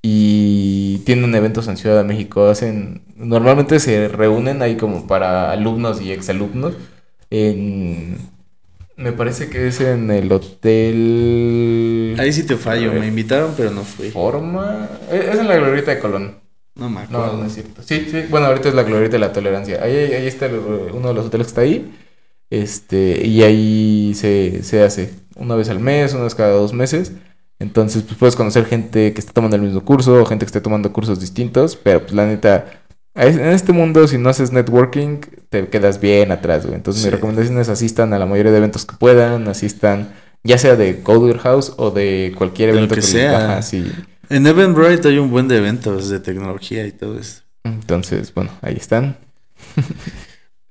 Y 0.01 0.99
tienen 1.05 1.35
eventos 1.35 1.67
en 1.67 1.77
Ciudad 1.77 1.97
de 1.97 2.03
México. 2.03 2.47
Hacen. 2.47 3.03
Normalmente 3.15 3.79
se 3.79 4.07
reúnen 4.07 4.61
ahí 4.61 4.77
como 4.77 5.05
para 5.07 5.51
alumnos 5.51 6.01
y 6.01 6.11
exalumnos. 6.11 6.75
En. 7.29 8.17
Me 8.95 9.11
parece 9.11 9.49
que 9.49 9.67
es 9.67 9.81
en 9.81 10.11
el 10.11 10.31
hotel. 10.31 12.15
Ahí 12.19 12.31
sí 12.31 12.43
te 12.45 12.55
fallo. 12.55 12.93
Me 12.93 13.07
invitaron, 13.07 13.53
pero 13.57 13.71
no 13.71 13.83
fui. 13.83 14.11
Forma. 14.11 14.87
Es 15.11 15.25
es 15.25 15.39
en 15.39 15.47
la 15.47 15.57
glorieta 15.57 15.91
de 15.91 15.99
Colón. 15.99 16.40
No 16.75 16.89
me 16.89 17.01
No, 17.09 17.17
acuerdo. 17.19 17.37
no 17.37 17.45
es 17.45 17.53
cierto. 17.53 17.81
Sí, 17.83 18.07
sí. 18.09 18.23
Bueno, 18.29 18.47
ahorita 18.47 18.69
es 18.69 18.75
la 18.75 18.83
glorieta 18.83 19.13
de 19.13 19.19
la 19.19 19.33
tolerancia. 19.33 19.79
Ahí, 19.83 19.95
ahí 19.95 20.27
está 20.27 20.45
el- 20.45 20.59
uno 20.93 21.09
de 21.09 21.13
los 21.13 21.25
hoteles 21.25 21.47
que 21.47 21.51
está 21.51 21.61
ahí. 21.61 21.93
Este, 22.49 23.25
y 23.25 23.43
ahí 23.43 24.13
se, 24.15 24.63
se 24.63 24.83
hace 24.83 25.13
una 25.35 25.55
vez 25.55 25.69
al 25.69 25.79
mes, 25.79 26.13
una 26.13 26.23
vez 26.23 26.35
cada 26.35 26.51
dos 26.51 26.73
meses. 26.73 27.13
Entonces, 27.59 28.03
pues 28.03 28.17
puedes 28.17 28.35
conocer 28.35 28.65
gente 28.65 29.13
que 29.13 29.19
está 29.19 29.33
tomando 29.33 29.55
el 29.55 29.61
mismo 29.61 29.85
curso, 29.85 30.21
o 30.21 30.25
gente 30.25 30.45
que 30.45 30.47
esté 30.47 30.61
tomando 30.61 30.91
cursos 30.91 31.19
distintos. 31.19 31.75
Pero, 31.75 32.01
pues 32.01 32.13
la 32.13 32.25
neta, 32.25 32.65
en 33.15 33.39
este 33.39 33.71
mundo, 33.71 34.07
si 34.07 34.17
no 34.17 34.29
haces 34.29 34.51
networking, 34.51 35.19
te 35.49 35.67
quedas 35.67 35.99
bien 36.01 36.31
atrás, 36.31 36.63
güey. 36.65 36.75
Entonces, 36.75 37.03
mi 37.03 37.09
Sí. 37.09 37.15
recomendación 37.15 37.59
es 37.59 37.69
asistan 37.69 38.13
a 38.13 38.19
la 38.19 38.25
mayoría 38.25 38.51
de 38.51 38.57
eventos 38.57 38.85
que 38.85 38.95
puedan, 38.95 39.47
asistan, 39.47 40.13
ya 40.43 40.57
sea 40.57 40.75
de 40.75 41.01
Coder 41.03 41.37
House 41.37 41.73
o 41.77 41.91
de 41.91 42.33
cualquier 42.37 42.71
De 42.71 42.77
evento 42.77 42.95
que 42.95 43.01
les- 43.01 43.09
sea. 43.09 43.37
Ajá, 43.37 43.61
sí. 43.61 43.85
En 44.31 44.47
Eventbrite 44.47 45.09
hay 45.09 45.17
un 45.17 45.29
buen 45.29 45.47
de 45.49 45.57
eventos 45.57 46.07
de 46.09 46.19
tecnología 46.19 46.87
y 46.87 46.91
todo 46.93 47.19
eso. 47.19 47.41
Entonces, 47.65 48.33
bueno, 48.33 48.49
ahí 48.61 48.75
están. 48.77 49.17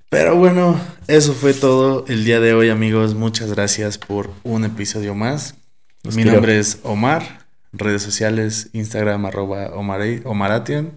Pero 0.08 0.34
bueno, 0.36 0.80
eso 1.06 1.34
fue 1.34 1.52
todo 1.54 2.04
el 2.08 2.24
día 2.24 2.40
de 2.40 2.54
hoy, 2.54 2.70
amigos. 2.70 3.14
Muchas 3.14 3.52
gracias 3.52 3.98
por 3.98 4.30
un 4.44 4.64
episodio 4.64 5.14
más. 5.14 5.54
Los 6.02 6.16
Mi 6.16 6.22
quiero. 6.22 6.38
nombre 6.38 6.58
es 6.58 6.78
Omar. 6.84 7.40
Redes 7.72 8.02
sociales, 8.02 8.70
Instagram 8.72 9.26
arroba 9.26 9.70
Omar- 9.76 10.22
Omaration 10.24 10.92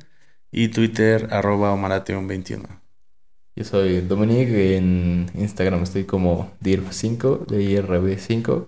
y 0.52 0.70
Twitter 0.70 1.28
arroba 1.32 1.72
Omaration21. 1.76 2.64
Yo 3.56 3.64
soy 3.66 4.02
Dominic, 4.02 4.50
en 4.50 5.30
Instagram 5.36 5.84
estoy 5.84 6.06
como 6.06 6.52
DIRB5, 6.64 7.46
DIRB5, 7.46 8.66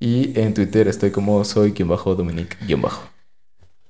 y 0.00 0.38
en 0.40 0.54
Twitter 0.54 0.88
estoy 0.88 1.10
como 1.10 1.44
soy-Dominic-. 1.44 2.56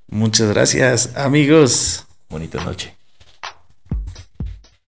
Muchas 0.09 0.49
gracias, 0.49 1.17
amigos. 1.17 2.07
Bonita 2.29 2.63
noche. 2.65 2.95